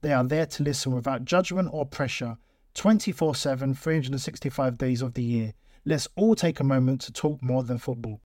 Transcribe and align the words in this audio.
They 0.00 0.12
are 0.12 0.24
there 0.24 0.46
to 0.46 0.62
listen 0.62 0.94
without 0.94 1.24
judgment 1.24 1.70
or 1.72 1.84
pressure 1.84 2.38
24 2.74 3.34
7, 3.34 3.74
365 3.74 4.78
days 4.78 5.02
of 5.02 5.14
the 5.14 5.22
year. 5.22 5.54
Let's 5.84 6.06
all 6.14 6.36
take 6.36 6.60
a 6.60 6.64
moment 6.64 7.00
to 7.02 7.12
talk 7.12 7.42
more 7.42 7.64
than 7.64 7.78
football. 7.78 8.20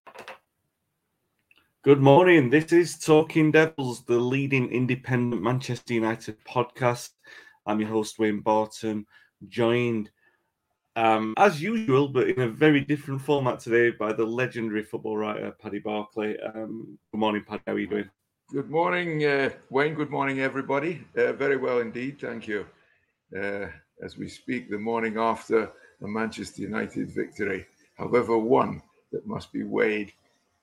Good 1.83 1.99
morning. 1.99 2.49
This 2.51 2.71
is 2.71 2.99
Talking 2.99 3.51
Devils, 3.51 4.05
the 4.05 4.19
leading 4.19 4.69
independent 4.69 5.41
Manchester 5.41 5.95
United 5.95 6.37
podcast. 6.45 7.09
I'm 7.65 7.79
your 7.79 7.89
host, 7.89 8.19
Wayne 8.19 8.41
Barton, 8.41 9.07
joined 9.49 10.11
um, 10.95 11.33
as 11.37 11.61
usual, 11.61 12.07
but 12.07 12.29
in 12.29 12.39
a 12.41 12.47
very 12.47 12.81
different 12.81 13.21
format 13.21 13.59
today 13.59 13.89
by 13.89 14.13
the 14.13 14.25
legendary 14.25 14.83
football 14.83 15.17
writer, 15.17 15.51
Paddy 15.59 15.79
Barclay. 15.79 16.37
Um, 16.37 16.99
good 17.11 17.17
morning, 17.17 17.43
Paddy. 17.47 17.63
How 17.65 17.73
are 17.73 17.79
you 17.79 17.87
doing? 17.87 18.09
Good 18.53 18.69
morning, 18.69 19.25
uh, 19.25 19.49
Wayne. 19.71 19.95
Good 19.95 20.11
morning, 20.11 20.41
everybody. 20.41 21.03
Uh, 21.17 21.33
very 21.33 21.57
well 21.57 21.79
indeed. 21.79 22.21
Thank 22.21 22.47
you. 22.47 22.67
Uh, 23.35 23.65
as 24.03 24.15
we 24.15 24.29
speak, 24.29 24.69
the 24.69 24.77
morning 24.77 25.17
after 25.17 25.71
a 26.03 26.07
Manchester 26.07 26.61
United 26.61 27.09
victory, 27.09 27.65
however, 27.97 28.37
one 28.37 28.83
that 29.11 29.25
must 29.25 29.51
be 29.51 29.63
weighed 29.63 30.13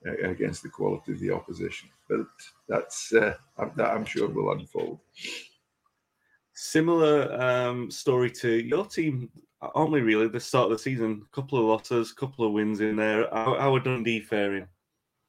uh, 0.06 0.12
against 0.18 0.62
the 0.62 0.68
quality 0.68 1.10
of 1.10 1.18
the 1.18 1.32
opposition. 1.32 1.88
But 2.08 2.28
that's 2.68 3.12
uh, 3.12 3.34
that 3.58 3.90
I'm 3.90 4.04
sure 4.04 4.28
will 4.28 4.52
unfold. 4.52 5.00
Similar 6.54 7.42
um, 7.42 7.90
story 7.90 8.30
to 8.30 8.50
your 8.50 8.86
team, 8.86 9.30
aren't 9.60 9.90
we? 9.90 10.00
Really, 10.00 10.28
the 10.28 10.38
start 10.38 10.66
of 10.66 10.78
the 10.78 10.78
season, 10.78 11.22
a 11.26 11.34
couple 11.34 11.58
of 11.58 11.64
losses, 11.64 12.12
a 12.12 12.14
couple 12.14 12.46
of 12.46 12.52
wins 12.52 12.78
in 12.78 12.94
there. 12.94 13.28
How, 13.32 13.58
how 13.58 13.74
are 13.74 13.80
Dundee 13.80 14.20
faring? 14.20 14.68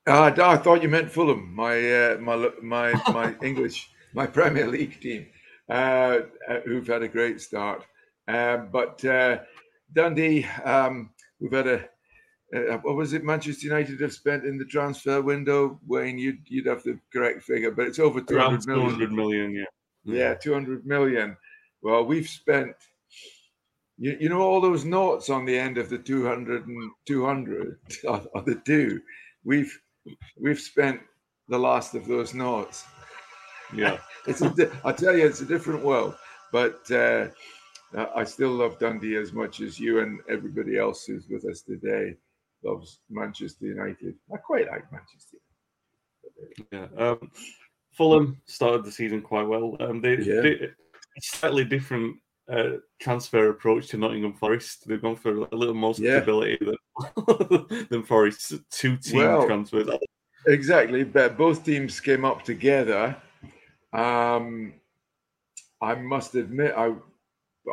Uh, 0.08 0.32
I 0.36 0.58
thought 0.58 0.82
you 0.82 0.90
meant 0.90 1.12
Fulham, 1.12 1.54
my 1.54 1.78
uh, 1.78 2.18
my 2.20 2.50
my 2.62 2.94
my 3.12 3.36
English, 3.44 3.92
my 4.14 4.26
Premier 4.26 4.68
League 4.68 5.00
team, 5.00 5.28
uh, 5.70 6.22
uh 6.50 6.60
who've 6.66 6.88
had 6.88 7.04
a 7.04 7.08
great 7.08 7.40
start. 7.40 7.86
Um, 8.28 8.70
but 8.72 9.04
uh, 9.06 9.40
Dundee, 9.94 10.46
um, 10.64 11.12
we've 11.40 11.52
had 11.52 11.68
a 11.68 11.90
uh, 12.56 12.78
what 12.78 12.96
was 12.96 13.14
it? 13.14 13.24
Manchester 13.24 13.68
United 13.68 14.02
have 14.02 14.12
spent 14.12 14.44
in 14.44 14.58
the 14.58 14.66
transfer 14.66 15.22
window. 15.22 15.80
Wayne, 15.86 16.18
you'd 16.18 16.40
you'd 16.46 16.66
have 16.66 16.84
the 16.84 17.00
correct 17.14 17.44
figure, 17.44 17.72
but 17.72 17.86
it's 17.86 18.00
over 18.00 18.22
two 18.22 18.40
hundred 18.40 18.66
million. 18.66 18.86
Two 18.86 18.92
hundred 18.92 19.12
million, 19.14 19.54
yeah. 19.54 19.66
Yeah, 20.04 20.34
two 20.34 20.54
hundred 20.54 20.86
million. 20.86 21.38
Well, 21.84 22.06
we've 22.06 22.28
spent. 22.28 22.76
You, 23.98 24.18
you 24.20 24.30
know 24.30 24.42
all 24.42 24.62
those 24.62 24.84
notes 24.84 25.30
on 25.30 25.46
the 25.46 25.56
end 25.56 25.78
of 25.78 25.88
the 25.88 25.98
200 26.00 26.66
and 26.66 26.92
200 27.06 27.78
are, 28.08 28.24
are 28.34 28.42
the 28.42 28.56
two. 28.66 29.00
We've 29.44 29.72
we've 30.40 30.60
spent 30.60 31.02
the 31.48 31.58
last 31.58 31.96
of 31.96 32.08
those 32.08 32.34
notes. 32.34 32.86
Yeah, 33.74 33.98
it's 34.28 34.42
a, 34.42 34.72
I 34.84 34.92
tell 34.92 35.16
you, 35.16 35.26
it's 35.26 35.42
a 35.42 35.46
different 35.46 35.84
world. 35.84 36.16
But 36.52 36.90
uh, 36.92 37.28
I 38.16 38.24
still 38.26 38.52
love 38.52 38.78
Dundee 38.80 39.16
as 39.16 39.32
much 39.34 39.62
as 39.62 39.80
you 39.80 40.00
and 40.00 40.20
everybody 40.30 40.78
else 40.78 41.06
who's 41.06 41.28
with 41.30 41.46
us 41.46 41.62
today 41.62 42.16
loves 42.64 43.00
Manchester 43.10 43.66
United. 43.66 44.16
I 44.34 44.38
quite 44.38 44.68
like 44.68 44.84
Manchester. 44.92 45.38
Yeah, 46.72 46.88
um, 46.98 47.32
Fulham 47.94 48.42
started 48.46 48.84
the 48.86 48.92
season 48.92 49.22
quite 49.22 49.48
well. 49.48 49.78
Um, 49.80 50.02
they, 50.02 50.18
Yeah. 50.18 50.42
they 50.42 50.54
a 50.64 51.22
slightly 51.22 51.66
different 51.66 52.18
uh, 52.52 52.78
transfer 53.00 53.50
approach 53.50 53.88
to 53.88 53.98
Nottingham 53.98 54.34
Forest. 54.34 54.88
They've 54.88 55.02
gone 55.02 55.16
for 55.16 55.32
a 55.52 55.56
little 55.56 55.74
more 55.74 55.94
Yeah. 55.98 56.18
stability 56.18 56.58
than, 56.64 56.76
than 57.90 58.04
Forest. 58.04 58.54
two 58.72 58.98
team 58.98 59.18
Well, 59.18 59.46
transfers. 59.46 59.90
Exactly, 60.48 61.04
but 61.04 61.38
both 61.38 61.64
teams 61.64 62.00
came 62.00 62.26
up 62.26 62.44
together. 62.44 63.16
Um, 63.94 64.74
I 65.82 65.96
must 65.96 66.36
admit, 66.36 66.74
I 66.76 66.96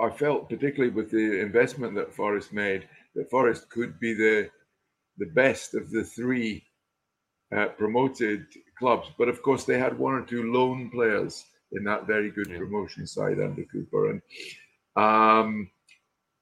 I 0.01 0.11
felt 0.11 0.49
particularly 0.51 0.91
with 0.95 1.11
the 1.11 1.41
investment 1.41 1.95
that 1.95 2.13
Forest 2.15 2.53
made 2.53 2.89
that 3.15 3.31
Forest 3.31 3.71
could 3.71 3.99
be 3.99 4.13
the 4.13 4.51
the 5.17 5.27
best 5.27 5.75
of 5.75 5.91
the 5.91 6.05
three 6.05 6.65
uh, 7.57 7.69
promoted 7.79 8.47
clubs. 8.79 9.09
But 9.19 9.29
of 9.29 9.43
course, 9.43 9.65
they 9.65 9.79
had 9.79 9.99
one 9.99 10.15
or 10.15 10.23
two 10.25 10.53
loan 10.53 10.91
players 10.91 11.45
in 11.73 11.85
that 11.85 12.07
very 12.07 12.31
good 12.31 12.49
Yeah. 12.51 12.59
promotion 12.59 13.07
side 13.07 13.41
under 13.41 13.65
Cooper, 13.65 14.11
and 14.11 14.23
um, 14.97 15.71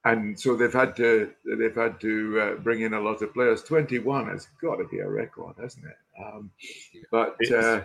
and 0.06 0.38
so 0.38 0.54
they've 0.54 0.72
had 0.72 0.96
to 0.96 1.32
they've 1.58 1.74
had 1.74 2.00
to 2.00 2.40
uh, 2.40 2.54
bring 2.62 2.82
in 2.82 2.94
a 2.94 3.00
lot 3.00 3.22
of 3.22 3.34
players. 3.34 3.62
Twenty 3.62 3.98
one 3.98 4.28
has 4.28 4.48
got 4.62 4.76
to 4.76 4.84
be 4.84 5.00
a 5.00 5.08
record, 5.08 5.56
hasn't 5.60 5.84
it? 5.84 5.96
Um, 6.24 6.50
but 7.10 7.36
uh, 7.52 7.82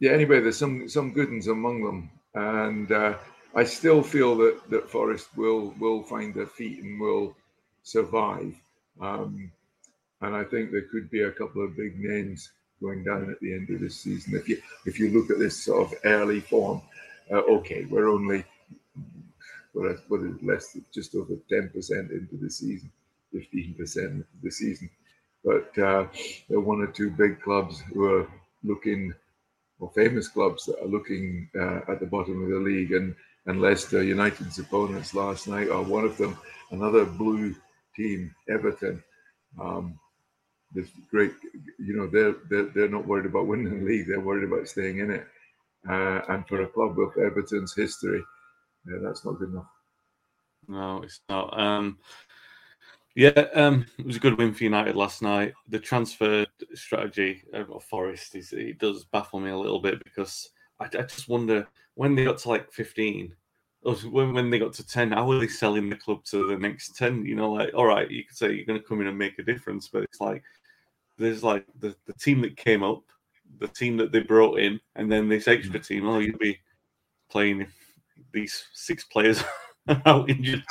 yeah, 0.00 0.10
anyway, 0.10 0.40
there's 0.40 0.58
some 0.58 0.88
some 0.88 1.12
good 1.12 1.30
ones 1.30 1.46
among 1.46 1.84
them, 1.84 2.10
and 2.34 2.90
uh, 2.90 3.14
I 3.54 3.64
still 3.64 4.02
feel 4.02 4.36
that 4.38 4.60
that 4.70 4.90
Forest 4.90 5.28
will 5.36 5.72
will 5.78 6.02
find 6.02 6.34
their 6.34 6.46
feet 6.46 6.82
and 6.82 7.00
will 7.00 7.36
survive. 7.84 8.54
Um, 9.00 9.52
and 10.20 10.34
I 10.34 10.42
think 10.42 10.72
there 10.72 10.88
could 10.90 11.08
be 11.10 11.22
a 11.22 11.30
couple 11.30 11.64
of 11.64 11.76
big 11.76 11.96
names 12.00 12.50
going 12.82 13.04
down 13.04 13.30
at 13.30 13.38
the 13.40 13.54
end 13.54 13.70
of 13.70 13.80
this 13.80 14.00
season. 14.00 14.34
If 14.34 14.48
you 14.48 14.60
if 14.84 14.98
you 14.98 15.10
look 15.10 15.30
at 15.30 15.38
this 15.38 15.64
sort 15.64 15.92
of 15.92 15.98
early 16.04 16.40
form, 16.40 16.82
uh, 17.30 17.42
okay, 17.58 17.84
we're 17.84 18.08
only 18.08 18.44
what 19.78 19.92
is, 19.92 20.00
what 20.08 20.20
is 20.22 20.42
less 20.42 20.76
just 20.92 21.14
over 21.14 21.34
ten 21.48 21.70
percent 21.72 22.10
into 22.10 22.36
the 22.36 22.50
season, 22.50 22.90
fifteen 23.32 23.74
percent 23.78 24.12
into 24.12 24.26
the 24.42 24.50
season, 24.50 24.90
but 25.44 25.70
uh, 25.78 26.06
there 26.48 26.58
are 26.58 26.68
one 26.72 26.80
or 26.80 26.88
two 26.88 27.10
big 27.10 27.40
clubs 27.40 27.80
who 27.92 28.04
are 28.04 28.26
looking, 28.64 29.14
or 29.78 29.90
famous 29.94 30.26
clubs 30.28 30.64
that 30.66 30.80
are 30.82 30.88
looking 30.88 31.48
uh, 31.58 31.80
at 31.90 32.00
the 32.00 32.06
bottom 32.06 32.42
of 32.42 32.50
the 32.50 32.58
league, 32.58 32.92
and 32.92 33.14
and 33.46 33.62
Leicester 33.62 34.02
United's 34.02 34.58
opponents 34.58 35.14
last 35.14 35.48
night 35.48 35.70
are 35.70 35.82
one 35.82 36.04
of 36.04 36.16
them. 36.18 36.36
Another 36.70 37.04
blue 37.06 37.54
team, 37.96 38.34
Everton. 38.48 39.02
Um, 39.60 39.98
this 40.74 40.88
great, 41.10 41.32
you 41.78 41.96
know, 41.96 42.06
they're, 42.06 42.34
they're 42.50 42.70
they're 42.74 42.88
not 42.90 43.06
worried 43.06 43.26
about 43.26 43.46
winning 43.46 43.80
the 43.80 43.86
league; 43.86 44.06
they're 44.06 44.20
worried 44.20 44.44
about 44.44 44.68
staying 44.68 44.98
in 44.98 45.10
it. 45.10 45.26
Uh, 45.88 46.20
and 46.28 46.46
for 46.46 46.62
a 46.62 46.66
club 46.66 46.96
with 46.96 47.16
Everton's 47.16 47.74
history, 47.74 48.22
yeah, 48.86 48.98
that's 49.02 49.24
not 49.24 49.38
good 49.38 49.50
enough. 49.50 49.70
No, 50.68 51.02
it's 51.02 51.20
not. 51.28 51.58
Um, 51.58 51.98
yeah, 53.14 53.46
um, 53.54 53.86
it 53.98 54.06
was 54.06 54.16
a 54.16 54.20
good 54.20 54.38
win 54.38 54.54
for 54.54 54.64
United 54.64 54.94
last 54.94 55.22
night. 55.22 55.54
The 55.68 55.80
transfer 55.80 56.46
strategy 56.74 57.42
of 57.52 57.82
Forest 57.84 58.36
is 58.36 58.52
it 58.52 58.78
does 58.78 59.04
baffle 59.04 59.40
me 59.40 59.50
a 59.50 59.56
little 59.56 59.80
bit 59.80 60.02
because 60.04 60.50
I, 60.78 60.84
I 60.84 61.02
just 61.02 61.28
wonder 61.28 61.66
when 61.94 62.14
they 62.14 62.24
got 62.24 62.38
to 62.38 62.48
like 62.48 62.70
fifteen, 62.70 63.34
or 63.82 63.94
when 63.96 64.34
when 64.34 64.50
they 64.50 64.58
got 64.58 64.72
to 64.74 64.86
ten, 64.86 65.12
how 65.12 65.30
are 65.32 65.40
they 65.40 65.48
selling 65.48 65.88
the 65.88 65.96
club 65.96 66.22
to 66.26 66.46
the 66.46 66.56
next 66.56 66.96
ten? 66.96 67.24
You 67.24 67.34
know, 67.34 67.52
like 67.52 67.70
all 67.74 67.86
right, 67.86 68.10
you 68.10 68.24
could 68.24 68.36
say 68.36 68.52
you're 68.52 68.66
going 68.66 68.80
to 68.80 68.86
come 68.86 69.00
in 69.00 69.08
and 69.08 69.18
make 69.18 69.38
a 69.38 69.42
difference, 69.42 69.88
but 69.88 70.04
it's 70.04 70.20
like 70.20 70.44
there's 71.18 71.42
like 71.42 71.66
the, 71.80 71.96
the 72.06 72.12
team 72.12 72.40
that 72.42 72.56
came 72.56 72.84
up, 72.84 73.02
the 73.58 73.68
team 73.68 73.96
that 73.96 74.12
they 74.12 74.20
brought 74.20 74.60
in, 74.60 74.78
and 74.94 75.10
then 75.10 75.28
this 75.28 75.48
extra 75.48 75.80
team. 75.80 76.06
Oh, 76.06 76.20
you'll 76.20 76.38
be 76.38 76.60
playing 77.30 77.62
if 77.62 77.74
these 78.32 78.66
six 78.72 79.04
players 79.04 79.42
out 80.06 80.28
injured. 80.28 80.62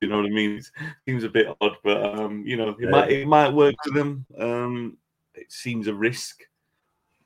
You 0.00 0.08
know 0.08 0.16
what 0.18 0.26
I 0.26 0.30
mean? 0.30 0.56
It 0.58 0.66
seems 1.06 1.24
a 1.24 1.28
bit 1.28 1.46
odd, 1.60 1.76
but 1.84 2.02
um, 2.18 2.44
you 2.46 2.56
know, 2.56 2.70
it 2.70 2.76
Yeah. 2.80 2.90
might 2.90 3.10
it 3.12 3.26
might 3.26 3.52
work 3.52 3.74
for 3.84 3.92
them. 3.94 4.26
Um, 4.38 4.96
it 5.34 5.50
seems 5.52 5.86
a 5.88 5.94
risk. 5.94 6.42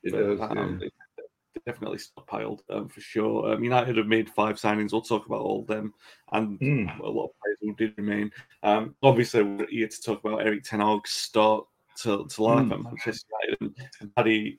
It 0.02 0.12
but, 0.12 0.18
does, 0.20 0.40
um, 0.40 0.78
yeah. 0.80 0.86
it- 0.86 0.92
definitely 1.66 1.98
stockpiled 1.98 2.60
um, 2.70 2.88
for 2.88 3.00
sure. 3.02 3.52
Um, 3.52 3.62
United 3.62 3.96
have 3.98 4.06
made 4.06 4.30
five 4.30 4.56
signings. 4.56 4.92
We'll 4.92 5.02
talk 5.02 5.26
about 5.26 5.42
all 5.42 5.60
of 5.60 5.66
them 5.66 5.92
and 6.32 6.58
Hmm. 6.58 6.88
a 7.02 7.06
lot 7.08 7.26
of 7.26 7.30
players 7.42 7.58
who 7.60 7.74
did 7.74 7.92
remain. 7.98 8.30
Um, 8.62 8.94
obviously, 9.02 9.42
we're 9.42 9.66
here 9.68 9.86
to 9.88 10.02
talk 10.02 10.24
about 10.24 10.46
Erik 10.46 10.64
Ten 10.64 10.80
Hag's 10.80 11.10
start 11.10 11.66
to, 12.02 12.26
to 12.26 12.42
life 12.42 12.64
Hmm. 12.64 12.72
at 12.72 12.82
Manchester 12.82 13.26
United. 13.60 13.88
And 14.00 14.14
Paddy, 14.16 14.58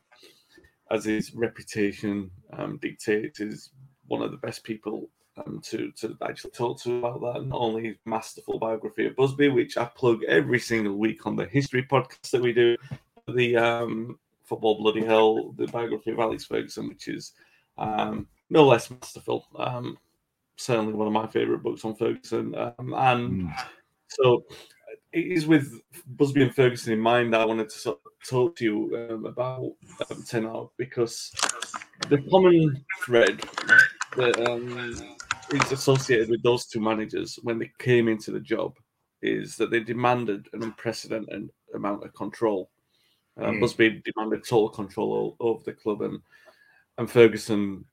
as 0.91 1.05
his 1.05 1.33
reputation 1.33 2.29
um, 2.53 2.77
dictates, 2.77 3.39
is 3.39 3.71
one 4.11 4.21
of 4.21 4.31
the 4.31 4.37
best 4.37 4.63
people 4.63 5.09
um, 5.37 5.61
to 5.63 5.91
to 5.93 6.15
actually 6.27 6.51
talk 6.51 6.79
to 6.81 6.99
about 6.99 7.21
that. 7.21 7.45
Not 7.47 7.59
only 7.59 7.83
his 7.85 7.95
masterful 8.05 8.59
biography 8.59 9.05
of 9.07 9.15
Busby, 9.15 9.47
which 9.49 9.77
I 9.77 9.85
plug 9.85 10.23
every 10.27 10.59
single 10.59 10.97
week 10.97 11.25
on 11.25 11.35
the 11.35 11.45
history 11.45 11.83
podcast 11.89 12.29
that 12.31 12.41
we 12.41 12.53
do, 12.53 12.75
the 13.27 13.55
um, 13.55 14.19
Football 14.43 14.75
Bloody 14.81 15.05
Hell, 15.05 15.53
the 15.53 15.67
biography 15.67 16.11
of 16.11 16.19
Alex 16.19 16.45
Ferguson, 16.45 16.89
which 16.89 17.07
is 17.07 17.31
um, 17.77 18.27
no 18.49 18.67
less 18.67 18.91
masterful. 18.91 19.47
Um, 19.55 19.97
certainly 20.57 20.93
one 20.93 21.07
of 21.07 21.13
my 21.13 21.25
favourite 21.27 21.63
books 21.63 21.85
on 21.85 21.95
Ferguson. 21.95 22.53
Um, 22.55 22.93
and 22.93 23.31
Mm. 23.31 23.65
so 24.09 24.43
it 25.13 25.25
is 25.37 25.47
with 25.47 25.81
Busby 26.05 26.43
and 26.43 26.53
Ferguson 26.53 26.93
in 26.93 26.99
mind 26.99 27.33
that 27.33 27.41
I 27.41 27.45
wanted 27.45 27.69
to 27.69 27.77
sort 27.79 27.99
of 28.05 28.11
talk 28.27 28.55
to 28.57 28.63
you 28.65 29.07
um, 29.09 29.25
about 29.25 29.71
um, 30.09 30.23
Ten 30.27 30.43
Hag 30.43 30.67
because 30.77 31.31
the 32.09 32.19
common 32.29 32.83
thread 33.03 33.41
that 34.17 34.49
um, 34.49 35.17
is 35.51 35.71
associated 35.71 36.29
with 36.29 36.43
those 36.43 36.65
two 36.65 36.79
managers 36.79 37.39
when 37.43 37.59
they 37.59 37.71
came 37.79 38.07
into 38.07 38.31
the 38.31 38.39
job 38.39 38.77
is 39.21 39.55
that 39.57 39.69
they 39.69 39.79
demanded 39.79 40.47
an 40.53 40.63
unprecedented 40.63 41.49
amount 41.75 42.03
of 42.03 42.13
control. 42.13 42.69
Uh, 43.39 43.45
Mm. 43.45 43.59
Busby 43.61 44.01
demanded 44.03 44.43
total 44.43 44.69
control 44.69 45.37
over 45.39 45.63
the 45.63 45.73
club, 45.73 46.01
and 46.01 46.19
and 46.97 47.09
Ferguson 47.09 47.85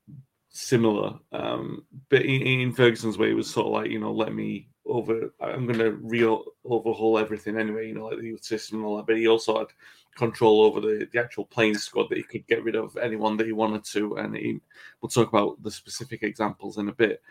similar. 0.50 1.18
Um, 1.32 1.84
but 2.08 2.22
in, 2.22 2.42
in 2.42 2.72
Ferguson's 2.72 3.18
way, 3.18 3.30
it 3.30 3.34
was 3.34 3.50
sort 3.50 3.66
of 3.66 3.72
like 3.72 3.90
you 3.90 3.98
know, 3.98 4.12
let 4.12 4.34
me 4.34 4.68
over. 4.86 5.32
I'm 5.40 5.66
going 5.66 5.78
to 5.78 5.92
re 5.92 6.24
overhaul 6.64 7.18
everything 7.18 7.58
anyway. 7.58 7.88
You 7.88 7.94
know, 7.94 8.06
like 8.06 8.18
the 8.18 8.26
youth 8.26 8.44
system 8.44 8.78
and 8.78 8.86
all 8.86 8.96
that. 8.96 9.06
But 9.06 9.16
he 9.16 9.28
also 9.28 9.58
had 9.58 9.68
control 10.16 10.62
over 10.62 10.80
the, 10.80 11.08
the 11.12 11.20
actual 11.20 11.44
playing 11.44 11.78
squad 11.78 12.08
that 12.10 12.18
he 12.18 12.24
could 12.24 12.46
get 12.46 12.64
rid 12.64 12.74
of 12.74 12.96
anyone 12.96 13.36
that 13.36 13.46
he 13.46 13.52
wanted 13.52 13.84
to. 13.84 14.16
And 14.16 14.34
he, 14.34 14.58
we'll 15.00 15.08
talk 15.08 15.28
about 15.28 15.62
the 15.62 15.70
specific 15.70 16.22
examples 16.22 16.78
in 16.78 16.88
a 16.88 16.94
bit. 16.94 17.22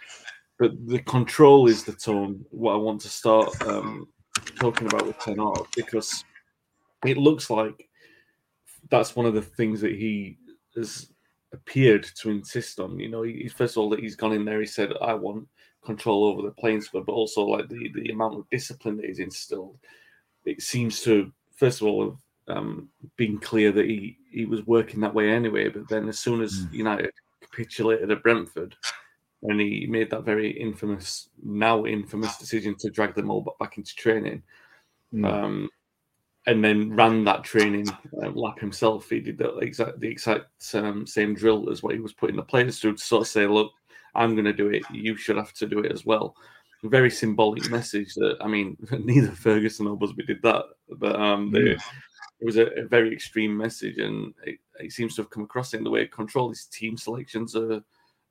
But 0.58 0.72
the 0.88 1.00
control 1.00 1.68
is 1.68 1.84
the 1.84 1.94
tone. 1.94 2.44
What 2.50 2.74
I 2.74 2.78
want 2.78 3.02
to 3.02 3.10
start 3.10 3.62
um, 3.68 4.08
talking 4.56 4.88
about 4.88 5.06
with 5.06 5.19
Ten 5.19 5.38
Hag 5.38 5.66
because 5.75 6.24
it 7.06 7.18
looks 7.18 7.50
like 7.50 7.90
that's 8.90 9.16
one 9.16 9.25
of 9.25 9.34
the 9.34 9.42
things 9.42 9.81
that 9.81 9.92
he 9.92 10.38
has 10.75 11.12
appeared 11.57 12.04
to 12.19 12.30
insist 12.30 12.80
on. 12.80 13.00
You 13.00 13.09
know, 13.09 13.24
he, 13.24 13.48
first 13.50 13.74
of 13.75 13.80
all, 13.80 13.89
that 13.89 14.00
he's 14.00 14.15
gone 14.15 14.33
in 14.33 14.45
there, 14.45 14.59
he 14.59 14.65
said, 14.68 14.92
I 15.01 15.13
want 15.13 15.48
control 15.83 16.25
over 16.25 16.42
the 16.42 16.51
playing 16.51 16.81
squad, 16.81 17.06
but 17.06 17.13
also 17.13 17.42
like 17.44 17.68
the, 17.69 17.92
the 17.94 18.09
amount 18.12 18.36
of 18.36 18.50
discipline 18.50 18.98
that 18.98 19.06
he's 19.06 19.19
instilled. 19.19 19.77
It 20.45 20.62
seems 20.62 21.01
to, 21.01 21.31
first 21.56 21.81
of 21.81 21.88
all, 21.88 22.18
have 22.48 22.57
um, 22.57 22.89
been 23.15 23.38
clear 23.39 23.71
that 23.71 23.86
he, 23.86 24.18
he 24.31 24.45
was 24.45 24.65
working 24.65 25.00
that 25.01 25.13
way 25.13 25.30
anyway. 25.30 25.69
But 25.69 25.88
then 25.89 26.07
as 26.09 26.19
soon 26.19 26.42
as 26.42 26.68
United 26.71 27.12
capitulated 27.42 28.12
at 28.12 28.24
Brentford, 28.24 28.75
and 29.44 29.59
he 29.59 29.86
made 29.88 30.09
that 30.09 30.24
very 30.24 30.50
infamous, 30.50 31.30
now 31.44 31.86
infamous 31.86 32.38
decision 32.38 32.75
to 32.80 32.89
drag 32.89 33.13
them 33.13 33.30
all 33.30 33.56
back 33.59 33.77
into 33.77 33.95
training. 33.95 34.42
Mm. 35.13 35.25
Um, 35.25 35.69
and 36.47 36.63
then 36.63 36.95
ran 36.95 37.25
that 37.25 37.44
training 37.44 37.89
uh, 38.23 38.31
like 38.31 38.57
himself. 38.57 39.09
He 39.09 39.19
did 39.19 39.38
the 39.38 39.57
exact 39.57 39.99
the 39.99 40.07
exact 40.07 40.73
um, 40.73 41.05
same 41.05 41.35
drill 41.35 41.69
as 41.69 41.83
what 41.83 41.94
he 41.94 41.99
was 41.99 42.13
putting 42.13 42.38
the 42.38 42.41
players 42.41 42.79
through 42.79 42.94
to 42.94 43.03
sort 43.03 43.21
of 43.23 43.27
say, 43.27 43.45
"Look, 43.45 43.71
I'm 44.15 44.33
going 44.33 44.45
to 44.45 44.53
do 44.53 44.69
it. 44.69 44.83
You 44.91 45.17
should 45.17 45.35
have 45.35 45.53
to 45.53 45.67
do 45.67 45.79
it 45.79 45.91
as 45.91 46.05
well." 46.05 46.35
Very 46.83 47.11
symbolic 47.11 47.69
message. 47.69 48.15
That 48.15 48.38
I 48.41 48.47
mean, 48.47 48.77
neither 49.03 49.31
Ferguson 49.31 49.88
or 49.88 49.97
Busby 49.97 50.23
did 50.23 50.41
that, 50.44 50.63
but 50.97 51.19
um, 51.19 51.51
they, 51.51 51.71
it 51.71 52.45
was 52.45 52.57
a, 52.57 52.67
a 52.67 52.88
very 52.88 53.13
extreme 53.13 53.55
message, 53.55 53.97
and 53.97 54.33
it, 54.45 54.57
it 54.79 54.94
seems 54.94 55.15
to 55.15 55.23
have 55.23 55.29
come 55.29 55.44
across 55.44 55.73
in 55.73 55.83
the 55.83 55.91
way 55.91 56.07
control. 56.07 56.49
His 56.49 56.65
team 56.65 56.97
selections 56.97 57.55
are 57.57 57.81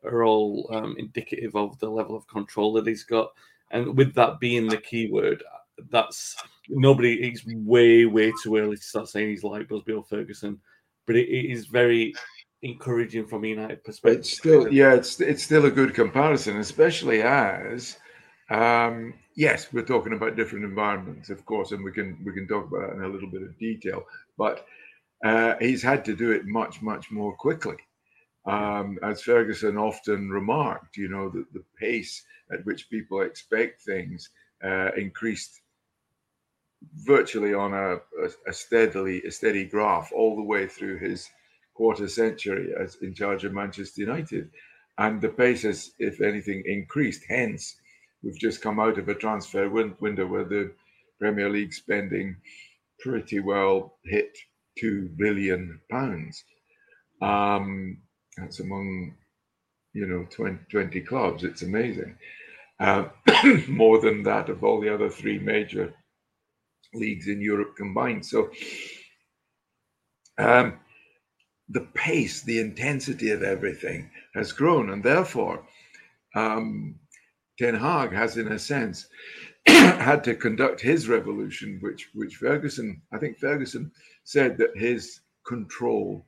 are 0.04 0.24
all 0.24 0.70
um, 0.72 0.94
indicative 0.98 1.54
of 1.54 1.78
the 1.80 1.90
level 1.90 2.16
of 2.16 2.26
control 2.28 2.72
that 2.74 2.86
he's 2.86 3.04
got, 3.04 3.32
and 3.72 3.94
with 3.94 4.14
that 4.14 4.40
being 4.40 4.68
the 4.68 4.78
key 4.78 5.10
word, 5.10 5.42
that's 5.90 6.36
nobody. 6.68 7.14
It's 7.14 7.44
way 7.46 8.06
way 8.06 8.32
too 8.42 8.56
early 8.56 8.76
to 8.76 8.82
start 8.82 9.08
saying 9.08 9.30
he's 9.30 9.44
like 9.44 9.68
Busby 9.68 9.92
or 9.92 10.04
Ferguson, 10.04 10.60
but 11.06 11.16
it, 11.16 11.28
it 11.28 11.50
is 11.50 11.66
very 11.66 12.14
encouraging 12.62 13.26
from 13.26 13.44
a 13.44 13.48
United 13.48 13.84
perspective. 13.84 14.20
It's 14.20 14.36
still, 14.36 14.72
yeah, 14.72 14.94
it's 14.94 15.20
it's 15.20 15.42
still 15.42 15.66
a 15.66 15.70
good 15.70 15.94
comparison, 15.94 16.58
especially 16.58 17.22
as, 17.22 17.98
um, 18.50 19.14
yes, 19.34 19.72
we're 19.72 19.82
talking 19.82 20.14
about 20.14 20.36
different 20.36 20.64
environments, 20.64 21.30
of 21.30 21.44
course, 21.44 21.72
and 21.72 21.84
we 21.84 21.92
can 21.92 22.18
we 22.24 22.32
can 22.32 22.48
talk 22.48 22.66
about 22.66 22.88
that 22.88 22.96
in 22.96 23.02
a 23.02 23.08
little 23.08 23.30
bit 23.30 23.42
of 23.42 23.58
detail. 23.58 24.04
But 24.38 24.66
uh, 25.24 25.54
he's 25.60 25.82
had 25.82 26.04
to 26.06 26.16
do 26.16 26.32
it 26.32 26.46
much 26.46 26.82
much 26.82 27.10
more 27.10 27.34
quickly, 27.36 27.76
um, 28.46 28.98
as 29.02 29.22
Ferguson 29.22 29.76
often 29.76 30.30
remarked. 30.30 30.96
You 30.96 31.08
know, 31.08 31.28
that 31.30 31.52
the 31.52 31.64
pace 31.78 32.22
at 32.52 32.64
which 32.64 32.88
people 32.90 33.22
expect 33.22 33.82
things 33.82 34.30
uh, 34.64 34.90
increased 34.96 35.60
virtually 37.04 37.54
on 37.54 37.74
a, 37.74 37.96
a, 38.48 38.52
steadily 38.52 39.22
a 39.22 39.30
steady 39.30 39.64
graph 39.64 40.10
all 40.14 40.36
the 40.36 40.42
way 40.42 40.66
through 40.66 40.98
his 40.98 41.28
quarter 41.74 42.08
century 42.08 42.72
as 42.78 42.96
in 43.02 43.14
charge 43.14 43.44
of 43.44 43.52
Manchester 43.52 44.02
United. 44.02 44.50
And 44.98 45.20
the 45.20 45.28
pace 45.28 45.62
has, 45.62 45.92
if 45.98 46.20
anything, 46.20 46.62
increased. 46.66 47.22
Hence, 47.28 47.76
we've 48.22 48.38
just 48.38 48.62
come 48.62 48.80
out 48.80 48.98
of 48.98 49.08
a 49.08 49.14
transfer 49.14 49.68
win- 49.68 49.96
window 50.00 50.26
where 50.26 50.44
the 50.44 50.72
Premier 51.18 51.50
League 51.50 51.72
spending 51.72 52.36
pretty 53.00 53.40
well 53.40 53.98
hit 54.04 54.36
two 54.78 55.10
billion 55.16 55.80
pounds. 55.90 56.44
Um, 57.20 57.98
that's 58.36 58.60
among, 58.60 59.14
you 59.92 60.06
know, 60.06 60.26
20, 60.30 60.58
20 60.70 61.00
clubs. 61.02 61.44
It's 61.44 61.62
amazing. 61.62 62.16
Uh, 62.78 63.08
more 63.68 64.00
than 64.00 64.22
that 64.22 64.48
of 64.48 64.62
all 64.62 64.80
the 64.80 64.92
other 64.92 65.08
three 65.08 65.38
major 65.38 65.94
leagues 66.94 67.28
in 67.28 67.40
Europe 67.40 67.76
combined. 67.76 68.24
So, 68.24 68.50
um, 70.38 70.78
the 71.68 71.88
pace, 71.94 72.42
the 72.42 72.60
intensity 72.60 73.30
of 73.30 73.42
everything 73.42 74.10
has 74.34 74.52
grown, 74.52 74.90
and 74.90 75.02
therefore, 75.02 75.66
um, 76.34 76.94
Ten 77.58 77.74
Hag 77.74 78.12
has, 78.12 78.36
in 78.36 78.52
a 78.52 78.58
sense, 78.58 79.08
had 79.66 80.22
to 80.24 80.34
conduct 80.34 80.80
his 80.80 81.08
revolution, 81.08 81.78
which 81.80 82.10
which 82.14 82.36
Ferguson, 82.36 83.02
I 83.12 83.18
think 83.18 83.38
Ferguson 83.38 83.90
said 84.24 84.58
that 84.58 84.76
his 84.76 85.20
control 85.46 86.26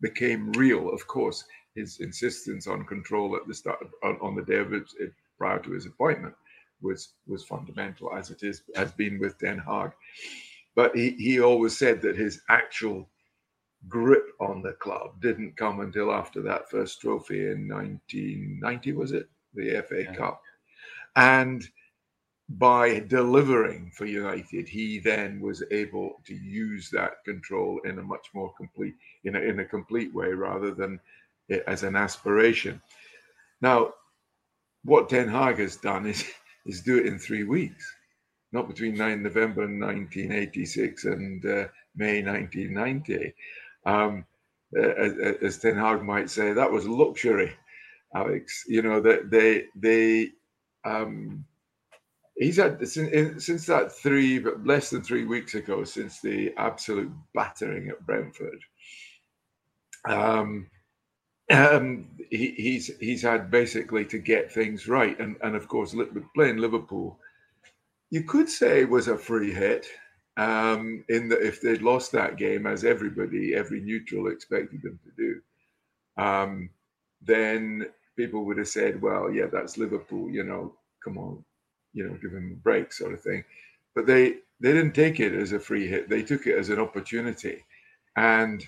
became 0.00 0.52
real. 0.52 0.88
Of 0.88 1.06
course, 1.06 1.44
his 1.74 2.00
insistence 2.00 2.66
on 2.66 2.84
control 2.86 3.36
at 3.36 3.46
the 3.46 3.54
start 3.54 3.78
on, 4.02 4.18
on 4.20 4.34
the 4.34 4.44
day 4.44 4.58
of 4.58 4.72
it, 4.72 4.84
prior 5.38 5.60
to 5.60 5.70
his 5.70 5.86
appointment 5.86 6.34
was 6.82 7.14
was 7.26 7.44
fundamental, 7.44 8.12
as 8.14 8.30
it 8.30 8.42
is 8.42 8.62
has 8.76 8.92
been 8.92 9.18
with 9.18 9.38
Ten 9.38 9.58
Hag. 9.58 9.92
But 10.76 10.96
he, 10.96 11.10
he 11.18 11.40
always 11.40 11.76
said 11.78 12.02
that 12.02 12.16
his 12.16 12.42
actual 12.50 13.08
grip 13.88 14.26
on 14.40 14.62
the 14.62 14.72
club 14.74 15.20
didn't 15.22 15.56
come 15.56 15.80
until 15.80 16.12
after 16.12 16.42
that 16.42 16.70
first 16.70 17.00
trophy 17.00 17.46
in 17.50 17.68
1990, 17.68 18.92
was 18.92 19.12
it? 19.12 19.28
The 19.54 19.82
FA 19.88 20.04
Yeah. 20.04 20.14
Cup. 20.14 20.42
And 21.16 21.64
by 22.50 23.00
delivering 23.00 23.92
for 23.96 24.06
United, 24.06 24.68
he 24.68 25.00
then 25.00 25.40
was 25.40 25.64
able 25.72 26.22
to 26.26 26.34
use 26.34 26.90
that 26.90 27.24
control 27.24 27.80
in 27.84 27.98
a 27.98 28.04
much 28.04 28.28
more 28.34 28.52
complete, 28.56 28.94
in 29.24 29.36
a, 29.36 29.40
in 29.40 29.60
a 29.60 29.66
complete 29.66 30.14
way 30.14 30.28
rather 30.28 30.72
than 30.72 31.00
as 31.66 31.82
an 31.84 31.96
aspiration. 31.96 32.82
Now, 33.62 33.94
what 34.84 35.08
Ten 35.10 35.28
Hag 35.28 35.58
has 35.58 35.76
done 35.76 36.06
is, 36.06 36.24
is 36.68 36.82
do 36.82 36.98
it 36.98 37.06
in 37.06 37.18
three 37.18 37.44
weeks, 37.44 37.84
not 38.52 38.68
between 38.68 38.94
9 38.94 39.22
November 39.22 39.62
1986 39.62 41.04
and 41.04 41.44
uh, 41.44 41.64
May 41.96 42.22
1990. 42.22 43.34
Um, 43.84 44.24
as, 44.76 45.12
as 45.42 45.58
Ten 45.58 45.76
Hag 45.76 46.02
might 46.02 46.30
say, 46.30 46.52
that 46.52 46.70
was 46.70 46.86
luxury, 46.86 47.52
Alex. 48.14 48.64
You 48.68 48.82
know 48.82 49.00
that 49.00 49.30
they 49.30 49.64
they 49.74 50.30
um, 50.84 51.44
he's 52.36 52.56
had 52.56 52.86
since, 52.86 53.46
since 53.46 53.66
that 53.66 53.92
three, 53.92 54.38
but 54.38 54.66
less 54.66 54.90
than 54.90 55.02
three 55.02 55.24
weeks 55.24 55.54
ago, 55.54 55.84
since 55.84 56.20
the 56.20 56.52
absolute 56.56 57.10
battering 57.34 57.88
at 57.88 58.04
Brentford. 58.06 58.60
Um, 60.06 60.68
um, 61.50 62.06
he, 62.30 62.50
he's 62.56 62.90
he's 62.98 63.22
had 63.22 63.50
basically 63.50 64.04
to 64.06 64.18
get 64.18 64.52
things 64.52 64.88
right, 64.88 65.18
and 65.18 65.36
and 65.42 65.56
of 65.56 65.68
course 65.68 65.94
playing 66.34 66.58
Liverpool, 66.58 67.18
you 68.10 68.24
could 68.24 68.48
say 68.48 68.84
was 68.84 69.08
a 69.08 69.16
free 69.16 69.52
hit. 69.52 69.86
Um, 70.36 71.04
in 71.08 71.28
that 71.30 71.44
if 71.44 71.60
they'd 71.60 71.82
lost 71.82 72.12
that 72.12 72.36
game, 72.36 72.64
as 72.64 72.84
everybody, 72.84 73.56
every 73.56 73.80
neutral 73.80 74.28
expected 74.28 74.82
them 74.82 75.00
to 75.02 75.10
do, 75.16 76.22
um, 76.22 76.70
then 77.20 77.86
people 78.16 78.44
would 78.44 78.58
have 78.58 78.68
said, 78.68 79.02
"Well, 79.02 79.32
yeah, 79.32 79.46
that's 79.46 79.78
Liverpool. 79.78 80.30
You 80.30 80.44
know, 80.44 80.76
come 81.02 81.18
on, 81.18 81.44
you 81.92 82.04
know, 82.04 82.16
give 82.22 82.30
them 82.30 82.52
a 82.52 82.62
break, 82.62 82.92
sort 82.92 83.14
of 83.14 83.20
thing." 83.20 83.42
But 83.96 84.06
they 84.06 84.36
they 84.60 84.72
didn't 84.72 84.94
take 84.94 85.18
it 85.18 85.32
as 85.32 85.52
a 85.52 85.58
free 85.58 85.88
hit; 85.88 86.08
they 86.08 86.22
took 86.22 86.46
it 86.46 86.56
as 86.56 86.68
an 86.68 86.78
opportunity, 86.78 87.64
and 88.14 88.64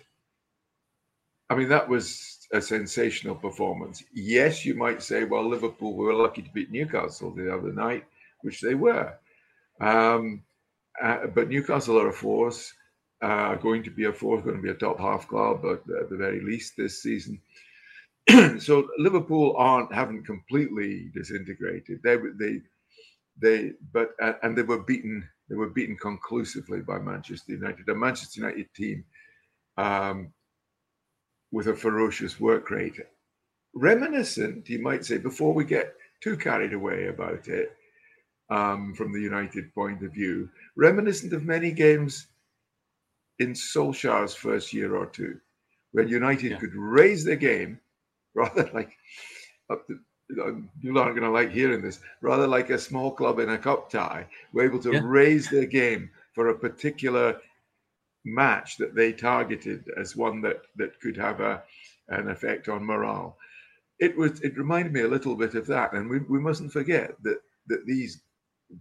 I 1.50 1.56
mean 1.56 1.68
that 1.68 1.88
was 1.88 2.46
a 2.52 2.60
sensational 2.60 3.34
performance. 3.34 4.02
Yes, 4.14 4.64
you 4.64 4.74
might 4.74 5.02
say, 5.02 5.24
well, 5.24 5.48
Liverpool 5.48 5.94
were 5.94 6.14
lucky 6.14 6.42
to 6.42 6.50
beat 6.50 6.70
Newcastle 6.70 7.32
the 7.32 7.52
other 7.52 7.72
night, 7.72 8.04
which 8.42 8.60
they 8.60 8.74
were. 8.74 9.14
Um, 9.80 10.42
uh, 11.02 11.26
but 11.26 11.48
Newcastle 11.48 11.98
are 11.98 12.08
a 12.08 12.12
force, 12.12 12.72
uh, 13.20 13.56
going 13.56 13.82
to 13.82 13.90
be 13.90 14.04
a 14.04 14.12
force, 14.12 14.42
going 14.44 14.56
to 14.56 14.62
be 14.62 14.70
a 14.70 14.74
top 14.74 14.98
half 14.98 15.28
club 15.28 15.64
at, 15.64 15.80
at 15.94 16.08
the 16.08 16.16
very 16.16 16.40
least 16.40 16.74
this 16.76 17.02
season. 17.02 17.40
so 18.58 18.88
Liverpool 18.98 19.54
aren't 19.56 19.92
haven't 19.92 20.24
completely 20.24 21.10
disintegrated. 21.14 22.00
They 22.02 22.16
they 22.38 22.60
they 23.40 23.72
but 23.92 24.10
uh, 24.22 24.34
and 24.42 24.56
they 24.56 24.62
were 24.62 24.82
beaten 24.82 25.28
they 25.48 25.56
were 25.56 25.70
beaten 25.70 25.96
conclusively 25.96 26.80
by 26.80 26.98
Manchester 26.98 27.52
United, 27.52 27.88
a 27.88 27.94
Manchester 27.94 28.40
United 28.40 28.72
team 28.74 29.04
um, 29.76 30.32
with 31.52 31.68
a 31.68 31.74
ferocious 31.74 32.38
work 32.40 32.70
rate. 32.70 33.00
Reminiscent, 33.74 34.68
you 34.68 34.80
might 34.80 35.04
say, 35.04 35.18
before 35.18 35.52
we 35.52 35.64
get 35.64 35.94
too 36.20 36.36
carried 36.36 36.72
away 36.72 37.08
about 37.08 37.48
it 37.48 37.76
um, 38.50 38.94
from 38.94 39.12
the 39.12 39.20
United 39.20 39.72
point 39.74 40.02
of 40.02 40.12
view, 40.12 40.48
reminiscent 40.76 41.32
of 41.32 41.44
many 41.44 41.70
games 41.70 42.26
in 43.38 43.52
Solskjaer's 43.52 44.34
first 44.34 44.72
year 44.72 44.96
or 44.96 45.06
two, 45.06 45.38
when 45.92 46.08
United 46.08 46.52
yeah. 46.52 46.58
could 46.58 46.74
raise 46.74 47.24
the 47.24 47.36
game 47.36 47.80
rather 48.34 48.70
like 48.72 48.92
up 49.70 49.86
to, 49.86 49.98
you 50.80 50.96
aren't 50.96 51.16
going 51.16 51.22
to 51.22 51.30
like 51.30 51.50
hearing 51.50 51.82
this. 51.82 52.00
Rather 52.20 52.46
like 52.46 52.70
a 52.70 52.78
small 52.78 53.10
club 53.10 53.40
in 53.40 53.50
a 53.50 53.58
cup 53.58 53.90
tie, 53.90 54.26
were 54.52 54.64
able 54.64 54.78
to 54.80 54.92
yeah. 54.92 55.00
raise 55.02 55.50
their 55.50 55.66
game 55.66 56.10
for 56.34 56.48
a 56.48 56.58
particular 56.58 57.40
match 58.24 58.76
that 58.76 58.94
they 58.94 59.12
targeted 59.12 59.84
as 59.96 60.16
one 60.16 60.40
that 60.42 60.62
that 60.76 61.00
could 61.00 61.16
have 61.16 61.40
a 61.40 61.62
an 62.08 62.28
effect 62.28 62.68
on 62.68 62.84
morale. 62.84 63.36
It 63.98 64.16
was 64.16 64.40
it 64.40 64.56
reminded 64.56 64.92
me 64.92 65.02
a 65.02 65.08
little 65.08 65.36
bit 65.36 65.54
of 65.54 65.66
that, 65.66 65.92
and 65.92 66.08
we, 66.08 66.18
we 66.20 66.40
mustn't 66.40 66.72
forget 66.72 67.14
that 67.22 67.40
that 67.68 67.86
these 67.86 68.22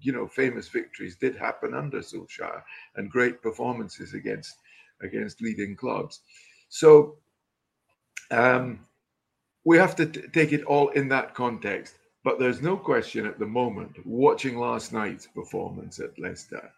you 0.01 0.11
know 0.11 0.27
famous 0.27 0.67
victories 0.67 1.15
did 1.15 1.35
happen 1.35 1.73
under 1.73 1.99
Solskjaer 1.99 2.61
and 2.95 3.09
great 3.09 3.41
performances 3.41 4.13
against 4.13 4.55
against 5.01 5.41
leading 5.41 5.75
clubs. 5.75 6.21
So 6.69 7.17
um, 8.31 8.85
we 9.63 9.77
have 9.77 9.95
to 9.95 10.05
t- 10.05 10.21
take 10.33 10.51
it 10.53 10.63
all 10.63 10.89
in 10.89 11.07
that 11.09 11.33
context. 11.33 11.95
But 12.23 12.37
there's 12.37 12.61
no 12.61 12.75
question 12.75 13.25
at 13.25 13.39
the 13.39 13.45
moment, 13.45 13.95
watching 14.05 14.57
last 14.57 14.91
night's 14.91 15.25
performance 15.27 15.99
at 15.99 16.19
Leicester, 16.19 16.69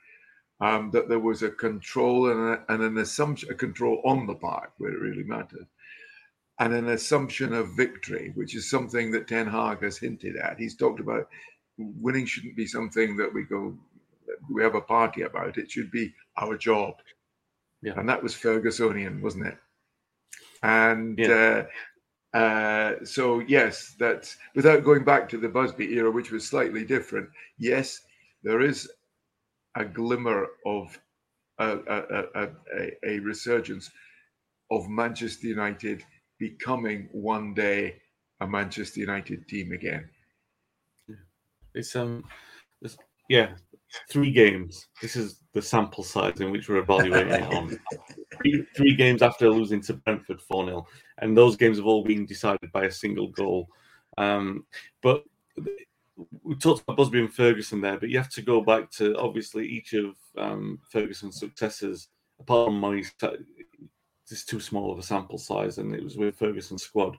um, 0.62 0.91
that 0.91 1.10
there 1.10 1.20
was 1.20 1.44
a 1.44 1.50
control 1.50 2.32
and, 2.32 2.39
a, 2.39 2.74
and 2.74 2.84
an 2.84 2.98
assumption, 3.00 3.50
a 3.51 3.56
control 3.56 4.01
on 4.06 4.27
the 4.27 4.36
park 4.36 4.72
where 4.77 4.91
it 4.91 5.00
really 5.00 5.24
mattered, 5.24 5.68
and 6.60 6.74
an 6.74 6.89
assumption 6.89 7.53
of 7.53 7.75
victory, 7.75 8.32
which 8.36 8.56
is 8.56 8.70
something 8.70 9.12
that 9.12 9.27
Ten 9.27 9.48
Hag 9.48 9.82
has 9.82 9.98
hinted 9.98 10.38
at. 10.38 10.60
He's 10.60 10.75
talked 10.75 11.00
about 11.00 11.27
winning 11.77 12.25
shouldn't 12.25 12.56
be 12.56 12.68
something 12.68 13.18
that 13.18 13.34
we 13.34 13.44
go, 13.44 13.75
we 14.50 14.62
have 14.62 14.75
a 14.75 14.82
party 14.82 15.24
about. 15.24 15.58
It 15.58 15.72
should 15.72 15.91
be 15.91 16.13
our 16.38 16.58
job. 16.58 16.96
Yeah. 17.82 17.94
And 17.98 18.08
that 18.08 18.22
was 18.22 18.36
Fergusonian, 18.36 19.22
wasn't 19.22 19.48
it? 19.48 19.58
And 20.62 21.18
yeah. 21.18 21.63
uh, 22.34 22.38
uh, 22.38 22.96
so, 23.03 23.39
yes, 23.39 23.96
that's 23.98 24.38
without 24.53 24.84
going 24.84 25.03
back 25.03 25.27
to 25.30 25.38
the 25.38 25.50
Busby 25.50 25.94
era, 25.94 26.12
which 26.12 26.32
was 26.32 26.48
slightly 26.48 26.86
different. 26.86 27.30
Yes, 27.58 28.01
there 28.44 28.62
is 28.62 28.89
a 29.75 29.85
glimmer 29.85 30.47
of 30.65 30.99
a, 31.59 31.77
a, 31.87 32.23
a, 32.35 32.89
a, 33.05 33.19
resurgence 33.19 33.89
of 34.71 34.89
Manchester 34.89 35.47
United 35.47 36.03
becoming 36.39 37.07
one 37.11 37.53
day 37.53 37.95
a 38.39 38.47
Manchester 38.47 38.99
United 38.99 39.47
team 39.47 39.71
again. 39.71 40.09
It's 41.73 41.95
um, 41.95 42.23
it's, 42.81 42.97
yeah, 43.29 43.51
three 44.09 44.31
games. 44.31 44.87
This 45.01 45.15
is 45.15 45.41
the 45.53 45.61
sample 45.61 46.03
size 46.03 46.39
in 46.39 46.51
which 46.51 46.67
we're 46.67 46.77
evaluating 46.77 47.33
it 47.33 47.53
on. 47.53 47.79
Three, 48.41 48.65
three, 48.75 48.95
games 48.95 49.21
after 49.21 49.51
losing 49.51 49.81
to 49.81 49.93
Brentford 49.93 50.41
4 50.41 50.65
0. 50.65 50.87
And 51.19 51.37
those 51.37 51.55
games 51.55 51.77
have 51.77 51.85
all 51.85 52.03
been 52.03 52.25
decided 52.25 52.71
by 52.71 52.85
a 52.85 52.91
single 52.91 53.27
goal. 53.27 53.67
Um, 54.17 54.65
but 55.03 55.23
we 56.44 56.56
talked 56.56 56.84
about 56.84 56.98
Busby 56.98 57.20
and 57.20 57.34
Ferguson 57.34 57.82
there, 57.82 57.98
but 57.98 58.10
you 58.10 58.18
have 58.18 58.30
to 58.32 58.41
go 58.41 58.62
back 58.62 58.91
to 58.91 59.15
obviously 59.18 59.68
each 59.68 59.94
of 59.94 60.15
um, 60.38 60.80
Ferguson's 60.91 61.39
successors. 61.39 62.10
Apart 62.39 62.68
from 62.68 62.82
Moyes, 62.82 63.12
it's 64.30 64.46
too 64.46 64.60
small 64.60 64.91
of 64.91 65.00
a 65.00 65.03
sample 65.03 65.38
size, 65.38 65.77
and 65.77 65.94
it 65.94 66.03
was 66.03 66.18
with 66.18 66.38
Ferguson's 66.38 66.84
squad. 66.84 67.18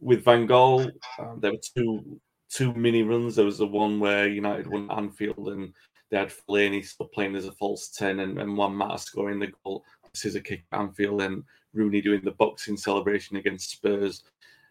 With 0.00 0.24
Van 0.24 0.46
Gaal, 0.46 0.90
um, 1.18 1.38
there 1.40 1.52
were 1.52 1.58
two 1.76 2.20
two 2.48 2.72
mini 2.74 3.02
runs. 3.02 3.36
There 3.36 3.44
was 3.44 3.58
the 3.58 3.66
one 3.66 4.00
where 4.00 4.28
United 4.28 4.66
won 4.66 4.90
Anfield, 4.90 5.48
and 5.48 5.72
they 6.10 6.18
had 6.18 6.30
Fellaini 6.30 6.84
still 6.84 7.08
playing 7.08 7.36
as 7.36 7.46
a 7.46 7.52
false 7.52 7.88
ten, 7.88 8.20
and, 8.20 8.38
and 8.38 8.56
Juan 8.56 8.74
Mata 8.74 8.98
scoring 8.98 9.40
the 9.40 9.52
goal, 9.64 9.84
scissor 10.14 10.40
kick 10.40 10.64
Anfield, 10.72 11.22
and 11.22 11.42
Rooney 11.74 12.00
doing 12.00 12.22
the 12.22 12.32
boxing 12.32 12.76
celebration 12.76 13.36
against 13.36 13.70
Spurs. 13.70 14.22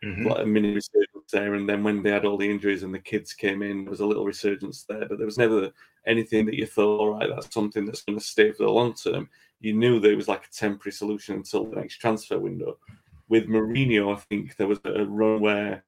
Mm-hmm. 0.04 0.26
What 0.26 0.42
a 0.42 0.46
mini 0.46 0.74
resurgence 0.74 1.21
there. 1.32 1.56
And 1.56 1.68
then 1.68 1.84
when 1.84 2.04
they 2.04 2.12
had 2.12 2.26
all 2.26 2.38
the 2.38 2.50
injuries 2.50 2.84
and 2.84 2.94
the 2.94 3.00
kids 3.00 3.34
came 3.34 3.62
in, 3.62 3.84
there 3.84 3.92
was 3.92 4.02
a 4.02 4.06
little 4.06 4.26
resurgence 4.26 4.84
there. 4.84 5.08
But 5.08 5.18
there 5.18 5.26
was 5.26 5.38
never 5.38 5.72
anything 6.06 6.46
that 6.46 6.56
you 6.56 6.66
thought, 6.66 7.00
all 7.00 7.14
right, 7.18 7.30
that's 7.30 7.54
something 7.54 7.86
that's 7.86 8.04
going 8.04 8.20
to 8.20 8.24
stay 8.24 8.52
for 8.52 8.64
the 8.66 8.72
long 8.72 8.94
term. 8.94 9.30
You 9.60 9.74
knew 9.74 10.00
there 10.00 10.16
was 10.16 10.28
like 10.28 10.46
a 10.46 10.54
temporary 10.54 10.92
solution 10.92 11.36
until 11.36 11.66
the 11.66 11.76
next 11.76 11.98
transfer 11.98 12.40
window. 12.40 12.78
With 13.30 13.48
Mourinho, 13.48 14.16
I 14.16 14.20
think 14.20 14.56
there 14.58 14.68
was 14.68 14.80
a 14.86 15.06
run 15.06 15.42
where 15.42 15.84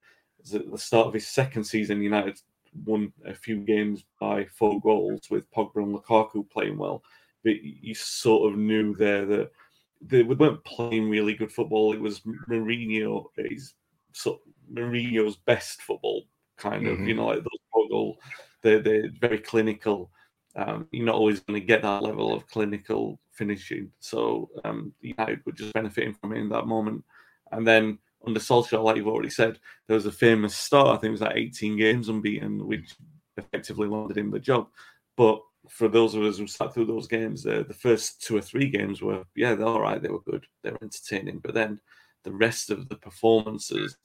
at 0.54 0.72
the 0.72 0.78
start 0.78 1.08
of 1.08 1.14
his 1.14 1.28
second 1.28 1.64
season, 1.64 2.02
United 2.02 2.40
won 2.86 3.14
a 3.26 3.34
few 3.34 3.58
games 3.58 4.04
by 4.20 4.46
four 4.46 4.80
goals 4.82 5.30
with 5.30 5.50
Pogba 5.52 5.78
and 5.78 5.96
Lukaku 5.96 6.50
playing 6.50 6.78
well. 6.78 7.04
But 7.44 7.62
you 7.62 7.94
sort 7.94 8.52
of 8.52 8.58
knew 8.58 8.96
there 8.96 9.26
that 9.26 9.52
they 10.02 10.24
weren't 10.24 10.64
playing 10.64 11.10
really 11.10 11.34
good 11.34 11.52
football. 11.52 11.94
It 11.94 12.02
was 12.02 12.22
Mourinho, 12.50 13.26
his 13.38 13.74
sort 14.14 14.40
of 14.40 14.76
Mourinho's 14.76 15.36
best 15.36 15.82
football, 15.82 16.24
kind 16.58 16.88
of. 16.88 16.98
Mm-hmm. 16.98 17.08
You 17.08 17.14
know, 17.16 17.26
like 17.28 17.40
those 17.40 17.90
goal, 17.90 18.20
they're 18.62 18.80
they're 18.80 19.10
very 19.20 19.40
clinical. 19.40 20.12
Um, 20.56 20.88
you're 20.92 21.06
not 21.06 21.16
always 21.16 21.40
going 21.40 21.60
to 21.60 21.66
get 21.66 21.82
that 21.82 22.04
level 22.04 22.34
of 22.34 22.48
clinical 22.48 23.20
finishing. 23.32 23.92
So 24.00 24.50
um, 24.64 24.94
United 25.02 25.40
were 25.46 25.52
just 25.52 25.74
benefiting 25.74 26.14
from 26.14 26.34
it 26.34 26.40
in 26.40 26.50
that 26.50 26.68
moment. 26.68 27.04
And 27.52 27.66
then 27.66 27.98
under 28.26 28.40
Solskjaer, 28.40 28.84
like 28.84 28.98
you've 28.98 29.08
already 29.08 29.32
said, 29.32 29.60
there 29.88 29.96
was 29.96 30.06
a 30.06 30.12
famous 30.12 30.56
start. 30.56 30.90
I 30.90 31.00
think 31.00 31.10
it 31.10 31.12
was 31.12 31.22
like 31.22 31.38
18 31.38 31.78
games 31.78 32.10
unbeaten, 32.10 32.68
which 32.68 32.96
effectively 33.38 33.88
landed 33.88 34.18
him 34.18 34.30
the 34.30 34.40
job. 34.40 34.68
But 35.18 35.42
for 35.70 35.88
those 35.88 36.14
of 36.14 36.24
us 36.24 36.38
who 36.38 36.48
sat 36.48 36.74
through 36.74 36.86
those 36.86 37.08
games, 37.08 37.46
uh, 37.46 37.64
the 37.68 37.74
first 37.74 38.22
two 38.22 38.38
or 38.38 38.42
three 38.42 38.70
games 38.70 39.02
were, 39.02 39.24
yeah, 39.36 39.56
they're 39.56 39.68
all 39.68 39.82
right. 39.82 40.02
They 40.02 40.10
were 40.10 40.22
good. 40.22 40.46
They 40.62 40.72
were 40.72 40.84
entertaining. 40.84 41.40
But 41.40 41.54
then 41.54 41.80
the 42.24 42.32
rest 42.32 42.70
of 42.70 42.90
the 42.90 42.96
performances 42.96 43.98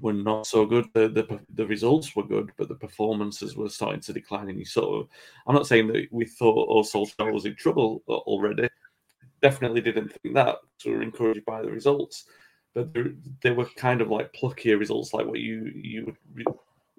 were 0.00 0.12
not 0.12 0.46
so 0.46 0.66
good. 0.66 0.86
The, 0.92 1.08
the 1.08 1.40
the 1.54 1.66
results 1.66 2.14
were 2.14 2.26
good, 2.26 2.52
but 2.56 2.68
the 2.68 2.74
performances 2.74 3.56
were 3.56 3.68
starting 3.68 4.00
to 4.02 4.12
decline. 4.12 4.48
And 4.48 4.58
you 4.58 4.64
sort 4.64 5.00
of, 5.00 5.08
I'm 5.46 5.54
not 5.54 5.66
saying 5.66 5.88
that 5.88 6.08
we 6.10 6.26
thought 6.26 6.68
oh 6.68 6.82
Solskjaer 6.82 7.32
was 7.32 7.46
in 7.46 7.54
trouble 7.56 8.02
already. 8.08 8.68
Definitely 9.40 9.80
didn't 9.80 10.12
think 10.12 10.34
that. 10.34 10.56
So 10.78 10.90
we 10.90 10.96
were 10.96 11.02
encouraged 11.02 11.44
by 11.44 11.62
the 11.62 11.70
results, 11.70 12.26
but 12.74 12.88
they 13.42 13.50
were 13.50 13.66
kind 13.76 14.00
of 14.00 14.10
like 14.10 14.32
pluckier 14.32 14.78
results, 14.78 15.14
like 15.14 15.26
what 15.26 15.40
you 15.40 15.70
you 15.74 16.06
were 16.06 16.16
re- 16.34 16.44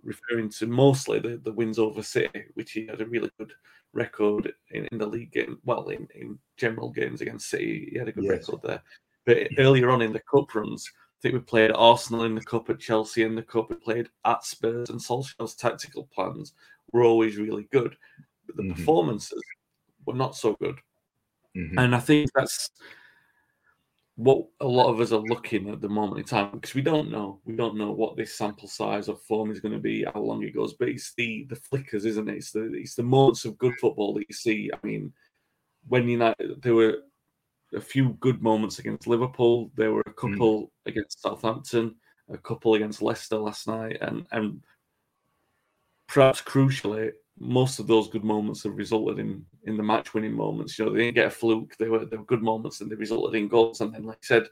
referring 0.03 0.49
to 0.49 0.67
mostly 0.67 1.19
the, 1.19 1.37
the 1.43 1.51
wins 1.51 1.79
over 1.79 2.01
City, 2.01 2.45
which 2.53 2.71
he 2.71 2.85
had 2.85 3.01
a 3.01 3.07
really 3.07 3.31
good 3.39 3.51
record 3.93 4.53
in, 4.71 4.87
in 4.91 4.97
the 4.99 5.05
league 5.05 5.31
game. 5.31 5.57
Well, 5.65 5.89
in, 5.89 6.07
in 6.15 6.37
general 6.57 6.91
games 6.91 7.21
against 7.21 7.49
City, 7.49 7.89
he 7.91 7.97
had 7.97 8.07
a 8.07 8.11
good 8.11 8.25
yes. 8.25 8.31
record 8.31 8.61
there. 8.61 8.83
But 9.25 9.47
earlier 9.57 9.89
on 9.89 10.03
in 10.03 10.13
the 10.13 10.21
cup 10.31 10.53
runs, 10.53 10.91
I 11.17 11.21
think 11.21 11.33
we 11.33 11.39
played 11.39 11.71
Arsenal 11.73 12.25
in 12.25 12.35
the 12.35 12.41
cup, 12.41 12.69
at 12.69 12.79
Chelsea 12.79 13.23
in 13.23 13.35
the 13.35 13.41
cup, 13.41 13.69
we 13.69 13.75
played 13.77 14.09
at 14.25 14.43
Spurs, 14.43 14.89
and 14.89 14.99
Solskjaer's 14.99 15.55
tactical 15.55 16.07
plans 16.13 16.53
were 16.91 17.03
always 17.03 17.37
really 17.37 17.67
good, 17.71 17.95
but 18.45 18.57
the 18.57 18.63
mm-hmm. 18.63 18.73
performances 18.73 19.41
were 20.05 20.13
not 20.13 20.35
so 20.35 20.53
good. 20.61 20.75
Mm-hmm. 21.55 21.79
And 21.79 21.95
I 21.95 21.99
think 21.99 22.29
that's 22.35 22.69
what 24.15 24.45
a 24.61 24.67
lot 24.67 24.89
of 24.89 25.01
us 25.01 25.11
are 25.11 25.19
looking 25.19 25.69
at 25.69 25.81
the 25.81 25.89
moment 25.89 26.19
in 26.19 26.25
time 26.25 26.49
because 26.53 26.73
we 26.73 26.81
don't 26.81 27.11
know 27.11 27.41
we 27.43 27.53
don't 27.53 27.77
know 27.77 27.91
what 27.91 28.15
this 28.15 28.33
sample 28.33 28.67
size 28.67 29.09
of 29.09 29.21
form 29.23 29.51
is 29.51 29.59
going 29.59 29.73
to 29.73 29.79
be 29.79 30.05
how 30.05 30.21
long 30.21 30.41
it 30.41 30.55
goes 30.55 30.73
but 30.73 30.87
it's 30.87 31.13
the 31.15 31.45
the 31.49 31.55
flickers 31.57 32.05
isn't 32.05 32.29
it 32.29 32.37
it's 32.37 32.51
the 32.51 32.71
it's 32.75 32.95
the 32.95 33.03
moments 33.03 33.43
of 33.43 33.57
good 33.57 33.73
football 33.81 34.13
that 34.13 34.25
you 34.29 34.33
see 34.33 34.71
i 34.73 34.87
mean 34.87 35.11
when 35.89 36.07
united 36.07 36.61
there 36.61 36.73
were 36.73 36.99
a 37.73 37.81
few 37.81 38.09
good 38.19 38.41
moments 38.41 38.79
against 38.79 39.07
liverpool 39.07 39.71
there 39.75 39.91
were 39.93 40.03
a 40.05 40.13
Hmm. 40.21 40.31
couple 40.31 40.71
against 40.85 41.21
southampton 41.21 41.95
a 42.29 42.37
couple 42.37 42.75
against 42.75 43.01
leicester 43.01 43.37
last 43.37 43.67
night 43.67 43.97
and 44.01 44.27
and 44.31 44.61
perhaps 46.07 46.41
crucially 46.41 47.11
most 47.37 47.79
of 47.79 47.87
those 47.87 48.07
good 48.07 48.23
moments 48.23 48.63
have 48.63 48.77
resulted 48.77 49.19
in 49.19 49.45
in 49.63 49.75
the 49.75 49.83
match 49.83 50.13
winning 50.13 50.31
moments. 50.33 50.79
You 50.79 50.85
know, 50.85 50.91
they 50.93 50.99
didn't 50.99 51.15
get 51.15 51.27
a 51.27 51.29
fluke. 51.29 51.75
They 51.77 51.89
were 51.89 52.05
they 52.05 52.15
were 52.15 52.23
good 52.23 52.41
moments 52.41 52.79
and 52.79 52.89
they 52.89 52.95
resulted 52.95 53.35
in 53.35 53.49
goals. 53.49 53.81
And 53.81 53.93
then, 53.93 54.03
like 54.05 54.19
I 54.23 54.25
said, 54.25 54.47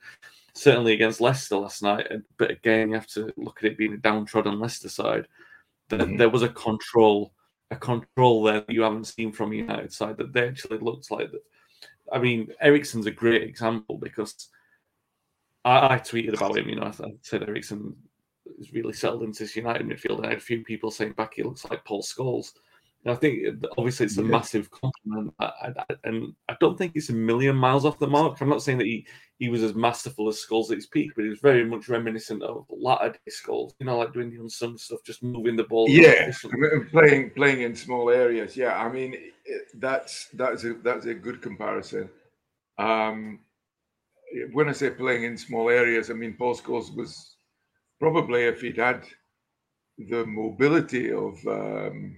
certainly 0.55 0.93
against 0.93 1.21
Leicester 1.21 1.57
last 1.57 1.81
night. 1.83 2.07
But 2.37 2.51
again, 2.51 2.89
you 2.89 2.95
have 2.95 3.07
to 3.09 3.33
look 3.37 3.59
at 3.63 3.71
it 3.71 3.77
being 3.77 3.93
a 3.93 3.97
downtrodden 3.97 4.59
Leicester 4.59 4.89
side. 4.89 5.27
That 5.89 5.99
Mhm. 5.99 6.17
there 6.17 6.29
was 6.29 6.43
a 6.43 6.49
control, 6.49 7.33
a 7.71 7.77
control 7.77 8.43
there 8.43 8.61
that 8.61 8.69
you 8.71 8.81
haven't 8.83 9.05
seen 9.07 9.31
from 9.31 9.51
the 9.51 9.57
United 9.57 9.93
side. 9.93 10.17
That 10.17 10.33
they 10.33 10.47
actually 10.47 10.79
looked 10.79 11.11
like 11.11 11.31
that. 11.31 11.43
I 12.11 12.19
mean, 12.19 12.53
Eriksen's 12.61 13.05
a 13.05 13.11
great 13.11 13.43
example 13.43 13.97
because 13.97 14.49
I, 15.63 15.95
I 15.95 15.99
tweeted 15.99 16.35
about 16.35 16.57
him. 16.57 16.69
You 16.69 16.75
know, 16.75 16.83
I, 16.83 17.05
I 17.05 17.13
said 17.21 17.43
Eriksen 17.43 17.95
is 18.59 18.73
really 18.73 18.93
settled 18.93 19.23
into 19.23 19.43
this 19.43 19.55
United 19.55 19.87
midfield. 19.87 20.17
And 20.17 20.25
I 20.25 20.29
had 20.29 20.37
a 20.37 20.41
few 20.41 20.63
people 20.63 20.91
saying 20.91 21.13
back 21.13 21.33
he 21.35 21.43
looks 21.43 21.65
like 21.65 21.85
Paul 21.85 22.03
Scholes. 22.03 22.53
And 23.05 23.13
I 23.13 23.15
think 23.17 23.63
obviously 23.77 24.05
it's 24.05 24.17
a 24.17 24.21
Yeah. 24.21 24.29
massive 24.29 24.71
compliment, 24.71 25.33
I, 25.39 25.73
I, 25.77 25.85
and 26.05 26.33
I 26.47 26.55
don't 26.61 26.77
think 26.77 26.93
it's 26.95 27.09
a 27.09 27.13
million 27.13 27.55
miles 27.55 27.83
off 27.83 27.99
the 27.99 28.07
mark. 28.07 28.39
I'm 28.39 28.47
not 28.47 28.63
saying 28.63 28.77
that 28.77 28.87
he, 28.87 29.05
he 29.39 29.49
was 29.49 29.61
as 29.61 29.75
masterful 29.75 30.29
as 30.29 30.37
Scholes 30.41 30.71
at 30.71 30.77
his 30.77 30.87
peak, 30.87 31.11
but 31.13 31.23
he 31.23 31.29
was 31.29 31.39
very 31.39 31.65
much 31.65 31.89
reminiscent 31.89 32.41
of 32.43 32.65
latter 32.69 33.09
day 33.09 33.19
Scholes. 33.29 33.73
You 33.79 33.87
know, 33.87 33.97
like 33.97 34.13
doing 34.13 34.29
the 34.29 34.39
unsung 34.39 34.77
stuff, 34.77 35.03
just 35.03 35.21
moving 35.21 35.57
the 35.57 35.65
ball. 35.65 35.89
Yeah. 35.89 36.31
Playing 36.91 37.31
playing 37.31 37.61
in 37.61 37.75
small 37.75 38.09
areas. 38.09 38.55
Yeah, 38.55 38.77
I 38.81 38.89
mean 38.89 39.15
it, 39.43 39.67
that's 39.75 40.27
that's 40.33 40.63
a 40.63 40.75
that's 40.75 41.05
a 41.05 41.13
good 41.13 41.41
comparison. 41.41 42.09
Um, 42.77 43.39
when 44.53 44.69
I 44.69 44.71
say 44.71 44.91
playing 44.91 45.25
in 45.25 45.37
small 45.37 45.69
areas, 45.69 46.09
I 46.09 46.13
mean 46.13 46.35
Paul 46.35 46.55
Scholes 46.55 46.95
was 46.95 47.35
probably 47.99 48.43
if 48.43 48.61
he'd 48.61 48.77
had 48.77 49.03
the 49.97 50.25
mobility 50.25 51.11
of 51.11 51.35
um, 51.47 52.15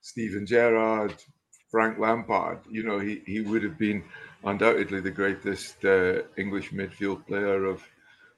Steven 0.00 0.46
Gerrard, 0.46 1.14
Frank 1.70 1.98
Lampard, 1.98 2.60
you 2.70 2.82
know, 2.82 2.98
he, 2.98 3.22
he 3.26 3.40
would 3.40 3.62
have 3.62 3.78
been 3.78 4.02
undoubtedly 4.44 5.00
the 5.00 5.10
greatest 5.10 5.84
uh, 5.84 6.22
English 6.36 6.70
midfield 6.72 7.26
player 7.26 7.64
of 7.64 7.82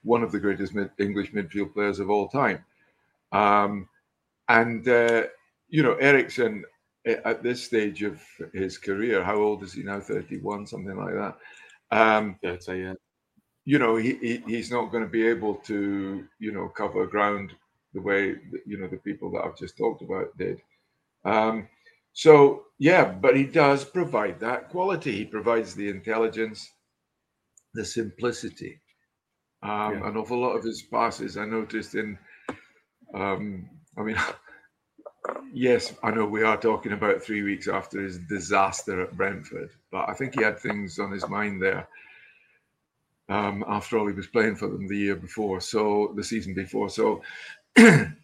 one 0.02 0.23
of 0.23 0.33
the 0.33 0.40
greatest 0.40 0.75
mid, 0.75 0.90
English 0.99 1.33
midfield 1.33 1.73
players 1.75 1.99
of 2.00 2.11
all 2.11 2.29
time. 2.29 2.64
Um, 3.33 3.88
and 4.49 4.87
uh, 4.88 5.25
you 5.69 5.83
know, 5.83 5.95
Eriksen 5.95 6.64
at 7.07 7.43
this 7.43 7.64
stage 7.64 8.02
of 8.02 8.21
his 8.52 8.79
career, 8.79 9.23
how 9.25 9.37
old 9.37 9.62
is 9.62 9.73
he 9.73 9.83
now? 9.83 10.00
Thirty-one, 10.00 10.67
something 10.67 10.97
like 10.97 11.14
that. 11.14 11.37
Um, 11.90 12.38
Yeah, 12.43 12.57
say, 12.59 12.83
yeah. 12.83 12.95
you 13.64 13.79
know, 13.79 13.97
he, 13.97 14.14
he 14.17 14.43
he's 14.47 14.71
not 14.71 14.90
going 14.90 15.05
to 15.05 15.11
be 15.11 15.26
able 15.26 15.57
to, 15.57 16.26
you 16.38 16.52
know, 16.52 16.69
cover 16.69 17.07
ground 17.07 17.52
the 17.95 18.00
way 18.00 18.37
you 18.67 18.79
know 18.79 18.88
the 18.88 18.97
people 18.99 19.31
that 19.33 19.45
I've 19.45 19.57
just 19.59 19.76
talked 19.76 20.02
about 20.02 20.37
did. 20.38 20.62
Um, 21.24 21.68
so 22.12 22.64
yeah, 22.78 23.04
but 23.04 23.36
he 23.36 23.44
does 23.44 23.84
provide 23.84 24.40
that 24.40 24.70
quality. 24.70 25.12
He 25.12 25.24
provides 25.24 25.74
the 25.74 25.88
intelligence, 25.88 26.68
the 27.74 27.84
simplicity. 27.84 28.80
Um, 29.62 29.94
Yeah. 29.94 30.08
An 30.08 30.16
awful 30.16 30.40
lot 30.40 30.56
of 30.56 30.64
his 30.64 30.82
passes 30.82 31.36
I 31.36 31.44
noticed 31.44 31.94
in. 31.94 32.18
Um, 33.14 33.68
I 33.98 34.02
mean, 34.02 34.16
yes, 35.52 35.94
I 36.02 36.10
know 36.10 36.26
we 36.26 36.42
are 36.42 36.56
talking 36.56 36.92
about 36.92 37.22
three 37.22 37.42
weeks 37.42 37.68
after 37.68 38.00
his 38.02 38.18
disaster 38.18 39.02
at 39.02 39.16
Brentford, 39.16 39.70
but 39.92 40.08
I 40.08 40.14
think 40.14 40.34
he 40.34 40.42
had 40.42 40.58
things 40.58 40.98
on 40.98 41.12
his 41.12 41.28
mind 41.28 41.62
there. 41.62 41.88
Um, 43.28 43.64
after 43.68 43.98
all, 43.98 44.09
he 44.09 44.14
was 44.14 44.26
playing 44.26 44.56
for 44.56 44.68
them 44.68 44.88
the 44.88 44.98
year 44.98 45.16
before, 45.16 45.61
so 45.61 46.12
the 46.16 46.24
season 46.24 46.54
before, 46.54 46.90
so 46.90 47.22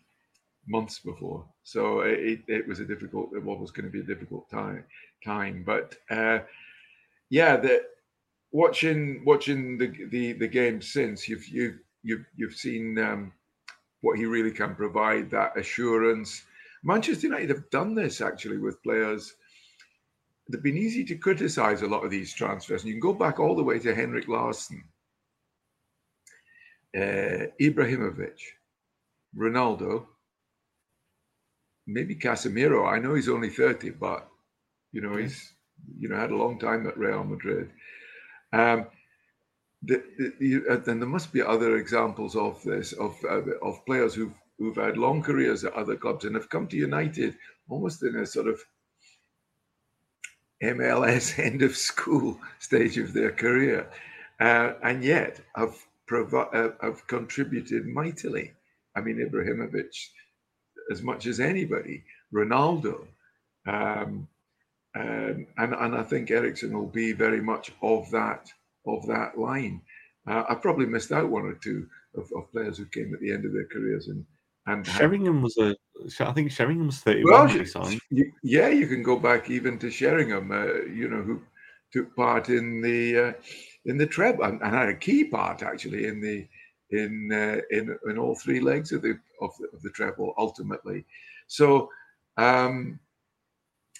months 0.66 0.98
before. 0.98 1.46
So 1.62 2.00
it, 2.00 2.40
it 2.48 2.66
was 2.66 2.81
a 2.81 2.85
difficult, 2.85 3.31
it 3.35 3.42
was 3.42 3.70
going 3.70 3.87
to 3.87 3.92
be 3.92 4.00
a 4.00 4.14
difficult 4.14 4.48
time. 4.50 4.85
Time, 5.24 5.64
but 5.66 5.96
uh, 6.11 6.40
yeah, 7.31 7.57
the 7.57 7.83
watching 8.52 9.24
watching 9.24 9.76
the 9.79 9.88
the 10.11 10.35
the 10.35 10.46
game 10.46 10.81
since 10.81 11.29
you've 11.29 11.48
you've 11.48 11.79
you've 12.02 12.26
you've 12.37 12.55
seen 12.55 12.98
um, 12.98 13.33
what 14.02 14.18
he 14.18 14.26
really 14.26 14.52
can 14.52 14.74
provide 14.74 15.31
that 15.31 15.57
assurance. 15.59 16.42
Manchester 16.85 17.26
United 17.26 17.48
have 17.48 17.68
done 17.70 17.94
this 17.94 18.20
actually 18.20 18.59
with 18.59 18.83
players. 18.83 19.35
They've 20.48 20.62
been 20.62 20.76
easy 20.76 21.05
to 21.07 21.16
criticize 21.16 21.83
a 21.83 21.88
lot 21.88 22.05
of 22.05 22.11
these 22.11 22.33
transfers, 22.33 22.83
and 22.83 22.88
you 22.88 22.94
can 22.94 23.00
go 23.00 23.14
back 23.14 23.40
all 23.40 23.57
the 23.57 23.64
way 23.64 23.81
to 23.81 23.94
Henrik 23.94 24.29
Larsson, 24.29 24.85
uh, 26.96 27.50
Ibrahimovic, 27.61 28.38
Ronaldo, 29.37 30.07
maybe 31.87 32.14
Casemiro. 32.14 32.90
I 32.90 32.99
know 32.99 33.14
he's 33.14 33.29
only 33.29 33.51
thirty, 33.51 33.90
but 33.90 34.29
you 34.92 35.01
know 35.01 35.16
he's 35.16 35.53
you 35.99 36.09
know 36.09 36.16
had 36.16 36.31
a 36.31 36.37
long 36.37 36.59
time 36.59 36.87
at 36.87 36.99
Real 36.99 37.25
Madrid. 37.25 37.70
Um, 38.53 38.87
the, 39.83 40.03
the, 40.18 40.33
you, 40.40 40.64
uh, 40.70 40.77
then 40.77 40.99
there 40.99 41.09
must 41.09 41.33
be 41.33 41.42
other 41.42 41.77
examples 41.77 42.35
of 42.35 42.62
this 42.64 42.92
of 42.94 43.16
uh, 43.25 43.42
of 43.62 43.85
players 43.87 44.14
who've 44.14 44.35
who've 44.59 44.77
had 44.77 44.96
long 44.96 45.22
careers 45.22 45.64
at 45.64 45.75
other 45.75 45.96
clubs 45.96 46.25
and 46.25 46.35
have 46.35 46.49
come 46.49 46.66
to 46.68 46.77
United 46.77 47.37
almost 47.68 48.03
in 48.03 48.16
a 48.16 48.27
sort 48.27 48.49
of 48.49 48.61
MLS 50.62 51.38
end 51.44 51.62
of 51.62 51.77
school 51.77 52.40
stage 52.59 52.99
of 52.99 53.12
their 53.12 53.33
career, 53.33 53.88
uh, 54.40 54.72
and 54.83 55.05
yet 55.05 55.40
have 55.55 55.77
provi- 56.07 56.51
uh, 56.53 56.70
have 56.81 57.07
contributed 57.07 57.87
mightily. 57.87 58.53
I 58.96 59.03
mean, 59.03 59.18
Ibrahimovic, 59.18 59.94
as 60.90 61.03
much 61.03 61.27
as 61.27 61.40
anybody, 61.40 62.05
Ronaldo, 62.33 63.07
um, 63.66 64.29
um, 64.94 65.46
and 65.59 65.75
and 65.75 65.94
I 65.94 66.03
think 66.03 66.31
Eriksen 66.31 66.72
will 66.72 66.87
be 66.87 67.12
very 67.12 67.40
much 67.40 67.72
of 67.83 68.11
that 68.11 68.49
of 68.87 69.07
that 69.07 69.38
line. 69.38 69.83
Uh, 70.27 70.44
I 70.49 70.55
probably 70.55 70.87
missed 70.87 71.12
out 71.12 71.29
one 71.29 71.44
or 71.44 71.55
two 71.55 71.87
of, 72.16 72.31
of 72.35 72.51
players 72.51 72.79
who 72.79 72.87
came 72.87 73.12
at 73.14 73.20
the 73.20 73.33
end 73.33 73.44
of 73.44 73.53
their 73.53 73.66
careers 73.66 74.09
and 74.09 74.25
and 74.66 74.87
Sheringham 74.87 75.42
was 75.42 75.57
a. 75.59 75.77
I 76.20 76.33
think 76.33 76.51
Sheringham 76.51 76.87
was 76.87 76.99
31 77.01 77.33
well, 77.33 77.46
when 77.46 77.59
he 77.59 77.64
signed. 77.64 78.01
you- 78.11 78.33
yeah, 78.42 78.68
you 78.68 78.87
can 78.87 79.03
go 79.03 79.18
back 79.18 79.49
even 79.49 79.79
to 79.79 79.90
Sheringham, 79.90 80.51
uh, 80.51 80.83
you 80.92 81.09
know, 81.09 81.22
who 81.22 81.40
took 81.92 82.14
part 82.16 82.49
in 82.49 82.81
the 82.83 83.18
uh, 83.18 83.33
in 83.85 83.96
the 83.96 84.07
treble 84.07 84.44
and, 84.44 84.61
and 84.61 84.75
had 84.75 84.88
a 84.88 84.94
key 84.94 85.25
part 85.25 85.62
actually 85.62 86.07
in 86.07 86.20
the 86.20 86.46
in 86.90 87.31
uh, 87.33 87.61
in 87.70 87.99
in 88.09 88.18
all 88.18 88.35
three 88.35 88.61
legs 88.61 88.92
of 88.92 89.03
the 89.03 89.18
of 89.40 89.53
the, 89.59 89.68
of 89.72 89.83
the 89.83 89.90
treble 89.90 90.35
ultimately. 90.38 91.05
So, 91.46 91.90
um, 92.37 92.99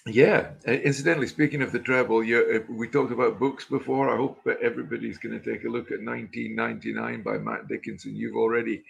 yeah. 0.05 0.51
Incidentally, 0.65 1.27
speaking 1.27 1.61
of 1.61 1.71
the 1.71 1.79
treble, 1.79 2.23
you, 2.23 2.63
uh, 2.69 2.71
we 2.71 2.87
talked 2.87 3.11
about 3.11 3.39
books 3.39 3.65
before. 3.65 4.13
I 4.13 4.17
hope 4.17 4.43
that 4.45 4.59
everybody's 4.61 5.17
going 5.17 5.39
to 5.39 5.51
take 5.53 5.65
a 5.65 5.69
look 5.69 5.91
at 5.91 6.03
1999 6.03 7.23
by 7.23 7.37
Matt 7.37 7.67
Dickinson. 7.67 8.15
You've 8.15 8.35
already 8.35 8.83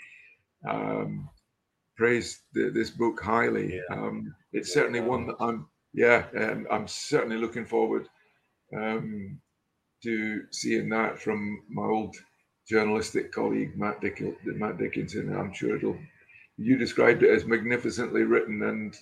um, 0.67 1.29
praised 1.95 2.39
the, 2.53 2.69
this 2.69 2.89
book 2.89 3.21
highly. 3.21 3.81
Um, 3.91 4.35
it's 4.53 4.73
certainly 4.73 5.01
one 5.01 5.27
that 5.27 5.37
I'm, 5.39 5.67
yeah, 5.93 6.25
um, 6.37 6.67
I'm 6.71 6.87
certainly 6.87 7.37
looking 7.37 7.65
forward 7.65 8.07
um, 8.75 9.39
to 10.03 10.43
seeing 10.51 10.89
that 10.89 11.19
from 11.19 11.63
my 11.69 11.83
old 11.83 12.15
journalistic 12.67 13.31
colleague 13.31 13.77
Matt, 13.77 14.01
Dick, 14.01 14.21
Matt 14.43 14.77
Dickinson. 14.77 15.35
I'm 15.35 15.53
sure 15.53 15.75
it'll. 15.75 15.97
You 16.57 16.77
described 16.77 17.23
it 17.23 17.29
as 17.29 17.45
magnificently 17.45 18.23
written 18.23 18.63
and 18.63 18.97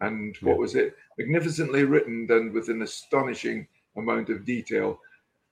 and 0.00 0.36
what 0.40 0.58
was 0.58 0.74
it? 0.74 0.94
Magnificently 1.18 1.84
written 1.84 2.26
and 2.30 2.52
with 2.52 2.68
an 2.68 2.82
astonishing 2.82 3.66
amount 3.96 4.30
of 4.30 4.44
detail. 4.44 4.98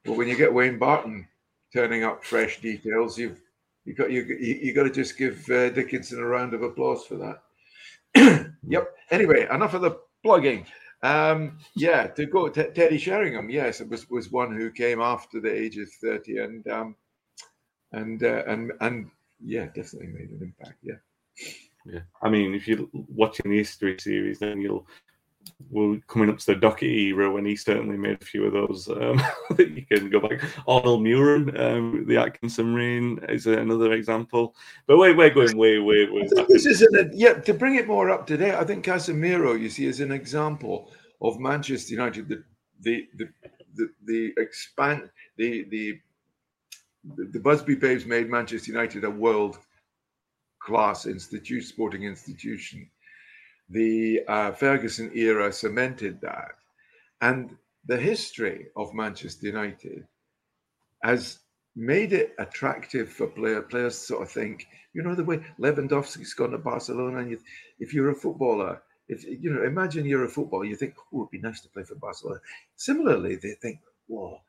But 0.04 0.16
when 0.16 0.28
you 0.28 0.36
get 0.36 0.52
Wayne 0.52 0.78
Barton 0.78 1.26
turning 1.72 2.04
up 2.04 2.24
fresh 2.24 2.60
details, 2.60 3.18
you've 3.18 3.40
you 3.84 3.94
got 3.94 4.10
you 4.10 4.22
you, 4.22 4.72
got 4.72 4.84
to 4.84 4.90
just 4.90 5.18
give 5.18 5.48
uh, 5.50 5.70
Dickinson 5.70 6.20
a 6.20 6.26
round 6.26 6.54
of 6.54 6.62
applause 6.62 7.04
for 7.04 7.16
that. 7.16 8.54
yep. 8.68 8.94
Anyway, 9.10 9.46
enough 9.50 9.74
of 9.74 9.82
the 9.82 9.98
plugging. 10.22 10.66
Um, 11.02 11.58
yeah, 11.76 12.08
to 12.08 12.26
go 12.26 12.48
to 12.48 12.70
Teddy 12.72 12.98
Sheringham. 12.98 13.50
Yes, 13.50 13.80
it 13.80 13.88
was 13.88 14.08
was 14.10 14.30
one 14.30 14.54
who 14.54 14.70
came 14.70 15.00
after 15.00 15.40
the 15.40 15.52
age 15.52 15.78
of 15.78 15.88
thirty, 16.02 16.38
and 16.38 16.66
um, 16.68 16.96
and 17.92 18.22
uh, 18.22 18.42
and 18.46 18.72
and 18.80 19.10
yeah, 19.44 19.66
definitely 19.66 20.08
made 20.08 20.30
an 20.30 20.40
impact. 20.42 20.78
Yeah. 20.82 20.96
Yeah, 21.86 22.00
I 22.22 22.28
mean, 22.28 22.54
if 22.54 22.68
you're 22.68 22.86
watching 22.92 23.50
the 23.50 23.58
history 23.58 23.96
series, 23.98 24.40
then 24.40 24.60
you'll 24.60 24.86
we're 25.70 25.98
coming 26.08 26.30
up 26.30 26.38
to 26.38 26.46
the 26.46 26.54
Docherty 26.54 27.08
era 27.08 27.30
when 27.30 27.44
he 27.44 27.56
certainly 27.56 27.96
made 27.96 28.20
a 28.20 28.24
few 28.24 28.44
of 28.44 28.52
those. 28.52 28.88
Um, 28.88 29.20
that 29.56 29.70
you 29.70 29.84
can 29.86 30.10
go 30.10 30.20
back. 30.20 30.42
Arnold 30.66 31.02
Mühren, 31.02 31.58
um, 31.58 32.04
the 32.06 32.16
Atkinson 32.16 32.74
reign 32.74 33.18
is 33.28 33.46
another 33.46 33.92
example. 33.92 34.54
But 34.86 34.98
wait, 34.98 35.16
we're 35.16 35.30
going 35.30 35.56
way, 35.56 35.78
way, 35.78 36.08
way. 36.10 36.28
Back. 36.34 36.48
This 36.48 36.66
is 36.66 36.82
an, 36.82 37.10
yeah. 37.14 37.34
To 37.34 37.54
bring 37.54 37.76
it 37.76 37.86
more 37.86 38.10
up 38.10 38.26
to 38.28 38.36
date, 38.36 38.54
I 38.54 38.64
think 38.64 38.84
Casemiro, 38.84 39.58
you 39.58 39.70
see, 39.70 39.86
is 39.86 40.00
an 40.00 40.12
example 40.12 40.90
of 41.20 41.40
Manchester 41.40 41.94
United. 41.94 42.28
The 42.28 42.44
the 42.80 43.08
the 43.14 43.28
the, 43.74 43.90
the 44.04 44.32
expand 44.36 45.10
the 45.36 45.64
the 45.64 46.00
the 47.16 47.40
Busby 47.40 47.74
Babes 47.74 48.06
made 48.06 48.28
Manchester 48.28 48.72
United 48.72 49.04
a 49.04 49.10
world 49.10 49.58
class 50.60 51.06
institution, 51.06 51.66
sporting 51.66 52.04
institution 52.04 52.90
the 53.70 54.22
uh, 54.28 54.52
Ferguson 54.52 55.10
era 55.14 55.52
cemented 55.52 56.20
that. 56.22 56.52
And 57.20 57.56
the 57.86 57.96
history 57.96 58.66
of 58.76 58.94
Manchester 58.94 59.46
United 59.46 60.06
has 61.02 61.40
made 61.76 62.12
it 62.12 62.34
attractive 62.38 63.10
for 63.10 63.28
player, 63.28 63.62
players 63.62 63.98
to 63.98 64.04
sort 64.06 64.22
of 64.22 64.30
think, 64.30 64.66
you 64.94 65.02
know, 65.02 65.14
the 65.14 65.24
way 65.24 65.40
Lewandowski's 65.60 66.34
gone 66.34 66.50
to 66.50 66.58
Barcelona, 66.58 67.18
and 67.18 67.30
you, 67.30 67.38
if 67.78 67.94
you're 67.94 68.10
a 68.10 68.14
footballer, 68.14 68.82
if 69.08 69.24
you 69.24 69.52
know, 69.52 69.62
imagine 69.64 70.04
you're 70.04 70.24
a 70.24 70.28
footballer, 70.28 70.64
you 70.64 70.76
think, 70.76 70.94
oh, 71.14 71.20
it'd 71.20 71.30
be 71.30 71.38
nice 71.38 71.60
to 71.60 71.68
play 71.68 71.82
for 71.82 71.94
Barcelona. 71.94 72.40
Similarly, 72.76 73.36
they 73.36 73.52
think, 73.52 73.80
whoa, 74.06 74.40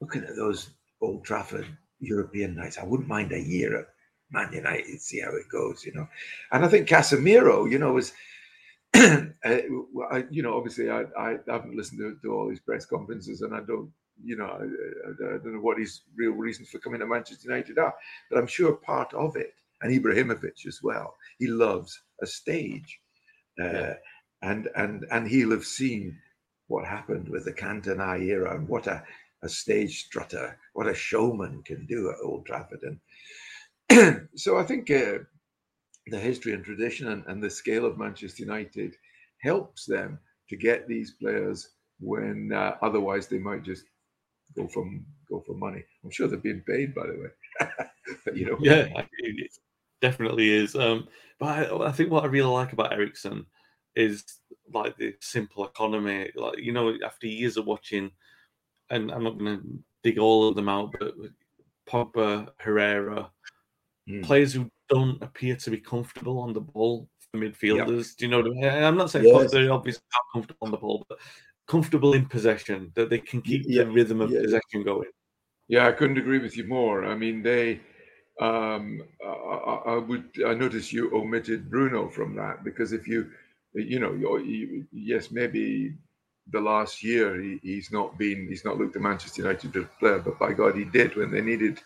looking 0.00 0.24
at 0.24 0.36
those 0.36 0.70
Old 1.00 1.24
Trafford 1.24 1.66
European 2.00 2.54
nights, 2.54 2.78
I 2.78 2.84
wouldn't 2.84 3.08
mind 3.08 3.32
a 3.32 3.40
year 3.40 3.78
at 3.78 3.86
Man 4.30 4.52
United, 4.52 5.00
see 5.00 5.20
how 5.20 5.34
it 5.34 5.48
goes, 5.50 5.84
you 5.84 5.92
know. 5.94 6.08
And 6.52 6.64
I 6.64 6.68
think 6.68 6.88
Casemiro, 6.88 7.70
you 7.70 7.78
know, 7.78 7.92
was 7.92 8.12
uh, 8.94 9.26
I, 9.44 10.24
you 10.30 10.42
know, 10.42 10.56
obviously, 10.56 10.90
I, 10.90 11.04
I 11.18 11.36
haven't 11.48 11.76
listened 11.76 12.00
to, 12.00 12.16
to, 12.22 12.34
all 12.34 12.48
his 12.48 12.60
press 12.60 12.86
conferences, 12.86 13.42
and 13.42 13.54
I 13.54 13.60
don't, 13.60 13.90
you 14.22 14.36
know, 14.36 14.46
I, 14.46 14.64
I, 14.64 15.38
don't 15.38 15.54
know 15.54 15.60
what 15.60 15.78
his 15.78 16.02
real 16.16 16.32
reasons 16.32 16.70
for 16.70 16.78
coming 16.78 17.00
to 17.00 17.06
Manchester 17.06 17.48
United 17.48 17.78
are. 17.78 17.94
But 18.30 18.38
I'm 18.38 18.46
sure 18.46 18.72
part 18.74 19.12
of 19.12 19.36
it, 19.36 19.54
and 19.82 19.92
Ibrahimovic 19.92 20.66
as 20.66 20.80
well, 20.82 21.14
he 21.38 21.46
loves 21.46 22.00
a 22.22 22.26
stage, 22.26 22.98
uh, 23.60 23.64
yeah. 23.64 23.94
and 24.42 24.68
and 24.76 25.04
and 25.10 25.28
he'll 25.28 25.50
have 25.50 25.66
seen 25.66 26.16
what 26.68 26.84
happened 26.84 27.28
with 27.28 27.44
the 27.44 27.52
Cantona 27.52 28.20
era 28.20 28.54
and 28.56 28.68
what 28.68 28.86
a 28.86 29.02
a 29.46 29.48
stage 29.48 30.04
strutter, 30.04 30.58
what 30.74 30.86
a 30.86 30.94
showman 30.94 31.62
can 31.64 31.86
do 31.86 32.10
at 32.10 32.22
Old 32.22 32.44
Trafford, 32.46 32.80
and 33.90 34.28
so 34.34 34.58
I 34.58 34.64
think. 34.64 34.90
Uh, 34.90 35.18
the 36.08 36.18
history 36.18 36.52
and 36.52 36.64
tradition 36.64 37.08
and, 37.08 37.24
and 37.26 37.42
the 37.42 37.50
scale 37.50 37.84
of 37.84 37.98
Manchester 37.98 38.42
United 38.42 38.94
helps 39.42 39.86
them 39.86 40.18
to 40.48 40.56
get 40.56 40.86
these 40.86 41.14
players 41.20 41.70
when 41.98 42.52
uh, 42.52 42.76
otherwise 42.82 43.26
they 43.26 43.38
might 43.38 43.64
just 43.64 43.84
go 44.56 44.68
from 44.68 45.04
go 45.28 45.42
for 45.46 45.54
money. 45.54 45.82
I'm 46.04 46.10
sure 46.10 46.28
they're 46.28 46.38
being 46.38 46.62
paid, 46.66 46.94
by 46.94 47.06
the 47.06 47.12
way. 47.12 47.68
but, 48.24 48.36
you 48.36 48.46
know, 48.46 48.56
yeah, 48.60 48.86
it 49.18 49.50
definitely 50.00 50.50
is. 50.50 50.76
Um, 50.76 51.08
but 51.40 51.46
I, 51.46 51.88
I, 51.88 51.92
think 51.92 52.10
what 52.10 52.22
I 52.22 52.28
really 52.28 52.50
like 52.50 52.72
about 52.72 52.92
Eriksen 52.92 53.46
is 53.96 54.24
like 54.72 54.96
the 54.96 55.14
simple 55.20 55.66
economy. 55.66 56.30
Like 56.36 56.58
you 56.58 56.72
know, 56.72 56.94
after 57.04 57.26
years 57.26 57.56
of 57.56 57.66
watching, 57.66 58.12
and 58.90 59.10
I'm 59.10 59.24
not 59.24 59.38
going 59.38 59.58
to 59.58 59.78
dig 60.02 60.18
all 60.18 60.48
of 60.48 60.56
them 60.56 60.68
out, 60.68 60.94
but 60.98 61.14
Pogba, 61.88 62.48
Herrera, 62.58 63.30
mm. 64.08 64.24
players 64.24 64.52
who 64.52 64.70
don't 64.88 65.20
appear 65.22 65.56
to 65.56 65.70
be 65.70 65.78
comfortable 65.78 66.38
on 66.38 66.52
the 66.52 66.60
ball 66.60 67.08
for 67.30 67.38
midfielders. 67.38 68.08
Yep. 68.08 68.16
Do 68.18 68.24
you 68.24 68.28
know 68.28 68.40
what 68.40 68.46
I 68.46 68.50
mean? 68.50 68.84
I'm 68.84 68.96
not 68.96 69.10
saying 69.10 69.26
yes. 69.26 69.50
they're 69.50 69.72
obviously 69.72 70.02
not 70.12 70.32
comfortable 70.32 70.66
on 70.66 70.70
the 70.70 70.76
ball, 70.76 71.04
but 71.08 71.18
comfortable 71.66 72.14
in 72.14 72.26
possession, 72.26 72.92
that 72.94 73.10
they 73.10 73.18
can 73.18 73.42
keep 73.42 73.64
yeah. 73.66 73.84
the 73.84 73.90
rhythm 73.90 74.20
of 74.20 74.30
yeah. 74.30 74.42
possession 74.42 74.84
going. 74.84 75.10
Yeah, 75.68 75.88
I 75.88 75.92
couldn't 75.92 76.18
agree 76.18 76.38
with 76.38 76.56
you 76.56 76.64
more. 76.64 77.04
I 77.04 77.14
mean, 77.14 77.42
they. 77.42 77.80
Um, 78.40 79.02
I, 79.24 79.80
I 79.86 79.96
would. 79.96 80.30
I 80.46 80.54
noticed 80.54 80.92
you 80.92 81.10
omitted 81.12 81.70
Bruno 81.70 82.08
from 82.08 82.36
that 82.36 82.62
because 82.62 82.92
if 82.92 83.08
you, 83.08 83.30
you 83.74 83.98
know, 83.98 84.12
you, 84.36 84.86
yes, 84.92 85.30
maybe 85.30 85.94
the 86.50 86.60
last 86.60 87.02
year 87.02 87.40
he, 87.40 87.58
he's 87.62 87.92
not 87.92 88.18
been, 88.18 88.46
he's 88.48 88.64
not 88.64 88.78
looked 88.78 88.96
at 88.96 89.02
Manchester 89.02 89.42
United 89.42 89.72
player, 89.98 90.18
but 90.20 90.38
by 90.38 90.52
God, 90.52 90.76
he 90.76 90.84
did 90.84 91.16
when 91.16 91.30
they 91.30 91.40
needed, 91.42 91.80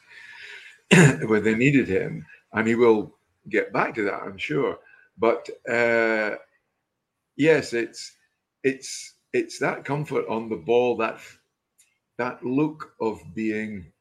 when 1.29 1.45
they 1.45 1.55
needed 1.55 1.89
him 1.89 2.27
and 2.53 2.69
he 2.69 2.75
will 2.75 3.15
get 3.49 3.73
back 3.73 3.95
to 3.95 4.05
that, 4.05 4.23
I'm 4.23 4.39
sure. 4.39 4.79
But 5.19 5.49
uh, 5.71 6.37
yes, 7.37 7.73
it's 7.73 8.13
it's 8.65 9.15
it's 9.33 9.59
that 9.61 9.85
comfort 9.85 10.27
on 10.29 10.49
the 10.49 10.57
ball, 10.57 10.97
that 10.99 11.21
that 12.19 12.45
look 12.45 12.93
of 13.01 13.21
being 13.35 13.93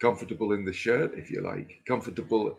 comfortable 0.00 0.52
in 0.52 0.64
the 0.64 0.72
shirt, 0.72 1.14
if 1.16 1.30
you 1.30 1.42
like, 1.42 1.82
comfortable 1.86 2.58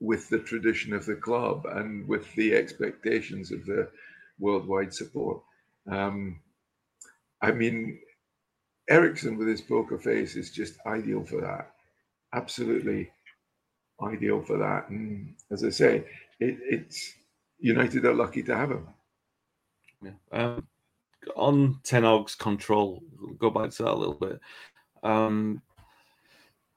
with 0.00 0.28
the 0.28 0.38
tradition 0.40 0.92
of 0.92 1.06
the 1.06 1.16
club 1.16 1.66
and 1.66 2.06
with 2.08 2.32
the 2.34 2.54
expectations 2.54 3.52
of 3.52 3.64
the 3.66 3.88
worldwide 4.38 4.92
support. 4.94 5.40
Um, 5.90 6.40
I 7.42 7.52
mean, 7.52 7.98
Eriksen 8.88 9.36
with 9.36 9.48
his 9.48 9.60
poker 9.60 9.98
face 9.98 10.36
is 10.36 10.50
just 10.50 10.78
ideal 10.86 11.24
for 11.24 11.40
that. 11.40 11.72
Absolutely 12.32 13.10
ideal 14.02 14.42
for 14.42 14.58
that. 14.58 14.88
And 14.88 15.34
as 15.50 15.64
I 15.64 15.70
say, 15.70 16.04
it, 16.40 16.58
it's 16.62 17.14
United 17.58 18.04
are 18.04 18.14
lucky 18.14 18.42
to 18.44 18.56
have 18.56 18.70
him. 18.70 18.88
Yeah. 20.02 20.10
Um, 20.32 20.66
on 21.34 21.80
Ten 21.82 22.04
Hag's 22.04 22.34
control, 22.34 23.02
go 23.38 23.50
back 23.50 23.70
to 23.70 23.82
that 23.84 23.92
a 23.92 23.94
little 23.94 24.14
bit. 24.14 24.40
Um, 25.02 25.62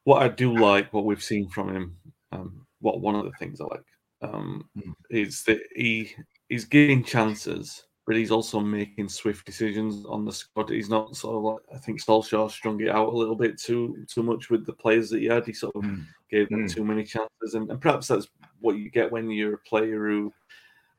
what 0.04 0.24
I 0.24 0.28
do 0.30 0.56
like, 0.58 0.92
what 0.94 1.06
we've 1.06 1.24
seen 1.24 1.50
from 1.50 1.76
him, 1.76 1.98
um, 2.32 2.66
what 2.80 3.02
one 3.02 3.16
of 3.16 3.26
the 3.26 3.32
things 3.38 3.62
I 3.62 3.66
like 3.66 3.84
um, 4.22 4.68
mm. 4.78 4.94
is 5.10 5.44
that 5.44 5.60
he 5.76 6.12
he's 6.48 6.66
getting 6.66 7.04
chances 7.04 7.84
but 8.10 8.16
he's 8.16 8.32
also 8.32 8.60
making 8.60 9.08
swift 9.08 9.46
decisions 9.46 10.04
on 10.08 10.26
the 10.26 10.34
squad. 10.34 10.72
He's 10.72 10.90
not 10.90 11.16
sort 11.16 11.36
of 11.36 11.44
like 11.44 11.78
I 11.78 11.78
think 11.78 12.04
Solskjaer 12.04 12.50
strung 12.50 12.82
it 12.82 12.90
out 12.90 13.14
a 13.14 13.16
little 13.16 13.36
bit 13.36 13.60
too 13.60 14.04
too 14.08 14.24
much 14.24 14.50
with 14.50 14.66
the 14.66 14.74
players 14.74 15.12
that 15.12 15.20
he 15.20 15.28
had. 15.28 15.46
He 15.46 15.54
sort 15.54 15.76
of 15.76 15.84
mm. 15.84 16.08
gave 16.28 16.50
them 16.50 16.66
mm. 16.66 16.74
too 16.74 16.84
many 16.84 17.04
chances, 17.04 17.54
and, 17.54 17.70
and, 17.70 17.80
perhaps 17.80 18.08
that's 18.08 18.28
what 18.62 18.78
you 18.78 18.90
get 18.90 19.12
when 19.12 19.30
you're 19.30 19.54
a 19.54 19.60
player 19.60 20.08
who. 20.08 20.34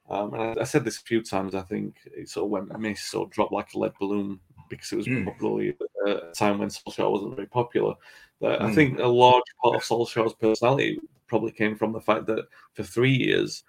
Um, 0.08 0.34
and 0.34 0.42
I, 0.56 0.60
I, 0.60 0.64
said 0.64 0.84
this 0.84 0.98
a 0.98 1.02
few 1.02 1.20
times. 1.20 1.56
I 1.56 1.62
think 1.62 1.96
it 2.04 2.28
sort 2.28 2.44
of 2.44 2.50
went 2.50 2.78
miss 2.78 3.12
or 3.12 3.26
dropped 3.26 3.50
like 3.52 3.74
a 3.74 3.78
lead 3.80 3.94
balloon 3.98 4.38
because 4.68 4.92
it 4.92 4.96
was 4.96 5.08
mm. 5.08 5.24
probably 5.24 5.76
a 6.06 6.32
time 6.32 6.60
when 6.60 6.68
Solskjaer 6.68 7.10
wasn't 7.10 7.34
very 7.34 7.48
popular. 7.48 7.94
But 8.40 8.62
I 8.62 8.70
mm. 8.70 8.74
think 8.76 9.00
a 9.00 9.06
large 9.08 9.42
part 9.60 9.74
of 9.74 9.82
Solskjaer's 9.82 10.34
personality 10.34 11.00
probably 11.26 11.50
came 11.50 11.74
from 11.74 11.92
the 11.92 12.00
fact 12.00 12.26
that 12.26 12.46
for 12.74 12.84
three 12.84 13.16
years 13.16 13.64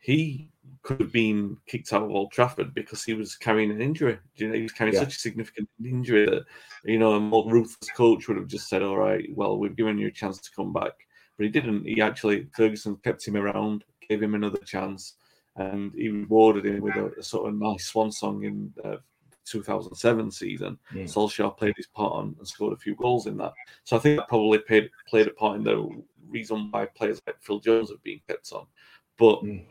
he 0.00 0.48
could 0.82 1.00
have 1.00 1.12
been 1.12 1.56
kicked 1.66 1.92
out 1.92 2.02
of 2.02 2.10
Old 2.10 2.32
Trafford 2.32 2.74
because 2.74 3.04
he 3.04 3.14
was 3.14 3.36
carrying 3.36 3.70
an 3.70 3.80
injury. 3.80 4.18
You 4.36 4.48
know, 4.48 4.54
he 4.54 4.62
was 4.62 4.72
carrying 4.72 4.94
yeah. 4.94 5.00
such 5.00 5.16
a 5.16 5.20
significant 5.20 5.68
injury 5.84 6.26
that 6.26 6.44
you 6.84 6.98
know 6.98 7.12
a 7.12 7.20
more 7.20 7.50
ruthless 7.50 7.90
coach 7.90 8.28
would 8.28 8.36
have 8.36 8.46
just 8.46 8.68
said, 8.68 8.82
"All 8.82 8.96
right, 8.96 9.28
well, 9.34 9.58
we've 9.58 9.76
given 9.76 9.98
you 9.98 10.08
a 10.08 10.12
chance 10.12 10.38
to 10.40 10.50
come 10.54 10.72
back," 10.72 10.92
but 11.36 11.44
he 11.44 11.48
didn't. 11.48 11.86
He 11.86 12.00
actually 12.00 12.48
Ferguson 12.54 12.96
kept 12.96 13.26
him 13.26 13.36
around, 13.36 13.84
gave 14.08 14.22
him 14.22 14.34
another 14.34 14.58
chance, 14.58 15.14
and 15.56 15.92
he 15.94 16.08
rewarded 16.08 16.66
him 16.66 16.80
with 16.80 16.96
a, 16.96 17.12
a 17.18 17.22
sort 17.22 17.48
of 17.48 17.58
nice 17.58 17.86
swan 17.86 18.10
song 18.10 18.44
in. 18.44 18.72
Uh, 18.84 18.96
2007 19.46 20.30
season, 20.30 20.78
mm. 20.92 21.04
Solskjaer 21.04 21.56
played 21.56 21.74
his 21.76 21.88
part 21.88 22.12
on 22.12 22.36
and 22.38 22.46
scored 22.46 22.72
a 22.72 22.76
few 22.76 22.94
goals 22.94 23.26
in 23.26 23.36
that. 23.38 23.52
So 23.82 23.96
I 23.96 23.98
think 23.98 24.18
that 24.18 24.28
probably 24.28 24.58
played 24.58 24.90
played 25.08 25.26
a 25.26 25.30
part 25.30 25.56
in 25.56 25.64
the 25.64 25.88
reason 26.28 26.68
why 26.70 26.86
players 26.86 27.20
like 27.26 27.40
Phil 27.40 27.58
Jones 27.58 27.90
have 27.90 28.02
been 28.04 28.20
kept 28.28 28.52
on. 28.52 28.66
But 29.18 29.42
mm 29.42 29.64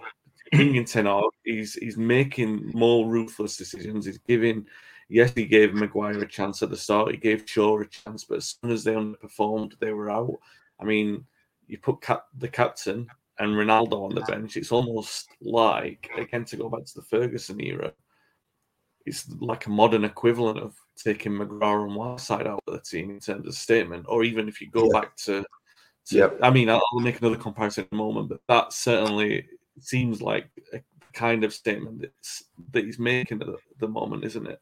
bringing 0.51 0.85
Ten 0.85 1.05
Hag, 1.05 1.23
he's 1.43 1.75
he's 1.75 1.97
making 1.97 2.71
more 2.73 3.07
ruthless 3.07 3.57
decisions. 3.57 4.05
He's 4.05 4.19
giving. 4.19 4.65
Yes, 5.11 5.33
he 5.33 5.45
gave 5.45 5.73
Maguire 5.73 6.19
a 6.19 6.27
chance 6.27 6.61
at 6.61 6.69
the 6.69 6.77
start. 6.77 7.11
He 7.11 7.17
gave 7.17 7.49
Shaw 7.49 7.79
a 7.79 7.85
chance, 7.85 8.25
but 8.25 8.37
as 8.37 8.55
soon 8.61 8.71
as 8.71 8.83
they 8.83 8.93
underperformed, 8.93 9.73
they 9.79 9.91
were 9.91 10.11
out. 10.11 10.37
I 10.79 10.85
mean, 10.85 11.25
you 11.67 11.79
put 11.79 12.01
cap- 12.01 12.27
the 12.37 12.47
captain 12.47 13.07
and 13.39 13.53
Ronaldo 13.53 14.03
on 14.03 14.13
the 14.13 14.21
bench. 14.21 14.57
It's 14.57 14.71
almost 14.71 15.29
like 15.41 16.09
again 16.17 16.45
to 16.45 16.57
go 16.57 16.69
back 16.69 16.85
to 16.85 16.95
the 16.95 17.01
Ferguson 17.01 17.59
era. 17.61 17.93
It's 19.05 19.27
like 19.39 19.65
a 19.65 19.71
modern 19.71 20.03
equivalent 20.03 20.59
of 20.59 20.75
taking 21.01 21.31
McGrath 21.31 21.85
and 21.85 21.95
Whiteside 21.95 22.47
out 22.47 22.61
of 22.67 22.73
the 22.73 22.81
team 22.81 23.09
in 23.09 23.19
terms 23.19 23.47
of 23.47 23.55
statement, 23.55 24.05
or 24.09 24.23
even 24.23 24.47
if 24.47 24.61
you 24.61 24.69
go 24.69 24.89
yeah. 24.91 24.99
back 24.99 25.15
to, 25.17 25.45
to 26.07 26.15
yep. 26.15 26.37
I 26.43 26.49
mean, 26.49 26.69
I'll 26.69 26.83
make 26.99 27.19
another 27.19 27.37
comparison 27.37 27.87
in 27.91 27.97
a 27.97 28.01
moment, 28.01 28.29
but 28.29 28.41
that 28.47 28.73
certainly 28.73 29.47
seems 29.83 30.21
like 30.21 30.47
a 30.73 30.81
kind 31.13 31.43
of 31.43 31.53
statement 31.53 32.05
that 32.71 32.85
he's 32.85 32.99
making 32.99 33.41
at 33.41 33.47
the, 33.79 33.87
moment, 33.87 34.23
isn't 34.23 34.47
it? 34.47 34.59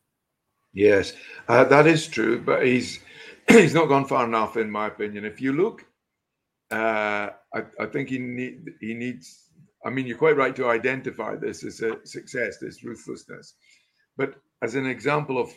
Yes, 0.74 1.14
uh, 1.48 1.64
that 1.66 1.88
is 1.88 2.08
true, 2.08 2.42
but 2.42 2.66
he's 2.66 3.00
he's 3.48 3.74
not 3.74 3.88
gone 3.88 4.06
far 4.06 4.26
enough, 4.26 4.58
in 4.58 4.70
my 4.70 4.88
opinion. 4.88 5.26
If 5.26 5.42
you 5.42 5.54
look, 5.54 5.86
uh, 6.72 7.30
I, 7.54 7.64
I 7.80 7.86
think 7.86 8.10
he 8.10 8.20
need 8.20 8.70
he 8.82 8.94
needs. 8.94 9.44
I 9.86 9.90
mean, 9.90 10.06
you're 10.06 10.18
quite 10.18 10.36
right 10.38 10.56
to 10.56 10.70
identify 10.70 11.36
this 11.36 11.64
as 11.64 11.82
a 11.82 12.06
success, 12.06 12.58
this 12.58 12.84
ruthlessness. 12.84 13.54
But 14.18 14.36
as 14.62 14.76
an 14.76 14.86
example 14.86 15.40
of 15.40 15.50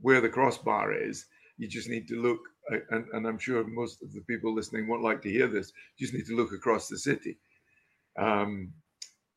where 0.00 0.20
the 0.20 0.28
crossbar 0.28 0.92
is, 0.92 1.26
you 1.56 1.68
just 1.68 1.88
need 1.88 2.06
to 2.08 2.20
look, 2.20 2.40
and, 2.90 3.06
and 3.12 3.26
I'm 3.26 3.38
sure 3.38 3.64
most 3.64 4.02
of 4.02 4.12
the 4.12 4.22
people 4.22 4.54
listening 4.54 4.86
won't 4.86 5.02
like 5.02 5.22
to 5.22 5.30
hear 5.30 5.46
this. 5.46 5.72
You 5.96 6.06
just 6.06 6.14
need 6.14 6.26
to 6.26 6.36
look 6.36 6.52
across 6.52 6.88
the 6.88 6.98
city 6.98 7.38
um, 8.18 8.72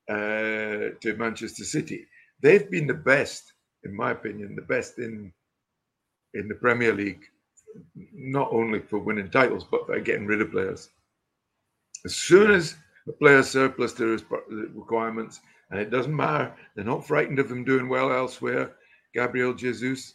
uh, 0.09 0.95
to 1.01 1.15
Manchester 1.17 1.63
City. 1.63 2.07
They've 2.41 2.69
been 2.69 2.87
the 2.87 2.93
best, 2.93 3.53
in 3.83 3.95
my 3.95 4.11
opinion, 4.11 4.55
the 4.55 4.61
best 4.61 4.99
in 4.99 5.31
in 6.33 6.47
the 6.47 6.55
Premier 6.55 6.93
League, 6.93 7.23
not 8.13 8.51
only 8.51 8.79
for 8.79 8.97
winning 8.97 9.29
titles 9.29 9.65
but 9.69 9.85
for 9.85 9.99
getting 9.99 10.25
rid 10.25 10.41
of 10.41 10.51
players. 10.51 10.89
As 12.05 12.15
soon 12.15 12.51
as 12.51 12.75
the 13.05 13.13
player 13.13 13.43
surplus 13.43 13.93
to 13.93 14.17
requirements, 14.73 15.39
and 15.69 15.79
it 15.79 15.89
doesn't 15.89 16.15
matter, 16.15 16.53
they're 16.75 16.85
not 16.85 17.05
frightened 17.07 17.39
of 17.39 17.49
them 17.49 17.63
doing 17.63 17.87
well 17.87 18.11
elsewhere. 18.11 18.75
Gabriel 19.13 19.53
Jesus, 19.53 20.13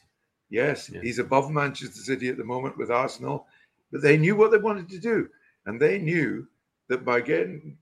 yes, 0.51 0.91
yeah. 0.91 1.01
he's 1.03 1.19
above 1.19 1.51
Manchester 1.51 2.01
City 2.01 2.29
at 2.29 2.37
the 2.37 2.45
moment 2.45 2.77
with 2.77 2.91
Arsenal, 2.91 3.47
but 3.93 4.03
they 4.03 4.17
knew 4.17 4.37
what 4.37 4.51
they 4.51 4.59
wanted 4.59 4.89
to 4.89 4.99
do, 4.99 5.29
and 5.67 5.81
they 5.81 5.99
knew 5.99 6.47
that 6.89 7.05
by 7.05 7.21
getting 7.21 7.77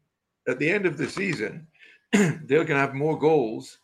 at 0.49 0.59
the 0.59 0.71
end 0.71 0.87
of 0.87 0.97
the 0.97 1.09
season, 1.09 1.67
they're 2.13 2.65
going 2.65 2.69
to 2.69 2.75
have 2.77 2.95
more 2.95 3.19
goals 3.19 3.79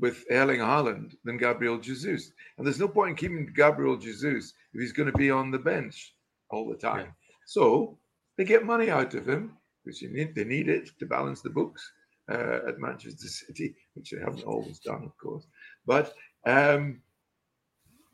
with 0.00 0.24
Erling 0.30 0.60
Haaland 0.60 1.14
than 1.24 1.36
Gabriel 1.36 1.78
Jesus. 1.78 2.32
And 2.56 2.66
there's 2.66 2.80
no 2.80 2.88
point 2.88 3.10
in 3.10 3.16
keeping 3.16 3.52
Gabriel 3.54 3.96
Jesus 3.96 4.54
if 4.72 4.80
he's 4.80 4.92
going 4.92 5.10
to 5.10 5.18
be 5.18 5.30
on 5.30 5.50
the 5.50 5.58
bench 5.58 6.14
all 6.50 6.68
the 6.68 6.76
time. 6.76 7.06
Yeah. 7.06 7.12
So 7.46 7.98
they 8.36 8.44
get 8.44 8.64
money 8.64 8.90
out 8.90 9.14
of 9.14 9.28
him, 9.28 9.56
which 9.84 10.02
need, 10.02 10.34
they 10.34 10.44
need 10.44 10.68
it 10.68 10.90
to 10.98 11.06
balance 11.06 11.42
the 11.42 11.50
books 11.50 11.92
uh, 12.30 12.60
at 12.68 12.78
Manchester 12.78 13.28
City, 13.28 13.74
which 13.94 14.10
they 14.10 14.20
haven't 14.20 14.44
always 14.44 14.78
done, 14.80 15.04
of 15.04 15.16
course. 15.18 15.46
But 15.86 16.14
um, 16.46 17.02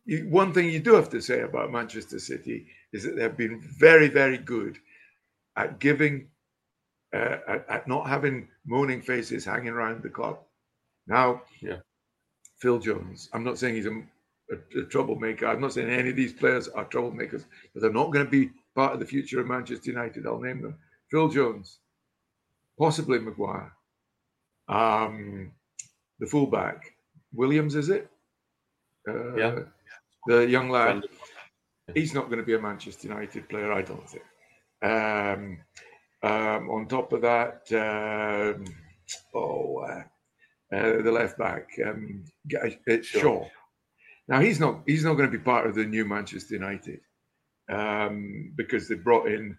you, 0.05 0.29
one 0.29 0.53
thing 0.53 0.71
you 0.71 0.81
do 0.81 0.95
have 0.95 1.11
to 1.11 1.21
say 1.21 1.43
about 1.43 1.73
Manchester 1.73 2.19
City 2.19 2.67
is 2.93 3.05
that 3.05 3.17
they've 3.17 3.37
been 3.37 3.61
very, 3.61 4.09
very 4.09 4.39
good 4.39 4.79
at 5.57 5.79
giving, 5.79 6.29
uh, 7.15 7.39
at, 7.49 7.67
at 7.69 7.89
not 7.89 8.09
having 8.09 8.49
moaning 8.67 9.01
faces 9.01 9.45
hanging 9.45 9.69
around 9.69 10.03
the 10.03 10.11
club 10.11 10.39
now, 11.07 11.43
yeah, 11.61 11.79
Phil 12.59 12.79
Jones. 12.79 13.29
I'm 13.33 13.45
not 13.45 13.59
saying 13.59 13.77
he's 13.77 13.87
a, 13.87 14.03
a, 14.51 14.81
a, 14.81 14.85
troublemaker. 14.85 15.47
I'm 15.47 15.61
not 15.61 15.73
saying 15.73 15.89
any 15.89 16.11
of 16.11 16.17
these 16.17 16.33
players 16.33 16.69
are 16.69 16.85
troublemakers, 16.85 17.45
but 17.73 17.81
they're 17.81 17.93
not 17.93 18.13
going 18.13 18.25
to 18.25 18.31
be 18.31 18.51
part 18.75 18.93
of 18.93 19.01
the 19.01 19.07
future 19.07 19.41
of 19.41 19.47
Manchester 19.47 19.91
United. 19.91 20.27
I'll 20.27 20.41
name 20.41 20.63
them: 20.63 20.77
Phil 21.11 21.29
Jones, 21.29 21.79
possibly 22.79 23.21
Maguire, 23.21 23.73
um, 24.69 25.53
the 26.19 26.27
fullback 26.27 26.97
Williams. 27.33 27.77
Is 27.77 27.89
it? 27.89 28.11
Uh, 29.09 29.37
yeah. 29.37 29.59
The 30.27 30.47
young 30.49 30.71
lad. 30.71 31.05
He's 31.95 32.15
not 32.15 32.27
going 32.27 32.41
to 32.41 32.45
be 32.45 32.55
a 32.55 32.61
Manchester 32.61 33.07
United 33.07 33.49
player, 33.49 33.73
I 33.73 33.83
don't 33.83 34.11
think. 34.11 34.25
Um, 34.83 35.59
um, 36.23 36.71
on 36.71 36.87
top 36.89 37.13
of 37.13 37.23
that, 37.23 37.63
um, 37.73 38.65
oh, 39.35 39.79
uh, 39.79 40.03
uh, 40.75 41.03
the 41.03 41.13
left 41.13 41.39
back, 41.39 41.69
um, 41.87 42.25
uh, 42.63 42.97
Shaw. 43.03 43.47
Now 44.29 44.41
he's 44.41 44.59
not 44.59 44.83
he's 44.87 45.05
not 45.05 45.15
going 45.15 45.31
to 45.31 45.39
be 45.39 45.43
part 45.43 45.67
of 45.67 45.75
the 45.75 45.85
new 45.85 46.05
Manchester 46.05 46.55
United 46.55 47.01
um, 47.71 48.53
because 48.57 48.89
they 48.89 48.97
brought 48.97 49.29
in 49.29 49.57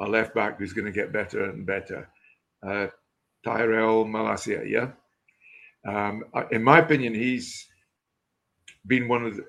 a 0.00 0.06
left 0.06 0.34
back 0.34 0.58
who's 0.58 0.72
going 0.72 0.86
to 0.86 0.92
get 0.92 1.12
better 1.12 1.44
and 1.44 1.64
better. 1.66 2.08
Uh, 2.66 2.88
Tyrell 3.44 4.04
Malacia, 4.04 4.64
yeah. 4.66 4.90
Um, 5.86 6.24
in 6.50 6.62
my 6.62 6.80
opinion, 6.80 7.14
he's 7.14 7.68
been 8.86 9.06
one 9.06 9.24
of 9.24 9.36
the, 9.36 9.44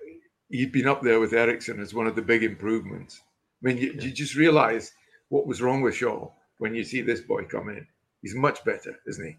he's 0.49 0.69
been 0.69 0.87
up 0.87 1.01
there 1.01 1.19
with 1.19 1.33
Eriksen 1.33 1.79
as 1.79 1.93
one 1.93 2.05
of 2.05 2.15
the 2.15 2.21
big 2.21 2.43
improvements. 2.43 3.21
I 3.63 3.67
mean, 3.67 3.77
you, 3.77 3.93
yeah. 3.95 4.03
you 4.03 4.11
just 4.11 4.35
realize 4.35 4.91
what 5.29 5.47
was 5.47 5.61
wrong 5.61 5.81
with 5.81 5.95
Shaw 5.95 6.29
when 6.59 6.75
you 6.75 6.83
see 6.83 7.01
this 7.01 7.21
boy 7.21 7.43
come 7.45 7.69
in. 7.69 7.85
He's 8.21 8.35
much 8.35 8.63
better, 8.63 8.99
isn't 9.07 9.25
he? 9.25 9.37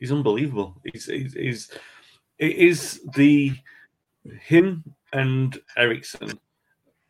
he's 0.00 0.10
unbelievable. 0.10 0.80
He's, 0.84 1.06
he's, 1.06 1.34
he's 1.34 1.70
it 2.38 2.56
is 2.56 3.02
the 3.14 3.52
him 4.42 4.82
and 5.12 5.58
Eriksen, 5.76 6.38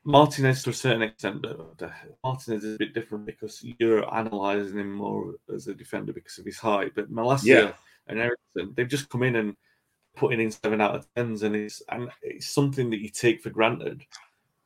Martinez 0.04 0.62
to 0.64 0.70
a 0.70 0.74
certain 0.74 1.02
extent, 1.02 1.42
but 1.42 1.90
Martinez 2.24 2.64
is 2.64 2.74
a 2.74 2.78
bit 2.78 2.94
different 2.94 3.26
because 3.26 3.64
you're 3.78 4.04
analysing 4.12 4.78
him 4.78 4.92
more 4.92 5.34
as 5.54 5.68
a 5.68 5.74
defender 5.74 6.12
because 6.12 6.38
of 6.38 6.44
his 6.44 6.58
height. 6.58 6.92
But 6.94 7.10
Malacia 7.10 7.44
yeah. 7.44 7.72
and 8.08 8.18
Eriksen, 8.18 8.74
they've 8.74 8.88
just 8.88 9.08
come 9.08 9.22
in 9.22 9.36
and 9.36 9.56
putting 10.16 10.40
in 10.40 10.50
seven 10.50 10.80
out 10.80 10.96
of 10.96 11.06
tens, 11.14 11.44
and 11.44 11.54
it's 11.54 11.82
and 11.90 12.10
it's 12.22 12.50
something 12.50 12.90
that 12.90 13.00
you 13.00 13.08
take 13.08 13.40
for 13.40 13.50
granted. 13.50 14.04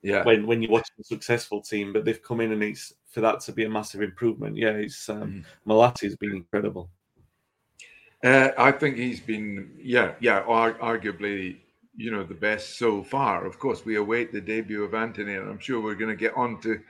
Yeah. 0.04 0.22
When 0.22 0.46
when 0.46 0.60
you're 0.60 0.70
watching 0.70 0.96
a 1.00 1.04
successful 1.04 1.62
team, 1.62 1.92
but 1.92 2.04
they've 2.04 2.22
come 2.22 2.42
in 2.42 2.52
and 2.52 2.62
it's 2.62 2.92
for 3.08 3.22
that 3.22 3.40
to 3.40 3.52
be 3.52 3.64
a 3.64 3.70
massive 3.70 4.02
improvement. 4.02 4.54
Yeah, 4.56 4.72
it's 4.72 5.08
um, 5.08 5.44
mm. 5.66 6.00
has 6.02 6.16
been 6.16 6.32
incredible. 6.32 6.90
Uh, 8.22 8.50
I 8.56 8.72
think 8.72 8.96
he's 8.96 9.20
been, 9.20 9.70
yeah, 9.78 10.14
yeah, 10.18 10.40
ar- 10.46 10.78
arguably, 10.78 11.58
you 11.94 12.10
know, 12.10 12.24
the 12.24 12.34
best 12.34 12.78
so 12.78 13.02
far. 13.02 13.44
Of 13.44 13.58
course, 13.58 13.84
we 13.84 13.96
await 13.96 14.32
the 14.32 14.40
debut 14.40 14.82
of 14.82 14.94
Antony 14.94 15.34
and 15.34 15.48
I'm 15.48 15.58
sure 15.58 15.80
we're 15.80 15.94
going 15.94 16.10
to 16.10 16.16
get 16.16 16.34
on 16.36 16.60
to 16.62 16.80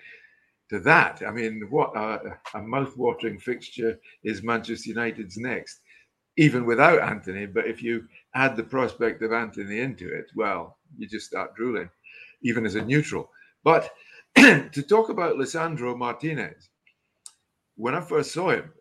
to 0.71 0.81
that. 0.81 1.23
I 1.27 1.31
mean, 1.31 1.63
what 1.71 1.95
a, 1.97 2.39
a 2.55 2.63
mouth-watering 2.63 3.39
fixture 3.39 3.99
is 4.23 4.43
Manchester 4.43 4.91
United's 4.91 5.37
next, 5.37 5.81
even 6.37 6.65
without 6.65 7.01
Antony 7.01 7.47
But 7.47 7.67
if 7.67 7.83
you 7.83 8.07
add 8.35 8.57
the 8.57 8.63
prospect 8.63 9.23
of 9.23 9.33
Antony 9.33 9.81
into 9.81 10.09
it, 10.09 10.27
well, 10.35 10.79
you 10.97 11.07
just 11.07 11.27
start 11.27 11.55
drooling, 11.55 11.91
even 12.45 12.65
as 12.67 12.77
a 12.77 12.83
neutral. 12.85 13.31
But 13.65 13.91
to 14.37 14.83
talk 14.89 15.09
about 15.09 15.37
Lisandro 15.37 15.97
Martinez, 15.97 16.69
when 17.77 17.95
I 17.95 18.01
first 18.01 18.33
saw 18.33 18.51
him, 18.51 18.73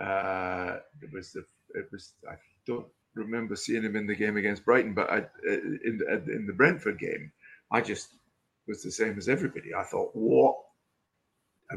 uh, 0.00 0.78
it 1.00 1.12
was 1.12 1.32
the 1.32 1.44
it 1.74 1.86
was 1.92 2.14
I 2.28 2.34
don't 2.66 2.86
remember 3.14 3.54
seeing 3.56 3.82
him 3.82 3.96
in 3.96 4.06
the 4.06 4.16
game 4.16 4.36
against 4.36 4.64
Brighton, 4.64 4.94
but 4.94 5.10
I 5.10 5.18
in 5.44 5.98
the, 5.98 6.22
in 6.34 6.46
the 6.46 6.52
Brentford 6.52 6.98
game, 6.98 7.30
I 7.70 7.80
just 7.80 8.16
was 8.66 8.82
the 8.82 8.90
same 8.90 9.16
as 9.18 9.28
everybody. 9.28 9.74
I 9.74 9.84
thought, 9.84 10.10
what? 10.14 10.56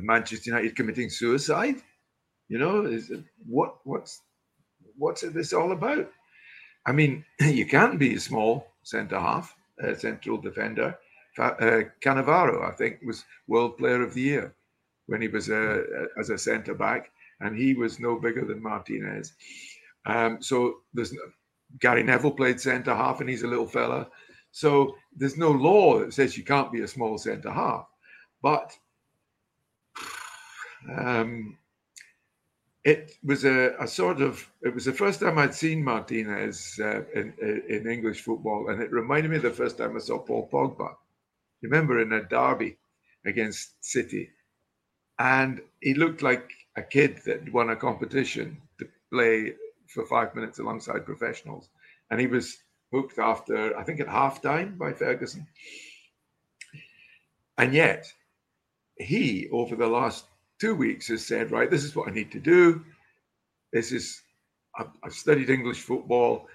Manchester 0.02 0.50
United 0.50 0.76
committing 0.76 1.10
suicide? 1.10 1.82
You 2.48 2.60
know, 2.60 2.86
is 2.86 3.12
it, 3.12 3.24
what 3.48 3.78
what's 3.84 4.22
what's 4.98 5.22
this 5.22 5.54
all 5.54 5.72
about? 5.72 6.10
I 6.86 6.92
mean, 6.92 7.26
you 7.40 7.66
can 7.66 7.98
be 7.98 8.16
a 8.16 8.20
small 8.20 8.68
centre 8.84 9.20
half, 9.20 9.56
a 9.80 9.96
central 9.96 10.38
defender. 10.38 10.98
Uh, 11.38 11.82
Cannavaro, 12.02 12.68
I 12.68 12.72
think, 12.76 13.00
was 13.06 13.26
World 13.48 13.78
Player 13.78 14.02
of 14.02 14.14
the 14.14 14.22
Year 14.22 14.56
when 15.08 15.22
he 15.22 15.28
was 15.28 15.50
a, 15.50 15.82
a, 15.82 16.20
as 16.20 16.30
a 16.30 16.38
centre 16.38 16.74
back, 16.74 17.12
and 17.42 17.56
he 17.56 17.74
was 17.74 18.00
no 18.00 18.18
bigger 18.18 18.46
than 18.46 18.62
Martinez. 18.62 19.34
Um, 20.06 20.42
so 20.42 20.78
there's 20.94 21.14
Gary 21.80 22.04
Neville 22.04 22.32
played 22.32 22.60
centre 22.60 22.96
half, 22.96 23.22
and 23.22 23.30
he's 23.30 23.44
a 23.44 23.48
little 23.48 23.68
fella. 23.68 24.08
So 24.52 24.96
there's 25.16 25.38
no 25.38 25.52
law 25.52 26.00
that 26.00 26.14
says 26.14 26.38
you 26.38 26.44
can't 26.44 26.72
be 26.72 26.82
a 26.82 26.88
small 26.88 27.18
centre 27.18 27.52
half, 27.52 27.88
but 28.42 28.72
um, 30.98 31.58
it 32.86 33.14
was 33.24 33.44
a, 33.44 33.76
a, 33.80 33.88
sort 33.88 34.22
of 34.22 34.48
it 34.62 34.74
was 34.74 34.86
the 34.86 34.94
first 34.94 35.20
time 35.20 35.40
I'd 35.40 35.56
seen 35.56 35.84
Martinez 35.84 36.80
uh, 36.82 37.02
in, 37.16 37.34
in 37.68 37.90
English 37.90 38.22
football, 38.22 38.70
and 38.70 38.82
it 38.82 38.92
reminded 38.92 39.32
me 39.32 39.38
of 39.38 39.44
the 39.44 39.50
first 39.50 39.78
time 39.78 39.96
I 39.96 40.00
saw 40.00 40.20
Paul 40.20 40.48
Pogba. 40.52 40.96
Remember 41.66 42.00
in 42.00 42.14
a 42.14 42.24
derby 42.24 42.78
against 43.26 43.84
City, 43.84 44.30
and 45.18 45.62
he 45.82 45.94
looked 45.94 46.22
like 46.22 46.52
a 46.76 46.82
kid 46.82 47.22
that 47.26 47.52
won 47.52 47.70
a 47.70 47.76
competition 47.76 48.62
to 48.80 48.88
play 49.12 49.54
for 49.88 50.06
five 50.06 50.36
minutes 50.36 50.60
alongside 50.60 51.06
professionals. 51.06 51.70
And 52.12 52.20
he 52.20 52.28
was 52.28 52.58
hooked 52.92 53.18
after, 53.18 53.78
I 53.78 53.84
think, 53.84 54.00
at 54.00 54.08
half 54.08 54.42
time 54.42 54.78
by 54.78 54.94
Ferguson. 54.94 55.48
And 57.58 57.74
yet, 57.74 58.12
he, 58.98 59.48
over 59.52 59.76
the 59.76 59.88
last 59.88 60.26
two 60.60 60.76
weeks, 60.76 61.08
has 61.08 61.26
said, 61.26 61.52
Right, 61.52 61.72
this 61.72 61.84
is 61.84 61.96
what 61.96 62.10
I 62.10 62.12
need 62.12 62.32
to 62.34 62.40
do. 62.40 62.84
This 63.72 63.92
is, 63.92 64.22
I've, 64.78 64.92
I've 65.04 65.14
studied 65.14 65.50
English 65.50 65.82
football, 65.82 66.48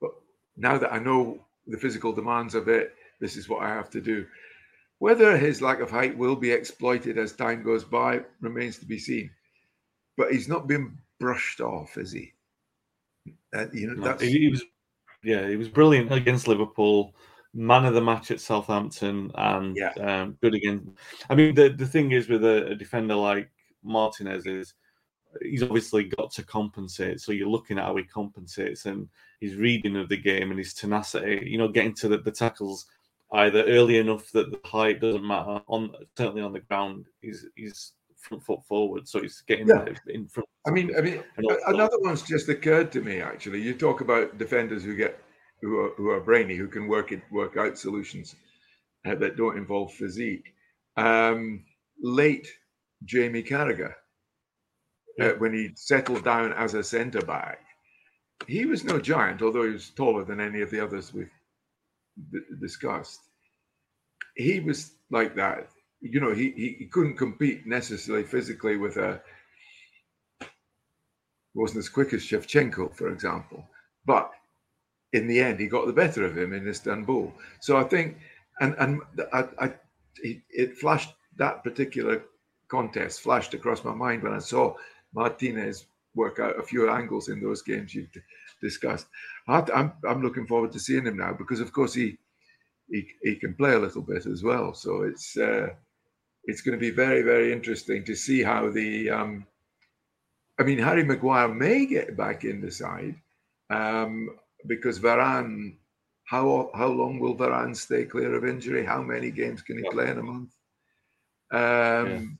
but 0.00 0.12
now 0.56 0.78
that 0.78 0.92
I 0.92 0.98
know 0.98 1.40
the 1.66 1.78
physical 1.78 2.12
demands 2.12 2.54
of 2.54 2.68
it, 2.68 2.94
this 3.20 3.36
is 3.36 3.48
what 3.48 3.62
I 3.62 3.68
have 3.68 3.90
to 3.90 4.00
do. 4.00 4.26
Whether 5.04 5.36
his 5.36 5.60
lack 5.60 5.80
of 5.80 5.90
height 5.90 6.16
will 6.16 6.34
be 6.34 6.50
exploited 6.50 7.18
as 7.18 7.34
time 7.34 7.62
goes 7.62 7.84
by 7.84 8.22
remains 8.40 8.78
to 8.78 8.86
be 8.86 8.98
seen. 8.98 9.28
But 10.16 10.32
he's 10.32 10.48
not 10.48 10.66
been 10.66 10.96
brushed 11.20 11.60
off, 11.60 11.98
is 11.98 12.10
he? 12.10 12.32
Uh, 13.54 13.66
you 13.74 13.88
know, 13.88 14.02
that's... 14.02 14.22
he, 14.22 14.48
was, 14.48 14.64
yeah, 15.22 15.46
he 15.46 15.56
was 15.56 15.68
brilliant 15.68 16.10
against 16.10 16.48
Liverpool. 16.48 17.14
Man 17.52 17.84
of 17.84 17.92
the 17.92 18.00
match 18.00 18.30
at 18.30 18.40
Southampton, 18.40 19.30
and 19.34 19.76
yeah. 19.76 19.92
um, 20.00 20.38
good 20.40 20.54
again. 20.54 20.96
I 21.28 21.34
mean, 21.34 21.54
the 21.54 21.68
the 21.68 21.86
thing 21.86 22.12
is 22.12 22.30
with 22.30 22.42
a, 22.42 22.68
a 22.68 22.74
defender 22.74 23.14
like 23.14 23.50
Martinez 23.82 24.46
is 24.46 24.72
he's 25.42 25.62
obviously 25.62 26.04
got 26.04 26.32
to 26.32 26.42
compensate. 26.42 27.20
So 27.20 27.32
you're 27.32 27.46
looking 27.46 27.76
at 27.76 27.84
how 27.84 27.96
he 27.96 28.04
compensates 28.04 28.86
and 28.86 29.06
his 29.42 29.56
reading 29.56 29.96
of 29.96 30.08
the 30.08 30.16
game 30.16 30.48
and 30.48 30.58
his 30.58 30.72
tenacity. 30.72 31.46
You 31.46 31.58
know, 31.58 31.68
getting 31.68 31.94
to 31.96 32.08
the, 32.08 32.16
the 32.16 32.32
tackles 32.32 32.86
either 33.34 33.64
early 33.64 33.98
enough 33.98 34.30
that 34.32 34.50
the 34.50 34.60
height 34.68 35.00
doesn't 35.00 35.26
matter 35.26 35.60
on 35.66 35.92
certainly 36.16 36.42
on 36.42 36.52
the 36.52 36.60
ground. 36.60 37.06
He's 37.20 37.46
he's 37.56 37.92
front 38.16 38.42
foot 38.42 38.64
forward, 38.66 39.06
so 39.06 39.20
he's 39.20 39.42
getting 39.42 39.68
Yeah. 39.68 39.94
in 40.08 40.26
front. 40.28 40.48
I 40.66 40.70
mean, 40.70 40.96
I 40.96 41.00
mean, 41.02 41.22
another 41.66 41.98
one's 42.00 42.22
just 42.22 42.48
occurred 42.48 42.90
to 42.92 43.02
me. 43.02 43.20
Actually, 43.20 43.60
you 43.60 43.74
talk 43.74 44.00
about 44.00 44.38
defenders 44.38 44.82
who 44.82 44.96
get 44.96 45.22
who 45.60 45.78
are 45.80 45.90
who 45.96 46.10
are 46.10 46.20
brainy, 46.20 46.56
who 46.56 46.68
can 46.68 46.88
work 46.88 47.12
it 47.12 47.22
work 47.30 47.56
out 47.56 47.76
solutions 47.78 48.34
uh, 49.04 49.14
that 49.16 49.36
don't 49.36 49.58
involve 49.58 49.92
physique. 49.92 50.54
Um, 50.96 51.64
late 52.00 52.48
Jamie 53.04 53.42
Carragher, 53.42 53.94
uh, 55.20 55.30
when 55.38 55.52
he 55.52 55.72
settled 55.74 56.24
down 56.24 56.52
as 56.52 56.74
a 56.74 56.84
centre 56.84 57.22
back, 57.22 57.60
he 58.46 58.64
was 58.64 58.84
no 58.84 59.00
giant, 59.00 59.42
although 59.42 59.64
he 59.64 59.72
was 59.72 59.90
taller 59.90 60.24
than 60.24 60.40
any 60.40 60.60
of 60.60 60.70
the 60.70 60.80
others 60.80 61.12
we've 61.12 61.30
discussed. 62.60 63.20
He 64.36 64.60
was 64.60 64.92
like 65.10 65.34
that. 65.36 65.68
You 66.00 66.20
know, 66.20 66.34
he, 66.34 66.50
he, 66.52 66.76
he 66.78 66.86
couldn't 66.86 67.16
compete 67.16 67.66
necessarily 67.66 68.24
physically 68.24 68.76
with 68.76 68.96
a 68.96 69.20
wasn't 71.54 71.78
as 71.78 71.88
quick 71.88 72.12
as 72.12 72.22
Shevchenko, 72.22 72.94
for 72.96 73.08
example. 73.10 73.64
But 74.04 74.30
in 75.12 75.28
the 75.28 75.40
end, 75.40 75.60
he 75.60 75.68
got 75.68 75.86
the 75.86 75.92
better 75.92 76.24
of 76.24 76.36
him 76.36 76.52
in 76.52 76.68
Istanbul. 76.68 77.32
So 77.60 77.76
I 77.76 77.84
think, 77.84 78.18
and 78.60 78.74
and 78.78 79.00
I, 79.32 79.44
I 79.58 79.74
it, 80.16 80.76
flashed 80.76 81.14
that 81.36 81.62
particular 81.64 82.24
contest 82.68 83.20
flashed 83.20 83.54
across 83.54 83.84
my 83.84 83.94
mind 83.94 84.22
when 84.22 84.32
I 84.32 84.38
saw 84.38 84.74
Martinez 85.14 85.86
work 86.14 86.38
out 86.38 86.58
a 86.58 86.62
few 86.62 86.90
angles 86.90 87.28
in 87.28 87.40
those 87.40 87.62
games 87.62 87.94
you've 87.94 88.10
discussed. 88.68 89.06
I'm 89.46 89.88
I'm 90.10 90.22
looking 90.26 90.46
forward 90.46 90.72
to 90.72 90.84
seeing 90.86 91.06
him 91.08 91.18
now 91.24 91.32
because, 91.42 91.60
of 91.60 91.70
course, 91.78 91.94
he 92.00 92.08
he 92.92 93.00
he 93.26 93.34
can 93.42 93.54
play 93.60 93.74
a 93.74 93.84
little 93.86 94.04
bit 94.12 94.24
as 94.34 94.40
well. 94.42 94.66
So 94.84 94.90
it's 95.10 95.26
uh, 95.36 95.68
it's 96.48 96.62
going 96.64 96.76
to 96.78 96.86
be 96.88 96.94
very 97.04 97.22
very 97.32 97.48
interesting 97.58 98.00
to 98.04 98.14
see 98.26 98.40
how 98.42 98.62
the 98.78 98.90
um, 99.18 99.32
I 100.60 100.62
mean, 100.62 100.78
Harry 100.78 101.04
Maguire 101.04 101.48
may 101.48 101.86
get 101.86 102.16
back 102.16 102.44
in 102.44 102.60
the 102.60 102.70
side 102.70 103.16
um, 103.70 104.12
because 104.66 104.98
Varane. 104.98 105.76
How 106.26 106.70
how 106.80 106.90
long 107.00 107.20
will 107.20 107.36
Varane 107.36 107.76
stay 107.76 108.04
clear 108.06 108.34
of 108.34 108.46
injury? 108.54 108.82
How 108.92 109.02
many 109.02 109.30
games 109.30 109.60
can 109.60 109.76
he 109.76 109.84
play 109.90 110.08
in 110.10 110.18
a 110.18 110.22
month? 110.22 110.52
Um, 111.52 112.38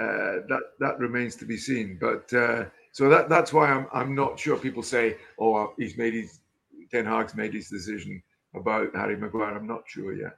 uh, 0.00 0.36
that 0.48 0.62
that 0.82 0.98
remains 0.98 1.36
to 1.36 1.44
be 1.44 1.58
seen. 1.58 1.98
But 2.00 2.32
uh, 2.32 2.64
so 2.92 3.08
that 3.08 3.28
that's 3.28 3.52
why 3.52 3.68
I'm 3.68 3.86
I'm 3.92 4.14
not 4.14 4.38
sure. 4.38 4.56
People 4.56 4.82
say, 4.82 5.16
"Oh, 5.38 5.72
he's 5.78 5.96
made 5.96 6.12
his 6.12 6.40
Ten 6.90 7.06
Hag's 7.06 7.34
made 7.34 7.54
his 7.54 7.68
decision 7.68 8.22
about 8.54 8.94
Harry 8.94 9.16
Maguire." 9.16 9.56
I'm 9.56 9.66
not 9.66 9.84
sure 9.86 10.14
yet. 10.14 10.36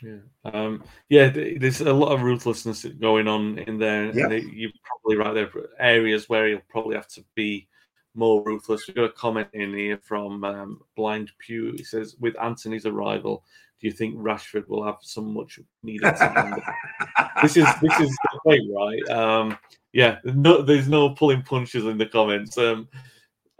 Yeah, 0.00 0.18
um, 0.44 0.84
yeah. 1.08 1.28
There's 1.28 1.80
a 1.80 1.92
lot 1.92 2.12
of 2.12 2.22
ruthlessness 2.22 2.84
going 2.84 3.26
on 3.26 3.58
in 3.58 3.78
there. 3.78 4.16
Yeah. 4.16 4.30
And 4.30 4.52
you're 4.52 4.70
probably 4.84 5.16
right 5.16 5.34
there. 5.34 5.50
Areas 5.80 6.28
where 6.28 6.46
he'll 6.46 6.60
probably 6.70 6.94
have 6.94 7.08
to 7.08 7.24
be 7.34 7.68
more 8.14 8.42
ruthless. 8.44 8.86
We've 8.86 8.96
got 8.96 9.04
a 9.04 9.12
comment 9.12 9.48
in 9.52 9.74
here 9.74 9.98
from 9.98 10.44
um, 10.44 10.80
Blind 10.96 11.32
Pew. 11.38 11.72
He 11.76 11.82
says, 11.82 12.16
"With 12.20 12.38
Antony's 12.40 12.86
arrival, 12.86 13.42
do 13.80 13.88
you 13.88 13.92
think 13.92 14.16
Rashford 14.16 14.68
will 14.68 14.84
have 14.84 14.98
some 15.00 15.34
much 15.34 15.58
needed?" 15.82 16.14
this 17.42 17.56
is 17.56 17.66
this 17.82 18.00
is 18.00 18.16
point, 18.44 18.62
right? 18.74 19.08
Um, 19.08 19.58
yeah. 19.92 20.18
No, 20.24 20.62
there's 20.62 20.88
no 20.88 21.10
pulling 21.10 21.42
punches 21.42 21.84
in 21.84 21.98
the 21.98 22.06
comments. 22.06 22.56
Um, 22.58 22.88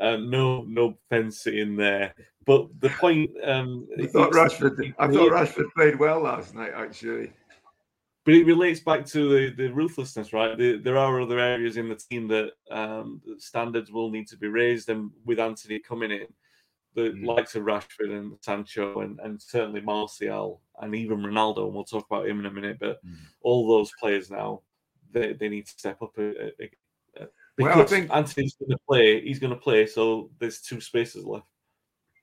um, 0.00 0.30
no, 0.30 0.62
no 0.62 0.96
fancy 1.10 1.60
in 1.60 1.76
there. 1.76 2.14
But 2.46 2.68
the 2.80 2.90
point, 2.90 3.30
um, 3.44 3.86
I 3.98 4.06
thought 4.06 4.32
Rashford. 4.32 4.94
I 4.98 5.08
thought 5.08 5.32
Rashford 5.32 5.72
played 5.74 5.98
well 5.98 6.20
last 6.20 6.54
night. 6.54 6.72
Actually, 6.74 7.32
but 8.24 8.34
it 8.34 8.46
relates 8.46 8.80
back 8.80 9.06
to 9.06 9.28
the, 9.28 9.54
the 9.54 9.72
ruthlessness, 9.72 10.32
right? 10.32 10.56
The, 10.56 10.76
there 10.78 10.98
are 10.98 11.20
other 11.20 11.38
areas 11.38 11.76
in 11.76 11.88
the 11.88 11.94
team 11.94 12.28
that 12.28 12.52
um, 12.70 13.22
standards 13.38 13.90
will 13.90 14.10
need 14.10 14.28
to 14.28 14.36
be 14.36 14.48
raised, 14.48 14.88
and 14.88 15.10
with 15.24 15.40
Antony 15.40 15.78
coming 15.78 16.10
in, 16.10 16.26
the 16.94 17.10
Mm. 17.10 17.26
likes 17.26 17.54
of 17.54 17.64
Rashford 17.64 18.10
and 18.10 18.36
Sancho, 18.40 19.00
and, 19.00 19.18
and 19.20 19.40
certainly 19.40 19.80
Martial, 19.80 20.60
and 20.80 20.94
even 20.94 21.18
Ronaldo, 21.18 21.66
and 21.66 21.74
we'll 21.74 21.84
talk 21.84 22.06
about 22.10 22.28
him 22.28 22.40
in 22.40 22.46
a 22.46 22.50
minute. 22.50 22.78
But 22.78 23.04
Mm. 23.04 23.16
all 23.42 23.68
those 23.68 23.92
players 24.00 24.30
now, 24.30 24.62
they, 25.12 25.32
they 25.32 25.48
need 25.48 25.66
to 25.66 25.72
step 25.72 26.00
up. 26.02 26.12
A, 26.18 26.28
a, 26.62 26.70
a, 27.20 27.26
Well, 27.58 27.80
I 27.82 27.84
think- 27.84 28.10
Antony's 28.14 28.54
going 28.56 28.70
to 28.70 28.78
play, 28.88 29.20
he's 29.22 29.38
going 29.38 29.52
to 29.54 29.60
play, 29.60 29.86
so 29.86 30.30
there's 30.38 30.60
two 30.60 30.80
spaces 30.80 31.24
left. 31.24 31.46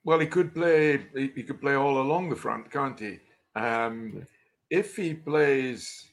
well, 0.04 0.18
he 0.20 0.26
could 0.26 0.54
play. 0.54 0.98
He, 1.14 1.30
he 1.34 1.42
could 1.42 1.60
play 1.60 1.74
all 1.74 2.00
along 2.00 2.28
the 2.30 2.36
front, 2.36 2.70
can't 2.70 2.98
he? 2.98 3.18
Um, 3.54 4.26
if 4.70 4.96
he 4.96 5.14
plays, 5.14 6.06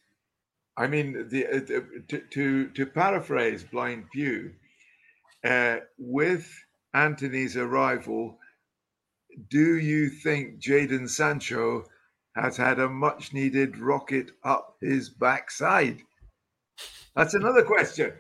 I 0.78 0.88
mean, 0.88 1.28
the, 1.30 1.46
uh, 1.48 1.82
to, 2.08 2.20
to 2.32 2.68
to 2.70 2.86
paraphrase 2.86 3.64
Blind 3.64 4.06
Pew, 4.12 4.52
uh, 5.44 5.78
with 5.98 6.48
Antony's 6.94 7.58
arrival, 7.58 8.38
do 9.50 9.78
you 9.78 10.10
think 10.10 10.60
Jadon 10.60 11.10
Sancho 11.10 11.86
has 12.36 12.56
had 12.58 12.80
a 12.80 12.90
much 12.90 13.34
needed 13.34 13.78
rocket 13.78 14.32
up 14.44 14.78
his 14.82 15.10
backside? 15.10 16.02
That's 17.16 17.34
another 17.34 17.64
question. 17.64 18.14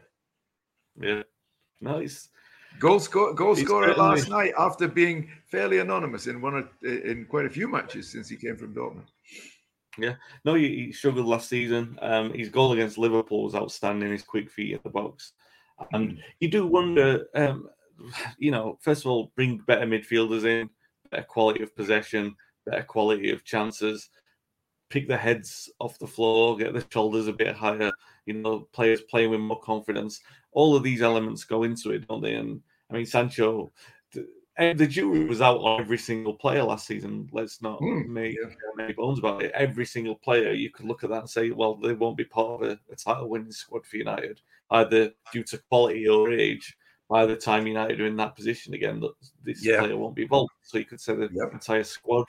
Yeah, 0.99 1.23
nice. 1.81 2.29
Goal 2.79 2.99
score, 2.99 3.33
goal 3.33 3.55
scorer 3.55 3.87
certainly- 3.89 4.09
last 4.09 4.29
night 4.29 4.53
after 4.57 4.87
being 4.87 5.29
fairly 5.45 5.79
anonymous 5.79 6.27
in 6.27 6.41
one 6.41 6.55
of, 6.55 6.69
in 6.83 7.25
quite 7.29 7.45
a 7.45 7.49
few 7.49 7.67
matches 7.67 8.11
since 8.11 8.29
he 8.29 8.35
came 8.35 8.57
from 8.57 8.73
Dortmund. 8.73 9.07
Yeah, 9.97 10.15
no, 10.43 10.55
he, 10.55 10.85
he 10.85 10.91
struggled 10.91 11.27
last 11.27 11.49
season. 11.49 11.99
Um, 12.01 12.33
his 12.33 12.49
goal 12.49 12.73
against 12.73 12.97
Liverpool 12.97 13.43
was 13.43 13.53
outstanding. 13.53 14.11
His 14.11 14.23
quick 14.23 14.49
feet 14.49 14.73
in 14.73 14.79
the 14.83 14.89
box, 14.89 15.33
and 15.91 16.17
you 16.39 16.49
do 16.49 16.65
wonder. 16.65 17.27
Um, 17.35 17.69
you 18.39 18.49
know, 18.49 18.79
first 18.81 19.05
of 19.05 19.11
all, 19.11 19.31
bring 19.35 19.59
better 19.59 19.85
midfielders 19.85 20.45
in, 20.45 20.67
better 21.11 21.23
quality 21.23 21.61
of 21.61 21.75
possession, 21.75 22.35
better 22.65 22.81
quality 22.83 23.31
of 23.31 23.43
chances. 23.43 24.09
Pick 24.89 25.07
the 25.07 25.17
heads 25.17 25.71
off 25.79 25.99
the 25.99 26.07
floor, 26.07 26.57
get 26.57 26.73
the 26.73 26.83
shoulders 26.91 27.27
a 27.27 27.33
bit 27.33 27.55
higher. 27.55 27.91
You 28.25 28.35
know, 28.35 28.61
players 28.71 29.01
playing 29.01 29.31
with 29.31 29.39
more 29.39 29.59
confidence. 29.59 30.21
All 30.51 30.75
of 30.75 30.83
these 30.83 31.01
elements 31.01 31.43
go 31.43 31.63
into 31.63 31.91
it, 31.91 32.07
don't 32.07 32.21
they? 32.21 32.35
And 32.35 32.61
I 32.89 32.93
mean, 32.93 33.05
Sancho. 33.05 33.71
The, 34.13 34.27
the 34.75 34.87
jury 34.87 35.25
was 35.25 35.41
out 35.41 35.57
on 35.61 35.81
every 35.81 35.97
single 35.97 36.35
player 36.35 36.63
last 36.63 36.85
season. 36.85 37.27
Let's 37.31 37.61
not 37.61 37.79
Hmm, 37.79 38.13
make 38.13 38.37
yeah. 38.39 38.49
make 38.75 38.95
bones 38.97 39.19
about 39.19 39.41
it. 39.41 39.51
Every 39.53 39.85
single 39.85 40.15
player, 40.15 40.51
you 40.53 40.69
could 40.69 40.85
look 40.85 41.03
at 41.03 41.09
that 41.09 41.19
and 41.21 41.29
say, 41.29 41.49
well, 41.51 41.75
they 41.75 41.93
won't 41.93 42.17
be 42.17 42.25
part 42.25 42.61
of 42.61 42.69
a, 42.69 42.79
a 42.91 42.95
title 42.95 43.29
winning 43.29 43.51
squad 43.51 43.85
for 43.85 43.97
United, 43.97 44.41
either 44.71 45.11
due 45.31 45.43
to 45.45 45.57
quality 45.69 46.07
or 46.07 46.31
age. 46.31 46.77
By 47.09 47.25
the 47.25 47.35
time 47.35 47.67
United 47.67 47.99
are 48.01 48.05
in 48.07 48.15
that 48.17 48.35
position 48.35 48.73
again, 48.73 48.99
that 49.01 49.13
this 49.43 49.63
Yeah. 49.63 49.79
player 49.79 49.97
won't 49.97 50.15
be 50.15 50.23
involved. 50.23 50.51
So 50.61 50.77
you 50.77 50.85
could 50.85 51.01
say 51.01 51.15
the 51.15 51.29
Yep. 51.31 51.53
entire 51.53 51.83
squad 51.83 52.25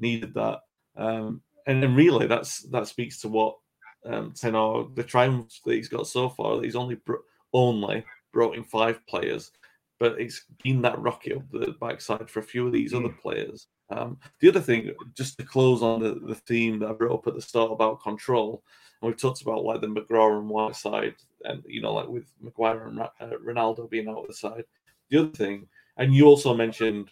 needed 0.00 0.34
that. 0.34 0.60
Um, 0.96 1.42
and 1.66 1.82
then 1.82 1.94
really, 1.94 2.26
that's 2.26 2.62
that 2.70 2.88
speaks 2.88 3.20
to 3.20 3.28
what 3.28 3.56
um, 4.06 4.32
Tenor, 4.32 4.84
the 4.94 5.02
triumphs 5.02 5.60
that 5.64 5.74
he's 5.74 5.88
got 5.88 6.06
so 6.06 6.28
far. 6.28 6.60
He's 6.62 6.76
only 6.76 6.96
bro- 6.96 7.22
only 7.52 8.04
brought 8.32 8.56
in 8.56 8.64
five 8.64 9.04
players, 9.06 9.52
but 9.98 10.20
it's 10.20 10.44
been 10.62 10.82
that 10.82 10.98
rocket 10.98 11.36
up 11.36 11.50
the 11.50 11.74
backside 11.80 12.30
for 12.30 12.40
a 12.40 12.44
few 12.44 12.66
of 12.66 12.72
these 12.72 12.94
other 12.94 13.08
players. 13.08 13.68
Um, 13.90 14.18
the 14.40 14.48
other 14.48 14.60
thing, 14.60 14.92
just 15.14 15.38
to 15.38 15.44
close 15.44 15.82
on 15.82 16.02
the, 16.02 16.20
the 16.26 16.34
theme 16.34 16.78
that 16.80 16.90
I 16.90 16.92
brought 16.92 17.20
up 17.20 17.26
at 17.26 17.34
the 17.34 17.42
start 17.42 17.72
about 17.72 18.02
control, 18.02 18.62
and 19.00 19.08
we've 19.08 19.20
talked 19.20 19.42
about 19.42 19.64
like 19.64 19.80
the 19.80 19.86
McGraw 19.86 20.38
and 20.38 20.48
White 20.48 20.76
side, 20.76 21.14
and 21.44 21.62
you 21.66 21.80
know, 21.80 21.94
like 21.94 22.08
with 22.08 22.26
Maguire 22.40 22.86
and 22.86 22.98
Ra- 22.98 23.10
uh, 23.20 23.30
Ronaldo 23.44 23.88
being 23.88 24.08
out 24.08 24.18
of 24.18 24.28
the 24.28 24.34
side. 24.34 24.64
The 25.10 25.20
other 25.20 25.30
thing, 25.30 25.66
and 25.96 26.14
you 26.14 26.26
also 26.26 26.54
mentioned 26.54 27.10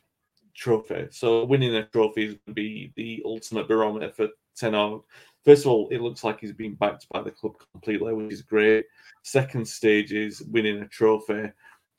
trophy. 0.55 1.07
So 1.11 1.45
winning 1.45 1.75
a 1.75 1.85
trophy 1.87 2.25
is 2.25 2.35
going 2.35 2.47
to 2.49 2.53
be 2.53 2.93
the 2.97 3.23
ultimate 3.25 3.69
barometer 3.69 4.11
for 4.11 4.29
Ten 4.57 4.75
Hag. 4.75 5.01
First 5.47 5.65
of 5.65 5.71
all, 5.71 5.89
it 5.91 6.01
looks 6.01 6.25
like 6.25 6.41
he's 6.41 6.53
been 6.53 6.75
backed 6.75 7.09
by 7.09 7.23
the 7.23 7.31
club 7.31 7.55
completely, 7.73 8.13
which 8.13 8.33
is 8.33 8.43
great. 8.43 8.85
Second 9.23 9.67
stage 9.67 10.13
is 10.13 10.43
winning 10.43 10.83
a 10.83 10.89
trophy 10.89 11.53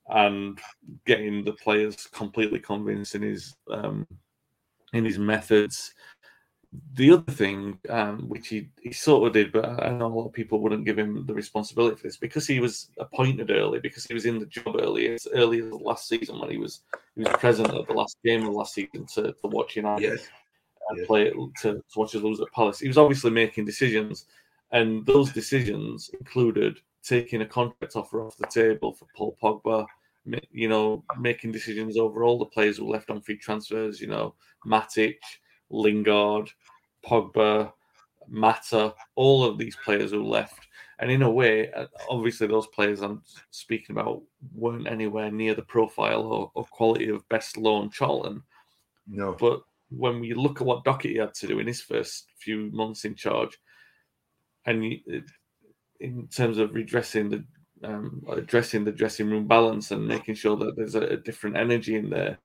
and 0.10 0.60
getting 1.06 1.46
the 1.46 1.54
players 1.54 2.08
completely 2.12 2.60
convinced 2.60 3.16
in 3.16 3.22
his 3.22 3.56
um, 3.72 4.06
in 4.92 5.06
his 5.06 5.18
methods. 5.18 5.94
The 6.96 7.12
other 7.12 7.32
thing, 7.32 7.80
um, 7.88 8.28
which 8.28 8.50
he, 8.50 8.70
he 8.82 8.92
sort 8.92 9.26
of 9.26 9.34
did, 9.34 9.54
but 9.54 9.82
I 9.82 9.92
know 9.92 10.08
a 10.08 10.14
lot 10.14 10.28
of 10.28 10.34
people 10.34 10.60
wouldn't 10.60 10.84
give 10.84 11.00
him 11.00 11.26
the 11.26 11.34
responsibility 11.34 11.96
for 11.96 12.04
this 12.04 12.18
because 12.18 12.46
he 12.46 12.60
was 12.60 12.90
appointed 13.00 13.50
early, 13.50 13.80
because 13.80 14.04
he 14.04 14.14
was 14.14 14.26
in 14.26 14.40
the 14.40 14.46
job 14.46 14.76
early 14.82 15.08
as 15.08 15.26
last 15.34 16.10
season 16.10 16.40
when 16.40 16.50
he 16.50 16.58
was 16.58 16.82
he 17.16 17.24
was 17.24 17.34
present 17.38 17.74
at 17.74 17.88
the 17.88 17.94
last 17.94 18.18
game 18.26 18.46
of 18.46 18.54
last 18.54 18.74
season 18.74 19.06
to, 19.16 19.32
to 19.32 19.48
watch 19.48 19.78
United 19.78 20.04
Yes. 20.04 20.28
Yes. 20.96 21.08
play 21.08 21.30
to, 21.32 21.52
to 21.62 21.84
watch 21.96 22.16
us 22.16 22.22
lose 22.22 22.40
at 22.40 22.52
Palace. 22.52 22.80
He 22.80 22.88
was 22.88 22.98
obviously 22.98 23.32
making 23.32 23.66
decisions, 23.66 24.26
and 24.72 25.06
those 25.06 25.32
decisions 25.32 26.10
included 26.20 26.80
taking 27.04 27.42
a 27.42 27.46
contract 27.46 27.96
offer 27.96 28.22
off 28.22 28.38
the 28.38 28.48
table 28.48 28.94
for 28.94 29.08
Paul 29.16 29.38
Pogba, 29.42 29.86
you 30.52 30.68
know, 30.68 31.04
making 31.20 31.52
decisions 31.52 31.98
over 31.98 32.24
all 32.24 32.38
the 32.38 32.46
players 32.46 32.78
who 32.78 32.92
left 32.92 33.10
on 33.10 33.22
free 33.22 33.38
transfers, 33.38 34.02
you 34.02 34.08
know, 34.08 34.34
Matic, 34.66 35.16
Lingard, 35.70 36.50
Pogba, 37.06 37.72
Mata, 38.28 38.94
all 39.16 39.46
of 39.46 39.58
these 39.58 39.76
players 39.78 40.12
who 40.12 40.24
left. 40.24 40.68
And 41.00 41.12
in 41.12 41.22
a 41.22 41.30
way, 41.30 41.72
uh, 41.72 41.86
obviously, 42.10 42.48
those 42.48 42.68
players 42.68 43.02
I'm 43.02 43.22
speaking 43.52 43.96
about 43.96 44.22
weren't 44.54 44.88
anywhere 44.88 45.32
near 45.32 45.54
the 45.54 45.62
profile 45.62 46.24
or, 46.24 46.52
or 46.56 46.66
quality 46.66 47.10
of 47.10 47.28
best 47.30 47.56
loan 47.56 47.90
Charlton. 47.92 48.42
No. 49.08 49.34
But 49.40 49.62
when 49.90 50.20
we 50.20 50.34
look 50.34 50.62
at 50.62 50.68
what 50.68 50.84
Docherty 50.84 51.20
had 51.20 51.34
to 51.36 51.48
do 51.48 51.60
in 51.60 51.68
his 51.68 51.82
first 51.82 52.28
few 52.40 52.70
months 52.72 53.06
in 53.06 53.16
charge, 53.16 53.58
and 54.66 54.84
in 56.00 56.28
terms 56.28 56.58
of 56.58 56.74
redressing 56.74 57.30
the 57.30 57.44
um, 57.84 58.24
addressing 58.30 58.84
the 58.84 58.92
dressing 58.92 59.30
room 59.30 59.48
balance 59.48 59.92
and 59.92 60.08
making 60.08 60.36
sure 60.36 60.56
that 60.58 60.76
there's 60.76 60.96
a, 60.96 61.02
a, 61.02 61.18
different 61.18 61.58
energy 61.58 61.96
in 61.96 62.10
there, 62.10 62.40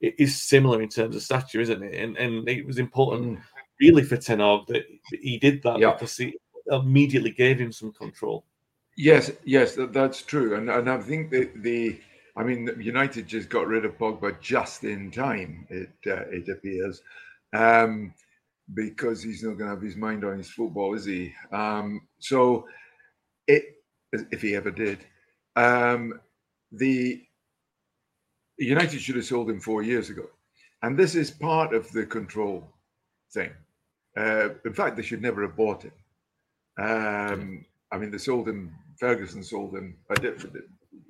it 0.00 0.14
is 0.18 0.40
similar 0.40 0.80
in 0.80 0.88
terms 0.88 1.16
of 1.16 1.22
stature, 1.22 1.60
isn't 1.60 1.82
it? 1.82 1.94
And, 1.96 2.16
and 2.16 2.48
it 2.48 2.64
was 2.64 2.78
important, 2.78 3.38
mm. 3.38 3.42
really, 3.80 4.04
for 4.04 4.16
Ten 4.16 4.38
Hag 4.38 4.60
that 4.68 4.84
he 5.10 5.38
did 5.38 5.62
that 5.64 5.80
yeah. 5.80 5.92
because 5.92 6.16
he 6.16 6.36
immediately 6.70 7.30
gave 7.30 7.58
him 7.58 7.72
some 7.72 7.92
control. 7.92 8.44
Yes, 8.96 9.30
yes, 9.44 9.74
that, 9.74 9.92
that's 9.92 10.22
true, 10.22 10.54
and 10.54 10.70
and 10.70 10.88
I 10.88 10.98
think 11.00 11.30
that 11.30 11.62
the 11.62 11.98
I 12.36 12.44
mean, 12.44 12.70
United 12.78 13.26
just 13.26 13.48
got 13.48 13.66
rid 13.66 13.84
of 13.84 13.96
Pogba 13.96 14.40
just 14.40 14.84
in 14.84 15.10
time. 15.10 15.66
It 15.70 15.90
uh, 16.06 16.26
it 16.30 16.48
appears, 16.48 17.00
um, 17.54 18.12
because 18.74 19.22
he's 19.22 19.42
not 19.42 19.56
going 19.58 19.70
to 19.70 19.74
have 19.74 19.82
his 19.82 19.96
mind 19.96 20.24
on 20.24 20.36
his 20.36 20.50
football, 20.50 20.94
is 20.94 21.06
he? 21.06 21.32
Um, 21.50 22.06
so, 22.18 22.66
it 23.46 23.64
if 24.12 24.42
he 24.42 24.54
ever 24.54 24.70
did, 24.70 24.98
um, 25.56 26.20
the 26.72 27.22
United 28.58 29.00
should 29.00 29.16
have 29.16 29.24
sold 29.24 29.48
him 29.48 29.60
four 29.60 29.82
years 29.82 30.10
ago, 30.10 30.26
and 30.82 30.98
this 30.98 31.14
is 31.14 31.30
part 31.30 31.74
of 31.74 31.90
the 31.92 32.04
control 32.04 32.68
thing. 33.32 33.50
Uh, 34.16 34.50
in 34.64 34.74
fact, 34.74 34.96
they 34.96 35.02
should 35.02 35.22
never 35.22 35.42
have 35.42 35.56
bought 35.56 35.82
him. 35.82 35.92
Um, 36.78 37.64
I 37.92 37.98
mean, 37.98 38.10
they 38.10 38.18
sold 38.18 38.48
him. 38.48 38.74
Ferguson 38.98 39.42
sold 39.42 39.74
him. 39.74 39.96
I 40.10 40.14
did, 40.14 40.42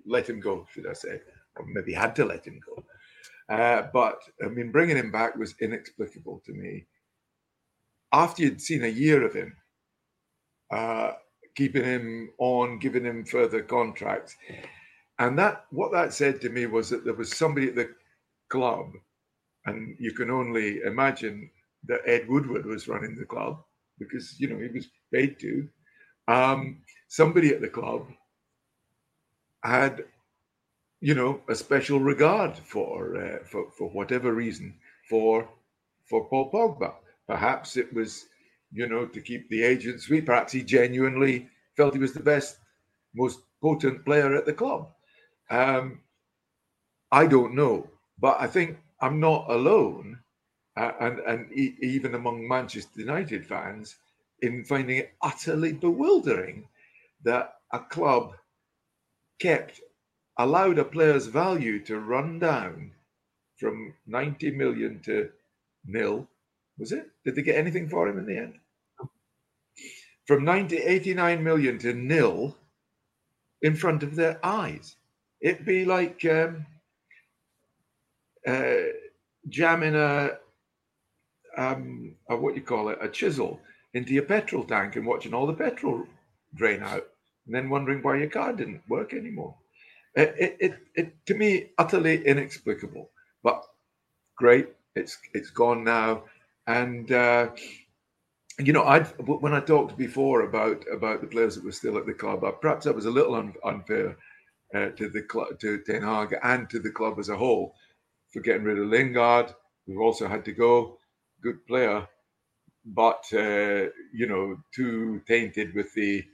let 0.07 0.29
him 0.29 0.41
go, 0.41 0.67
should 0.73 0.87
I 0.87 0.93
say, 0.93 1.21
or 1.57 1.67
maybe 1.67 1.93
had 1.93 2.17
to 2.17 2.25
let 2.25 2.47
him 2.47 2.61
go. 2.65 2.85
Uh, 3.49 3.89
but 3.93 4.21
I 4.45 4.49
mean, 4.49 4.73
bringing 4.73 4.97
him 4.97 5.13
back 5.13 5.37
was 5.37 5.55
inexplicable 5.61 6.43
to 6.47 6.53
me. 6.53 6.87
After 8.13 8.43
you'd 8.43 8.61
seen 8.61 8.85
a 8.85 8.89
year 8.89 9.25
of 9.25 9.35
him, 9.35 9.57
uh, 10.73 11.13
keeping 11.57 11.85
him 11.85 12.31
on, 12.39 12.79
giving 12.79 13.05
him 13.05 13.25
further 13.25 13.63
contracts, 13.63 14.37
and 15.19 15.39
that 15.39 15.67
what 15.71 15.93
that 15.93 16.13
said 16.13 16.41
to 16.41 16.49
me 16.51 16.67
was 16.67 16.91
that 16.91 17.05
there 17.05 17.15
was 17.15 17.33
somebody 17.37 17.69
at 17.69 17.75
the 17.75 17.91
club, 18.49 18.93
and 19.67 19.97
you 19.99 20.13
can 20.13 20.31
only 20.31 20.81
imagine 20.83 21.51
that 21.85 22.01
Ed 22.07 22.29
Woodward 22.29 22.67
was 22.67 22.89
running 22.89 23.15
the 23.15 23.25
club 23.25 23.63
because 23.99 24.39
you 24.41 24.49
know 24.49 24.59
he 24.59 24.69
was 24.69 24.89
paid 25.13 25.39
to. 25.41 25.69
Um, 26.29 26.83
somebody 27.09 27.55
at 27.55 27.61
the 27.61 27.69
club 27.69 28.09
had, 29.67 30.05
you 31.01 31.15
know, 31.15 31.43
a 31.49 31.55
special 31.55 32.01
regard 32.01 32.57
for 32.59 33.17
uh, 33.17 33.45
for 33.45 33.71
for 33.73 33.91
whatever 33.91 34.33
reason 34.35 34.75
for 35.09 35.49
for 36.09 36.29
Paul 36.29 36.51
Pogba. 36.51 36.95
Perhaps 37.27 37.77
it 37.77 37.93
was, 37.95 38.27
you 38.73 38.89
know, 38.89 39.07
to 39.07 39.21
keep 39.21 39.49
the 39.49 39.63
agent 39.63 40.01
sweet. 40.03 40.27
Perhaps 40.27 40.53
he 40.53 40.63
genuinely 40.63 41.49
felt 41.77 41.95
he 41.95 42.01
was 42.01 42.15
the 42.15 42.21
best, 42.21 42.59
most 43.15 43.41
potent 43.63 44.05
player 44.05 44.35
at 44.37 44.47
the 44.47 44.53
club. 44.53 44.93
Um, 45.51 46.01
I 47.13 47.27
don't 47.27 47.55
know, 47.55 47.91
but 48.19 48.41
I 48.41 48.47
think 48.47 48.79
I'm 49.01 49.21
not 49.21 49.51
alone, 49.51 50.21
uh, 50.77 50.93
and 51.01 51.19
and 51.21 51.53
e- 51.53 51.77
even 51.83 52.15
among 52.15 52.47
Manchester 52.49 53.01
United 53.01 53.47
fans, 53.47 53.97
in 54.43 54.65
finding 54.65 54.99
it 54.99 55.13
utterly 55.23 55.73
bewildering 55.73 56.69
that 57.25 57.55
a 57.73 57.81
club 57.81 58.35
kept 59.39 59.81
allowed 60.39 60.79
a 60.79 60.85
player's 60.85 61.27
value 61.27 61.83
to 61.85 61.99
run 61.99 62.39
down 62.39 62.93
from 63.59 63.95
90 64.07 64.51
million 64.53 65.01
to 65.05 65.31
nil. 65.87 66.29
Was 66.79 66.93
it? 66.93 67.09
Did 67.25 67.37
they 67.37 67.43
get 67.43 67.57
anything 67.57 67.89
for 67.89 68.07
him 68.09 68.19
in 68.19 68.27
the 68.27 68.37
end? 68.37 68.55
From 70.27 70.45
90, 70.45 70.77
89 70.77 71.43
million 71.43 71.79
to 71.79 71.95
nil 71.95 72.57
in 73.63 73.75
front 73.75 74.03
of 74.03 74.15
their 74.15 74.39
eyes. 74.45 74.97
It'd 75.41 75.65
be 75.65 75.85
like 75.85 76.25
um, 76.25 76.67
uh, 78.47 78.75
jamming 79.49 79.95
a, 79.95 80.33
um, 81.57 82.17
a, 82.29 82.37
what 82.37 82.57
you 82.57 82.63
call 82.63 82.89
it, 82.91 82.99
a 83.01 83.09
chisel 83.09 83.61
into 83.95 84.13
your 84.13 84.25
petrol 84.25 84.65
tank 84.65 84.97
and 84.97 85.07
watching 85.07 85.33
all 85.33 85.47
the 85.47 85.55
petrol 85.55 86.05
drain 86.55 86.83
out 86.83 87.07
and 87.47 87.55
then 87.55 87.71
wondering 87.71 88.03
why 88.03 88.17
your 88.17 88.31
car 88.31 88.53
didn't 88.53 88.83
work 88.89 89.15
anymore. 89.15 89.55
It, 90.15 90.35
it, 90.39 90.57
it, 90.61 90.79
it, 90.95 91.27
to 91.27 91.35
me, 91.35 91.71
utterly 91.79 92.25
inexplicable, 92.27 93.11
but 93.43 93.63
great. 94.37 94.69
It's 94.95 95.19
it's 95.35 95.51
gone 95.51 95.85
now, 95.85 96.25
and 96.67 97.13
uh, 97.13 97.51
you 98.59 98.73
know, 98.73 98.85
I 98.85 99.01
when 99.03 99.53
I 99.53 99.61
talked 99.61 99.99
before 99.99 100.43
about 100.43 100.85
about 100.91 101.21
the 101.21 101.27
players 101.27 101.55
that 101.55 101.65
were 101.65 101.73
still 101.73 101.99
at 101.99 102.07
the 102.07 102.15
club, 102.15 102.45
uh, 102.45 102.53
perhaps 102.53 102.87
that 102.87 102.95
was 102.95 103.05
a 103.05 103.11
little 103.11 103.35
un, 103.35 103.55
unfair 103.65 104.17
uh, 104.75 104.89
to 104.97 105.11
the 105.11 105.23
club, 105.23 105.59
to 105.61 105.81
Ten 105.85 106.03
Hag, 106.03 106.35
and 106.43 106.71
to 106.71 106.79
the 106.79 106.91
club 106.91 107.19
as 107.19 107.29
a 107.29 107.37
whole 107.37 107.75
for 108.33 108.41
getting 108.41 108.65
rid 108.65 108.79
of 108.79 108.87
Lingard, 108.87 109.55
who 109.87 110.01
also 110.01 110.29
had 110.29 110.45
to 110.47 110.53
go, 110.53 110.99
good 111.43 111.67
player, 111.67 112.09
but 112.87 113.25
uh, 113.35 113.91
you 114.15 114.27
know, 114.27 114.57
too 114.75 115.21
tainted 115.29 115.75
with 115.75 115.93
the 115.95 116.25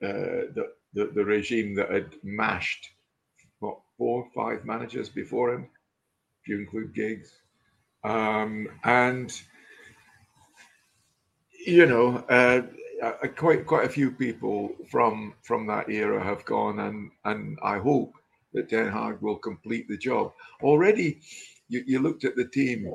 the, 0.00 0.72
the, 0.94 1.06
the 1.14 1.24
regime 1.24 1.74
that 1.74 1.90
had 1.90 2.14
mashed 2.22 2.90
what 3.60 3.78
four, 3.96 4.28
five 4.34 4.64
managers 4.64 5.08
before 5.08 5.52
him, 5.52 5.68
if 6.42 6.48
you 6.48 6.58
include 6.58 6.94
Giggs, 6.94 7.32
um, 8.04 8.68
and 8.84 9.32
you 11.66 11.86
know, 11.86 12.18
uh, 12.28 12.62
quite 13.36 13.66
quite 13.66 13.86
a 13.86 13.90
few 13.90 14.10
people 14.10 14.70
from 14.90 15.34
from 15.42 15.66
that 15.66 15.90
era 15.90 16.22
have 16.22 16.44
gone, 16.44 16.80
and 16.80 17.10
and 17.24 17.58
I 17.62 17.78
hope 17.78 18.14
that 18.54 18.68
Ten 18.68 18.90
Hag 18.90 19.20
will 19.20 19.36
complete 19.36 19.88
the 19.88 19.96
job. 19.96 20.32
Already, 20.62 21.20
you, 21.68 21.82
you 21.86 21.98
looked 21.98 22.24
at 22.24 22.36
the 22.36 22.46
team, 22.46 22.90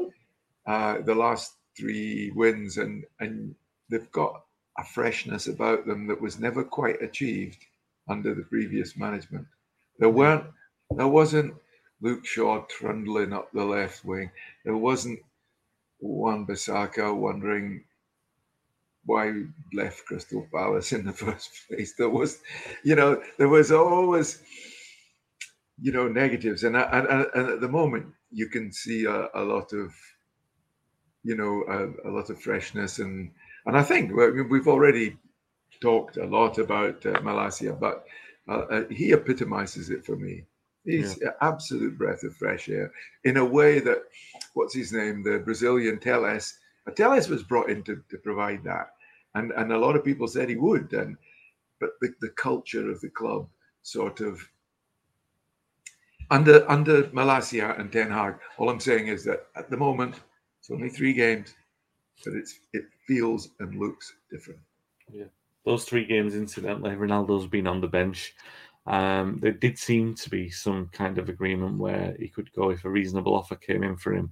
uh, 0.65 1.01
the 1.01 1.15
last 1.15 1.53
three 1.77 2.31
wins, 2.35 2.77
and 2.77 3.05
and 3.19 3.55
they've 3.89 4.11
got 4.11 4.43
a 4.77 4.83
freshness 4.83 5.47
about 5.47 5.85
them 5.85 6.07
that 6.07 6.19
was 6.19 6.39
never 6.39 6.63
quite 6.63 7.01
achieved 7.01 7.57
under 8.07 8.33
the 8.33 8.43
previous 8.43 8.97
management. 8.97 9.45
There 9.99 10.09
weren't, 10.09 10.45
there 10.95 11.07
wasn't 11.07 11.53
Luke 12.01 12.25
Shaw 12.25 12.65
trundling 12.69 13.33
up 13.33 13.51
the 13.51 13.63
left 13.63 14.03
wing. 14.03 14.31
There 14.65 14.77
wasn't 14.77 15.19
Wan-Bissaka 15.99 17.15
wondering 17.15 17.83
why 19.05 19.43
left 19.73 20.05
Crystal 20.05 20.47
Palace 20.53 20.91
in 20.91 21.05
the 21.05 21.13
first 21.25 21.49
place. 21.67 21.93
There 21.97 22.09
was, 22.09 22.39
you 22.83 22.95
know, 22.95 23.21
there 23.37 23.49
was 23.49 23.71
always, 23.71 24.41
you 25.81 25.91
know, 25.91 26.07
negatives, 26.07 26.63
and 26.63 26.75
and, 26.75 27.07
and 27.07 27.49
at 27.49 27.61
the 27.61 27.69
moment 27.69 28.07
you 28.31 28.47
can 28.47 28.71
see 28.71 29.05
a, 29.05 29.29
a 29.35 29.43
lot 29.43 29.73
of, 29.73 29.93
you 31.23 31.35
know, 31.35 31.63
a, 31.69 32.09
a 32.09 32.11
lot 32.11 32.29
of 32.29 32.41
freshness 32.41 32.99
and 32.99 33.31
and 33.65 33.77
I 33.77 33.83
think 33.83 34.11
we've 34.49 34.67
already 34.67 35.17
talked 35.81 36.17
a 36.17 36.25
lot 36.25 36.57
about 36.57 37.05
uh, 37.05 37.19
Malacia, 37.21 37.73
but 37.73 38.05
uh, 38.47 38.65
uh, 38.69 38.83
he 38.89 39.11
epitomizes 39.11 39.89
it 39.89 40.05
for 40.05 40.15
me. 40.15 40.43
He's 40.85 41.17
yeah. 41.21 41.29
an 41.29 41.33
absolute 41.41 41.97
breath 41.97 42.23
of 42.23 42.35
fresh 42.35 42.67
air 42.69 42.91
in 43.23 43.37
a 43.37 43.45
way 43.45 43.79
that, 43.79 44.03
what's 44.53 44.75
his 44.75 44.91
name, 44.91 45.23
the 45.23 45.39
Brazilian 45.39 45.99
Telles, 45.99 46.57
uh, 46.87 46.91
Telles 46.91 47.29
was 47.29 47.43
brought 47.43 47.69
in 47.69 47.83
to, 47.83 48.03
to 48.09 48.17
provide 48.17 48.63
that. 48.65 48.89
And, 49.35 49.51
and 49.53 49.71
a 49.71 49.77
lot 49.77 49.95
of 49.95 50.03
people 50.03 50.27
said 50.27 50.49
he 50.49 50.55
would. 50.55 50.91
And, 50.93 51.15
but 51.79 51.91
the, 52.01 52.13
the 52.21 52.29
culture 52.29 52.89
of 52.91 52.99
the 53.01 53.09
club 53.09 53.47
sort 53.81 54.19
of 54.19 54.41
under 56.31 56.69
under 56.71 57.03
Malacia 57.09 57.77
and 57.79 57.91
Ten 57.91 58.09
Hag, 58.09 58.35
all 58.57 58.69
I'm 58.69 58.79
saying 58.79 59.07
is 59.07 59.23
that 59.25 59.47
at 59.55 59.69
the 59.69 59.77
moment 59.77 60.21
it's 60.59 60.71
only 60.71 60.89
three 60.89 61.13
games, 61.13 61.53
but 62.23 62.33
it's 62.33 62.59
it 62.73 62.85
feels 63.07 63.49
and 63.59 63.75
looks 63.79 64.13
different. 64.31 64.59
Yeah, 65.11 65.25
those 65.65 65.85
three 65.85 66.05
games, 66.05 66.35
incidentally, 66.35 66.91
Ronaldo's 66.91 67.47
been 67.47 67.67
on 67.67 67.81
the 67.81 67.87
bench. 67.87 68.33
Um, 68.85 69.39
there 69.41 69.51
did 69.51 69.77
seem 69.77 70.13
to 70.15 70.29
be 70.29 70.49
some 70.49 70.89
kind 70.91 71.17
of 71.17 71.29
agreement 71.29 71.77
where 71.77 72.15
he 72.19 72.27
could 72.27 72.51
go 72.53 72.69
if 72.69 72.83
a 72.83 72.89
reasonable 72.89 73.35
offer 73.35 73.55
came 73.55 73.83
in 73.83 73.95
for 73.95 74.13
him, 74.13 74.31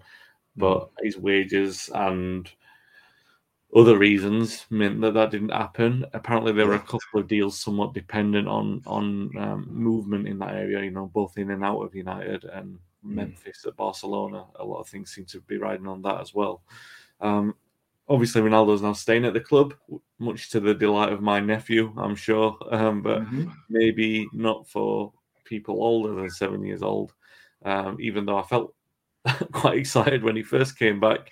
but 0.57 0.79
mm. 0.79 0.89
his 1.03 1.17
wages 1.17 1.89
and 1.93 2.51
other 3.73 3.97
reasons 3.97 4.65
meant 4.69 4.99
that 4.99 5.13
that 5.13 5.32
didn't 5.32 5.53
happen. 5.53 6.05
Apparently, 6.13 6.51
there 6.51 6.67
were 6.67 6.75
a 6.75 6.79
couple 6.79 7.21
of 7.21 7.27
deals 7.27 7.59
somewhat 7.59 7.93
dependent 7.93 8.47
on 8.47 8.82
on 8.86 9.32
um, 9.38 9.67
movement 9.69 10.27
in 10.27 10.39
that 10.39 10.55
area. 10.55 10.84
You 10.84 10.91
know, 10.91 11.09
both 11.13 11.38
in 11.38 11.51
and 11.51 11.63
out 11.63 11.82
of 11.82 11.95
United 11.95 12.43
and 12.43 12.77
Hmm. 13.03 13.15
Memphis 13.15 13.65
at 13.65 13.75
Barcelona. 13.75 14.45
A 14.55 14.63
lot 14.63 14.79
of 14.79 14.88
things 14.88 15.11
seem 15.13 15.25
to 15.25 15.41
be 15.41 15.57
riding 15.57 15.88
on 15.88 16.01
that 16.03 16.21
as 16.21 16.34
well. 16.34 16.63
Um, 17.19 17.55
obviously, 18.08 18.41
Ronaldo's 18.41 18.82
now 18.82 18.93
staying 18.93 19.26
at 19.26 19.34
the 19.34 19.39
club, 19.39 19.74
much 20.20 20.49
to 20.52 20.60
the 20.60 20.74
delight 20.74 21.12
of 21.12 21.22
my 21.22 21.39
nephew, 21.39 21.93
I'm 21.97 22.16
sure. 22.16 22.58
Um, 22.70 23.02
but 23.02 23.22
Mhm. 23.22 23.52
maybe 23.70 24.28
not 24.34 24.68
for 24.68 25.14
people 25.45 25.84
older 25.84 26.14
than 26.16 26.30
seven 26.30 26.64
years 26.64 26.82
old. 26.84 27.14
Um, 27.64 27.97
even 27.99 28.26
though 28.26 28.38
I 28.38 28.43
felt 28.43 28.74
quite 29.52 29.78
excited 29.78 30.24
when 30.24 30.36
he 30.36 30.41
first 30.43 30.78
came 30.80 30.99
back. 30.99 31.30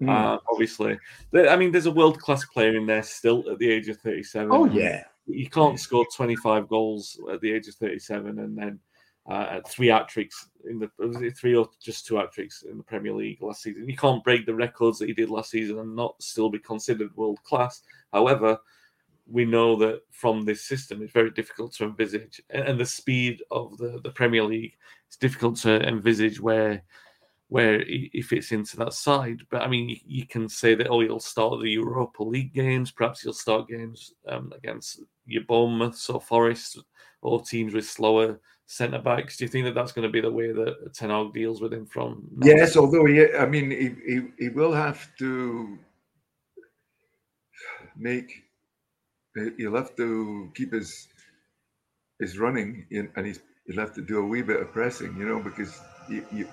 Mm. 0.00 0.08
Uh, 0.08 0.38
obviously, 0.50 0.98
I 1.34 1.56
mean, 1.56 1.70
there's 1.72 1.86
a 1.86 1.90
world 1.90 2.20
class 2.20 2.44
player 2.44 2.76
in 2.76 2.86
there 2.86 3.02
still 3.02 3.48
at 3.50 3.58
the 3.58 3.70
age 3.70 3.88
of 3.88 3.98
37. 3.98 4.48
Oh 4.52 4.64
yeah, 4.66 5.04
You 5.26 5.48
can't 5.48 5.78
score 5.78 6.06
25 6.14 6.68
goals 6.68 7.20
at 7.32 7.40
the 7.40 7.52
age 7.52 7.68
of 7.68 7.74
37 7.74 8.38
and 8.38 8.56
then 8.56 8.80
uh, 9.26 9.60
three 9.66 9.88
hat 9.88 10.08
tricks 10.08 10.48
in 10.68 10.78
the 10.78 11.32
three 11.36 11.54
or 11.54 11.68
just 11.80 12.06
two 12.06 12.16
hat 12.16 12.32
tricks 12.32 12.64
in 12.68 12.76
the 12.76 12.82
Premier 12.82 13.12
League 13.12 13.42
last 13.42 13.62
season. 13.62 13.88
You 13.88 13.96
can't 13.96 14.24
break 14.24 14.46
the 14.46 14.54
records 14.54 14.98
that 14.98 15.08
he 15.08 15.14
did 15.14 15.30
last 15.30 15.50
season 15.50 15.78
and 15.78 15.94
not 15.94 16.20
still 16.20 16.50
be 16.50 16.58
considered 16.58 17.16
world 17.16 17.42
class. 17.44 17.82
However, 18.12 18.58
we 19.26 19.44
know 19.44 19.76
that 19.76 20.02
from 20.10 20.44
this 20.44 20.64
system, 20.64 21.02
it's 21.02 21.12
very 21.12 21.30
difficult 21.30 21.72
to 21.74 21.84
envisage, 21.84 22.42
and 22.50 22.78
the 22.78 22.86
speed 22.86 23.42
of 23.50 23.76
the, 23.78 24.00
the 24.02 24.10
Premier 24.10 24.42
League, 24.42 24.76
it's 25.06 25.16
difficult 25.16 25.56
to 25.58 25.80
envisage 25.86 26.40
where 26.40 26.82
where 27.48 27.84
he, 27.84 28.22
fits 28.22 28.50
into 28.50 28.78
that 28.78 28.94
side. 28.94 29.42
But 29.50 29.60
I 29.60 29.68
mean, 29.68 29.90
you, 29.90 29.96
you 30.06 30.26
can 30.26 30.48
say 30.48 30.74
that 30.74 30.88
oh, 30.88 31.00
he'll 31.00 31.20
start 31.20 31.60
the 31.60 31.68
Europa 31.68 32.24
League 32.24 32.54
games, 32.54 32.90
perhaps 32.90 33.20
he'll 33.20 33.34
start 33.34 33.68
games 33.68 34.14
um, 34.26 34.52
against 34.56 35.02
your 35.26 35.44
Bournemouth 35.44 36.08
or 36.08 36.20
Forest 36.20 36.78
or 37.20 37.42
teams 37.42 37.74
with 37.74 37.86
slower 37.86 38.40
centre 38.72 38.98
backs. 38.98 39.36
Do 39.36 39.44
you 39.44 39.48
think 39.48 39.66
that 39.66 39.74
that's 39.74 39.92
going 39.92 40.08
to 40.08 40.12
be 40.12 40.22
the 40.22 40.32
way 40.32 40.50
that 40.50 40.94
Ten 40.94 41.10
Hag 41.10 41.34
deals 41.34 41.60
with 41.60 41.72
him 41.74 41.84
from? 41.84 42.26
now? 42.34 42.46
yes. 42.46 42.76
Although 42.76 43.04
he, 43.04 43.26
I 43.34 43.44
mean, 43.44 43.70
he, 43.70 43.94
he 44.10 44.20
he 44.38 44.48
will 44.48 44.72
have 44.72 45.08
to 45.18 45.78
make. 47.96 48.44
He'll 49.58 49.76
have 49.76 49.94
to 49.96 50.50
keep 50.54 50.72
his 50.72 51.08
his 52.18 52.38
running 52.38 52.86
in, 52.90 53.10
and 53.16 53.26
he's 53.26 53.40
he'll 53.66 53.80
have 53.80 53.94
to 53.94 54.02
do 54.02 54.18
a 54.20 54.26
wee 54.26 54.42
bit 54.42 54.60
of 54.60 54.72
pressing, 54.72 55.16
you 55.18 55.26
know, 55.26 55.40
because 55.40 55.78
you, 56.08 56.24
you 56.32 56.48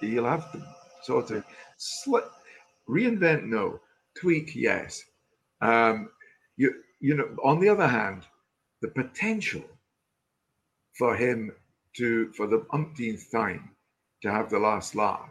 he'll 0.00 0.24
have 0.26 0.52
to 0.52 0.62
sort 1.02 1.30
of 1.30 1.42
sli- 1.78 2.30
reinvent. 2.88 3.44
No, 3.44 3.80
tweak. 4.20 4.54
Yes. 4.54 5.02
Um, 5.62 6.10
you 6.58 6.74
you 7.00 7.16
know. 7.16 7.28
On 7.44 7.60
the 7.60 7.70
other 7.70 7.88
hand, 7.88 8.24
the 8.82 8.88
potential 8.88 9.64
for 10.98 11.16
him 11.16 11.52
to 11.96 12.32
for 12.32 12.46
the 12.46 12.66
umpteenth 12.72 13.30
time 13.30 13.70
to 14.22 14.30
have 14.30 14.50
the 14.50 14.58
last 14.58 14.94
laugh 14.94 15.30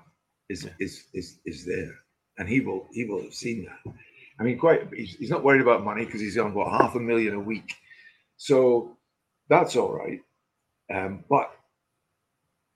is 0.49 0.67
is 0.79 1.05
is 1.13 1.39
is 1.45 1.65
there, 1.65 1.93
and 2.37 2.47
he 2.47 2.61
will 2.61 2.87
he 2.91 3.03
will 3.05 3.21
have 3.21 3.33
seen 3.33 3.65
that. 3.65 3.93
I 4.39 4.43
mean, 4.43 4.57
quite 4.57 4.87
he's, 4.93 5.15
he's 5.15 5.29
not 5.29 5.43
worried 5.43 5.61
about 5.61 5.83
money 5.83 6.05
because 6.05 6.21
he's 6.21 6.37
on 6.37 6.53
what 6.53 6.71
half 6.71 6.95
a 6.95 6.99
million 6.99 7.33
a 7.35 7.39
week, 7.39 7.73
so 8.37 8.97
that's 9.49 9.75
all 9.75 9.93
right. 9.93 10.21
Um, 10.93 11.25
but 11.29 11.51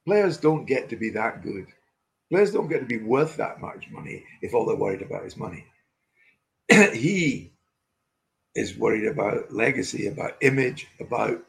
players 0.05 0.37
don't 0.37 0.65
get 0.65 0.89
to 0.89 0.97
be 0.97 1.11
that 1.11 1.43
good. 1.43 1.67
Players 2.31 2.51
don't 2.51 2.69
get 2.69 2.79
to 2.79 2.85
be 2.85 2.97
worth 2.97 3.37
that 3.37 3.61
much 3.61 3.89
money 3.89 4.23
if 4.41 4.53
all 4.53 4.65
they're 4.65 4.75
worried 4.75 5.01
about 5.01 5.25
is 5.25 5.37
money. 5.37 5.65
he 6.69 7.51
is 8.55 8.77
worried 8.77 9.05
about 9.05 9.53
legacy, 9.53 10.07
about 10.07 10.37
image, 10.41 10.87
about 10.99 11.41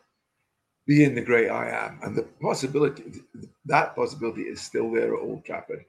being 0.93 1.15
the 1.15 1.23
great 1.23 1.49
I 1.49 1.71
am. 1.71 1.99
And 2.03 2.15
the 2.15 2.25
possibility, 2.43 3.23
that 3.65 3.97
possibility 3.97 4.43
is 4.43 4.61
still 4.61 4.93
there 4.93 5.15
at 5.15 5.23
Old 5.23 5.43
Trafford. 5.43 5.83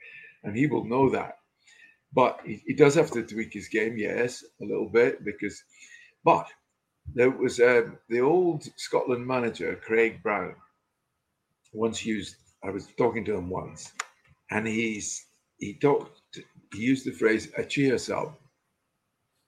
And 0.45 0.55
he 0.55 0.65
will 0.65 0.85
know 0.85 1.09
that. 1.09 1.39
But 2.13 2.39
he, 2.45 2.63
he 2.65 2.73
does 2.73 2.95
have 2.95 3.11
to 3.11 3.21
tweak 3.21 3.51
his 3.51 3.67
game, 3.67 3.97
yes, 3.97 4.45
a 4.61 4.65
little 4.65 4.87
bit, 4.87 5.25
because, 5.25 5.61
but 6.23 6.47
there 7.13 7.31
was 7.31 7.59
um, 7.59 7.97
the 8.07 8.21
old 8.21 8.63
Scotland 8.77 9.27
manager, 9.27 9.77
Craig 9.85 10.23
Brown, 10.23 10.55
once 11.73 12.05
used, 12.05 12.37
I 12.63 12.69
was 12.69 12.87
talking 12.97 13.25
to 13.25 13.35
him 13.35 13.49
once, 13.49 13.91
and 14.51 14.65
he's, 14.65 15.25
he 15.57 15.73
talked, 15.73 16.21
he 16.73 16.81
used 16.81 17.05
the 17.05 17.11
phrase, 17.11 17.51
a 17.57 17.65
cheer 17.65 17.97
sub. 17.97 18.37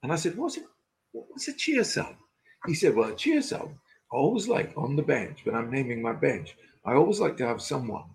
And 0.04 0.12
I 0.12 0.18
said, 0.18 0.36
what's 0.36 0.58
it? 0.58 0.66
What's 1.14 1.48
a 1.48 1.54
cheer 1.54 1.86
sub? 1.86 2.16
He 2.66 2.74
said, 2.74 2.94
well, 2.94 3.14
a 3.14 3.16
cheer 3.16 3.42
sub 3.42 3.72
always 4.16 4.48
like 4.48 4.74
on 4.76 4.96
the 4.96 5.04
bench 5.04 5.46
when 5.46 5.56
I'm 5.56 5.72
naming 5.72 6.02
my 6.02 6.14
bench. 6.14 6.56
I 6.86 6.94
always 6.94 7.20
like 7.20 7.38
to 7.38 7.48
have 7.48 7.62
someone 7.62 8.06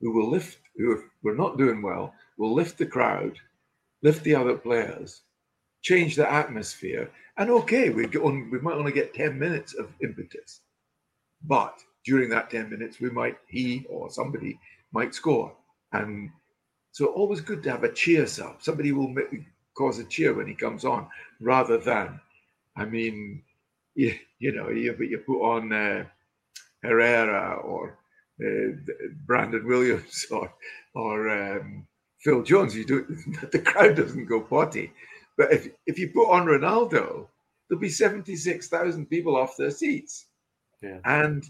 who 0.00 0.12
will 0.12 0.30
lift, 0.30 0.58
who 0.76 0.92
if 0.92 1.00
we're 1.22 1.34
not 1.34 1.58
doing 1.58 1.82
well, 1.82 2.14
will 2.38 2.54
lift 2.54 2.78
the 2.78 2.86
crowd, 2.86 3.38
lift 4.02 4.24
the 4.24 4.34
other 4.34 4.56
players, 4.56 5.22
change 5.82 6.16
the 6.16 6.30
atmosphere. 6.30 7.10
And 7.36 7.50
okay, 7.50 7.90
we 7.90 8.06
on, 8.06 8.50
we 8.50 8.60
might 8.60 8.76
only 8.76 8.92
get 8.92 9.14
10 9.14 9.38
minutes 9.38 9.74
of 9.74 9.92
impetus, 10.02 10.60
but 11.42 11.80
during 12.04 12.30
that 12.30 12.50
10 12.50 12.70
minutes, 12.70 13.00
we 13.00 13.10
might 13.10 13.36
he 13.46 13.84
or 13.88 14.10
somebody 14.10 14.58
might 14.92 15.14
score. 15.14 15.52
And 15.92 16.30
so 16.92 17.06
always 17.06 17.40
good 17.40 17.62
to 17.64 17.70
have 17.70 17.84
a 17.84 17.92
cheer 17.92 18.26
sub. 18.26 18.62
Somebody 18.62 18.92
will 18.92 19.08
make, 19.08 19.28
cause 19.76 19.98
a 19.98 20.04
cheer 20.04 20.34
when 20.34 20.46
he 20.46 20.54
comes 20.54 20.84
on, 20.84 21.08
rather 21.40 21.78
than, 21.78 22.20
I 22.76 22.84
mean, 22.84 23.42
you, 23.94 24.14
you 24.38 24.52
know, 24.52 24.70
you, 24.70 24.96
you 25.00 25.18
put 25.18 25.42
on 25.42 25.72
uh, 25.72 26.04
Herrera 26.82 27.56
or 27.64 27.98
uh, 28.44 28.72
Brandon 29.26 29.66
Williams 29.66 30.26
or 30.32 30.52
or 30.94 31.30
um, 31.30 31.86
Phil 32.20 32.42
Jones, 32.42 32.76
you 32.76 32.84
do 32.86 33.04
the 33.52 33.58
crowd 33.60 33.96
doesn't 33.96 34.26
go 34.26 34.40
potty. 34.40 34.92
But 35.36 35.52
if 35.52 35.68
if 35.86 35.98
you 35.98 36.08
put 36.10 36.30
on 36.30 36.46
Ronaldo, 36.46 37.26
there'll 37.68 37.80
be 37.80 37.88
seventy 37.90 38.36
six 38.36 38.68
thousand 38.68 39.06
people 39.06 39.36
off 39.36 39.56
their 39.56 39.70
seats, 39.70 40.26
Yeah. 40.82 40.98
and 41.04 41.44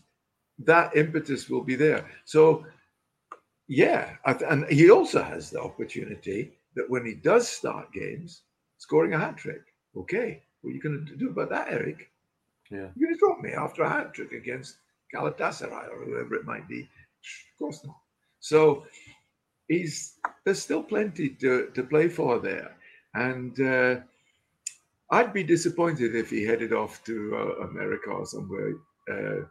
that 0.61 0.97
impetus 0.97 1.49
will 1.51 1.63
be 1.65 1.77
there. 1.77 2.07
So, 2.25 2.67
yeah, 3.69 4.17
and 4.27 4.67
he 4.71 4.91
also 4.91 5.23
has 5.23 5.51
the 5.51 5.61
opportunity 5.63 6.53
that 6.77 6.91
when 6.91 7.07
he 7.07 7.15
does 7.15 7.49
start 7.49 7.93
games, 7.93 8.43
scoring 8.79 9.15
a 9.15 9.19
hat 9.19 9.37
trick. 9.39 9.63
Okay, 9.97 10.43
what 10.61 10.71
are 10.71 10.75
you 10.75 10.83
going 10.83 11.07
to 11.07 11.17
do 11.17 11.31
about 11.31 11.51
that, 11.51 11.69
Eric? 11.71 12.11
Yeah. 12.71 12.89
You're 12.97 13.09
going 13.09 13.15
to 13.15 13.19
drop 13.19 13.41
me 13.41 13.53
after 13.53 13.83
a 13.83 13.89
hat 13.89 14.15
trick 14.15 14.33
against 14.33 14.77
Galatasaray 15.15 15.91
or 15.91 16.05
whoever 16.05 16.35
it 16.37 16.45
might 16.45 16.69
be? 16.69 16.83
Of 16.83 17.59
course 17.59 17.85
not. 17.85 17.97
So 18.41 18.87
he's 19.69 20.15
there's 20.45 20.63
still 20.63 20.83
plenty 20.83 21.31
to, 21.41 21.71
to 21.75 21.83
play 21.83 22.09
for 22.09 22.39
there, 22.39 22.77
and 23.15 23.61
uh, 23.61 23.97
I'd 25.11 25.33
be 25.33 25.43
disappointed 25.43 26.15
if 26.15 26.31
he 26.31 26.45
headed 26.45 26.73
off 26.73 27.05
to 27.05 27.37
uh, 27.37 27.67
America 27.67 28.11
or 28.11 28.25
somewhere, 28.25 28.75
uh, 29.11 29.45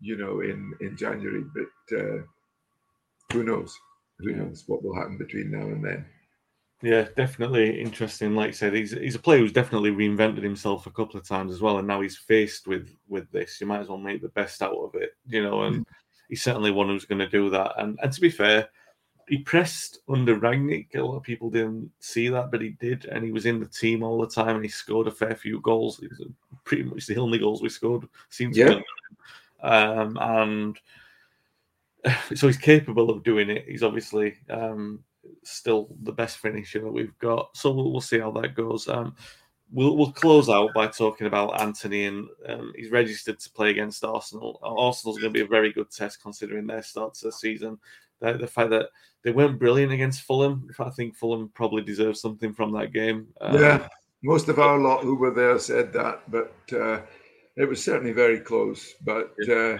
you 0.00 0.16
know, 0.16 0.40
in 0.40 0.74
in 0.80 0.96
January. 0.96 1.44
But 1.54 1.96
uh, 1.96 2.22
who 3.32 3.44
knows? 3.44 3.78
Who 4.18 4.32
knows 4.32 4.64
what 4.66 4.82
will 4.82 4.94
happen 4.96 5.16
between 5.16 5.50
now 5.50 5.66
and 5.66 5.84
then? 5.84 6.04
Yeah, 6.82 7.08
definitely 7.16 7.80
interesting. 7.80 8.34
Like 8.36 8.48
I 8.50 8.52
said, 8.52 8.72
he's 8.72 8.92
he's 8.92 9.16
a 9.16 9.20
player 9.20 9.40
who's 9.40 9.52
definitely 9.52 9.90
reinvented 9.90 10.42
himself 10.42 10.86
a 10.86 10.92
couple 10.92 11.18
of 11.18 11.26
times 11.26 11.52
as 11.52 11.60
well, 11.60 11.78
and 11.78 11.88
now 11.88 12.00
he's 12.00 12.16
faced 12.16 12.68
with 12.68 12.94
with 13.08 13.30
this. 13.32 13.60
You 13.60 13.66
might 13.66 13.80
as 13.80 13.88
well 13.88 13.98
make 13.98 14.22
the 14.22 14.28
best 14.28 14.62
out 14.62 14.76
of 14.76 14.94
it, 14.94 15.10
you 15.26 15.42
know. 15.42 15.62
And 15.62 15.84
he's 16.28 16.42
certainly 16.42 16.70
one 16.70 16.86
who's 16.86 17.04
going 17.04 17.18
to 17.18 17.28
do 17.28 17.50
that. 17.50 17.72
And 17.78 17.98
and 18.00 18.12
to 18.12 18.20
be 18.20 18.30
fair, 18.30 18.68
he 19.28 19.38
pressed 19.38 19.98
under 20.08 20.38
Rangnick. 20.38 20.94
A 20.94 21.02
lot 21.02 21.16
of 21.16 21.24
people 21.24 21.50
didn't 21.50 21.90
see 21.98 22.28
that, 22.28 22.52
but 22.52 22.60
he 22.60 22.70
did, 22.80 23.06
and 23.06 23.24
he 23.24 23.32
was 23.32 23.46
in 23.46 23.58
the 23.58 23.66
team 23.66 24.04
all 24.04 24.20
the 24.20 24.28
time, 24.28 24.54
and 24.54 24.64
he 24.64 24.70
scored 24.70 25.08
a 25.08 25.10
fair 25.12 25.34
few 25.34 25.60
goals. 25.62 25.98
Was 26.00 26.22
pretty 26.62 26.84
much 26.84 27.06
the 27.06 27.16
only 27.16 27.38
goals 27.38 27.60
we 27.60 27.70
scored 27.70 28.08
seems 28.28 28.56
to 28.56 28.62
Yeah. 28.62 28.74
be 28.76 28.84
um, 29.62 30.16
and 30.20 30.78
so 32.36 32.46
he's 32.46 32.56
capable 32.56 33.10
of 33.10 33.24
doing 33.24 33.50
it. 33.50 33.64
He's 33.66 33.82
obviously 33.82 34.36
um, 34.48 35.02
still 35.44 35.88
the 36.02 36.12
best 36.12 36.38
finisher 36.38 36.80
that 36.80 36.92
we've 36.92 37.18
got. 37.18 37.56
So 37.56 37.70
we'll, 37.70 37.92
we'll 37.92 38.00
see 38.00 38.18
how 38.18 38.30
that 38.32 38.54
goes. 38.54 38.88
Um, 38.88 39.14
we'll 39.70 39.96
we'll 39.96 40.12
close 40.12 40.48
out 40.48 40.72
by 40.74 40.86
talking 40.86 41.26
about 41.26 41.60
Antony, 41.60 42.06
and 42.06 42.28
um, 42.46 42.72
he's 42.76 42.90
registered 42.90 43.38
to 43.40 43.50
play 43.50 43.70
against 43.70 44.04
Arsenal. 44.04 44.58
Arsenal's 44.62 45.18
going 45.18 45.32
to 45.32 45.38
be 45.38 45.44
a 45.44 45.48
very 45.48 45.72
good 45.72 45.90
test 45.90 46.22
considering 46.22 46.66
their 46.66 46.82
start 46.82 47.14
to 47.14 47.26
the 47.26 47.32
season. 47.32 47.78
The, 48.20 48.34
the 48.34 48.46
fact 48.46 48.70
that 48.70 48.88
they 49.22 49.30
weren't 49.30 49.58
brilliant 49.58 49.92
against 49.92 50.22
Fulham, 50.22 50.68
I 50.78 50.90
think 50.90 51.16
Fulham 51.16 51.50
probably 51.54 51.82
deserves 51.82 52.20
something 52.20 52.52
from 52.52 52.72
that 52.72 52.92
game. 52.92 53.28
Um, 53.40 53.60
Yeah, 53.60 53.88
most 54.22 54.48
of 54.48 54.58
our 54.58 54.78
lot 54.78 55.02
who 55.02 55.14
were 55.14 55.32
there 55.32 55.58
said 55.58 55.92
that, 55.92 56.22
but 56.30 56.54
uh, 56.72 57.00
it 57.56 57.68
was 57.68 57.82
certainly 57.82 58.12
very 58.12 58.40
close. 58.40 58.94
But 59.04 59.34
uh, 59.48 59.78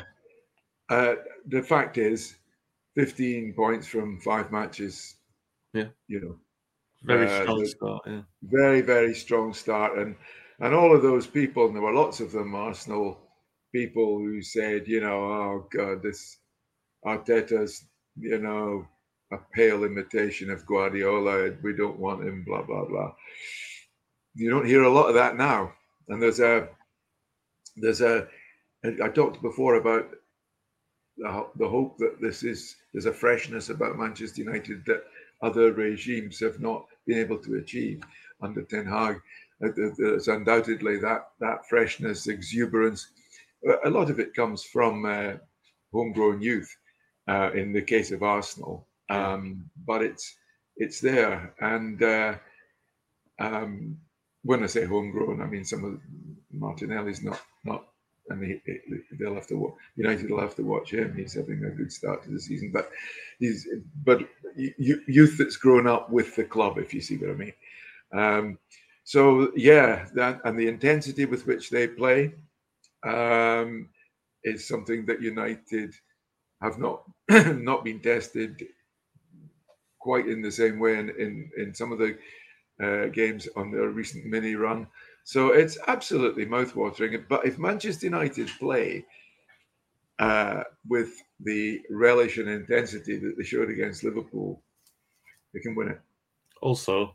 uh, 0.88 1.14
the 1.46 1.62
fact 1.62 1.98
is, 1.98 2.36
15 2.94 3.52
points 3.54 3.86
from 3.86 4.18
five 4.20 4.50
matches. 4.50 5.14
Yeah. 5.78 5.88
You 6.08 6.20
know, 6.20 6.36
Very 7.04 7.26
Uh, 7.26 7.42
strong 7.42 7.66
start. 7.66 8.02
Yeah. 8.06 8.22
very 8.42 8.80
very 8.94 9.14
strong 9.14 9.54
start 9.54 9.98
and 9.98 10.16
and 10.60 10.74
all 10.74 10.94
of 10.94 11.02
those 11.02 11.26
people 11.38 11.66
and 11.66 11.74
there 11.74 11.82
were 11.88 11.92
lots 12.02 12.20
of 12.20 12.32
them 12.32 12.54
arsenal 12.54 13.06
people 13.72 14.18
who 14.18 14.42
said 14.42 14.88
you 14.88 15.00
know 15.00 15.18
oh 15.38 15.68
god 15.78 16.02
this 16.02 16.20
arteta's 17.12 17.84
you 18.16 18.38
know 18.46 18.86
a 19.32 19.38
pale 19.56 19.84
imitation 19.84 20.50
of 20.50 20.66
guardiola 20.66 21.36
we 21.62 21.72
don't 21.82 21.98
want 22.06 22.26
him 22.28 22.44
blah 22.44 22.62
blah 22.68 22.84
blah 22.90 23.12
you 24.34 24.50
don't 24.50 24.66
hear 24.72 24.82
a 24.84 24.90
lot 24.98 25.08
of 25.08 25.14
that 25.14 25.36
now 25.36 25.72
and 26.08 26.20
there's 26.22 26.40
a 26.40 26.54
there's 27.76 28.00
a 28.00 28.14
i 29.04 29.08
talked 29.08 29.40
before 29.42 29.76
about 29.76 30.06
the, 31.16 31.46
the 31.56 31.68
hope 31.68 31.98
that 31.98 32.20
this 32.20 32.42
is 32.42 32.76
there's 32.92 33.06
a 33.06 33.12
freshness 33.12 33.68
about 33.70 33.98
manchester 33.98 34.42
united 34.42 34.84
that 34.86 35.02
other 35.42 35.72
regimes 35.72 36.40
have 36.40 36.60
not 36.60 36.86
been 37.06 37.18
able 37.18 37.38
to 37.38 37.56
achieve 37.56 38.02
under 38.42 38.62
Ten 38.62 38.86
Hag. 38.86 39.16
Uh, 39.64 39.68
There's 39.96 40.28
undoubtedly 40.28 40.98
that 40.98 41.28
that 41.40 41.66
freshness, 41.68 42.26
exuberance. 42.26 43.10
A- 43.66 43.88
A 43.88 43.90
lot 43.90 44.10
of 44.10 44.18
it 44.20 44.34
comes 44.34 44.62
from 44.64 45.04
uh, 45.04 45.34
homegrown 45.92 46.40
youth. 46.42 46.74
Uh, 47.28 47.50
in 47.52 47.74
the 47.74 47.82
case 47.82 48.10
of 48.10 48.22
Arsenal, 48.22 48.88
um, 49.10 49.68
but 49.86 50.00
it's 50.02 50.34
it's 50.76 50.98
there, 50.98 51.52
and 51.60 52.02
uh, 52.02 52.34
um, 53.38 53.98
when 54.44 54.62
I 54.62 54.66
say 54.66 54.86
homegrown, 54.86 55.42
I 55.42 55.46
mean 55.46 55.64
some 55.64 55.84
of 55.84 56.00
Martinelli's 56.50 57.22
not 57.22 57.38
not, 57.64 57.84
and 58.30 58.42
he, 58.44 58.60
he- 58.66 59.00
they'll 59.18 59.34
have 59.34 59.46
to 59.48 59.56
watch. 59.56 59.74
United 59.96 60.30
will 60.30 60.40
have 60.40 60.56
to 60.56 60.62
watch 60.64 60.92
him. 60.92 61.14
He's 61.16 61.34
having 61.34 61.64
a 61.64 61.70
good 61.70 61.92
start 61.92 62.24
to 62.24 62.30
the 62.30 62.40
season, 62.40 62.70
but 62.72 62.90
he's 63.38 63.68
but 64.04 64.20
youth 65.08 65.36
that's 65.38 65.56
grown 65.56 65.86
up 65.88 66.10
with 66.10 66.36
the 66.36 66.44
club, 66.44 66.78
if 66.78 66.94
you 66.94 67.00
see 67.00 67.16
what 67.18 67.30
I 67.30 67.34
mean. 67.34 67.52
Um, 68.12 68.58
so 69.04 69.52
yeah, 69.56 70.06
that 70.14 70.40
and 70.44 70.58
the 70.58 70.68
intensity 70.68 71.26
with 71.26 71.46
which 71.46 71.70
they 71.70 71.88
play 71.88 72.34
um, 73.04 73.88
is 74.44 74.68
something 74.68 75.06
that 75.06 75.22
United 75.22 75.94
have 76.62 76.78
not 76.78 77.04
not 77.30 77.84
been 77.84 78.00
tested 78.00 78.66
quite 80.00 80.28
in 80.28 80.42
the 80.42 80.52
same 80.52 80.78
way 80.78 80.98
in 80.98 81.10
in, 81.10 81.50
in 81.58 81.74
some 81.74 81.92
of 81.92 81.98
the 81.98 82.18
uh, 82.82 83.06
games 83.08 83.48
on 83.56 83.70
their 83.72 83.88
recent 83.90 84.26
mini 84.26 84.54
run. 84.54 84.86
So 85.28 85.48
it's 85.48 85.76
absolutely 85.88 86.46
mouthwatering. 86.46 87.22
But 87.28 87.44
if 87.44 87.58
Manchester 87.58 88.06
United 88.06 88.48
play 88.58 89.04
uh, 90.18 90.62
with 90.88 91.22
the 91.40 91.82
relish 91.90 92.38
and 92.38 92.48
intensity 92.48 93.18
that 93.18 93.34
they 93.36 93.44
showed 93.44 93.68
against 93.68 94.04
Liverpool, 94.04 94.62
they 95.52 95.60
can 95.60 95.74
win 95.74 95.88
it. 95.88 96.00
Also, 96.62 97.14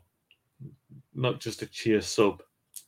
not 1.12 1.40
just 1.40 1.62
a 1.62 1.66
cheer 1.66 2.00
sub, 2.00 2.40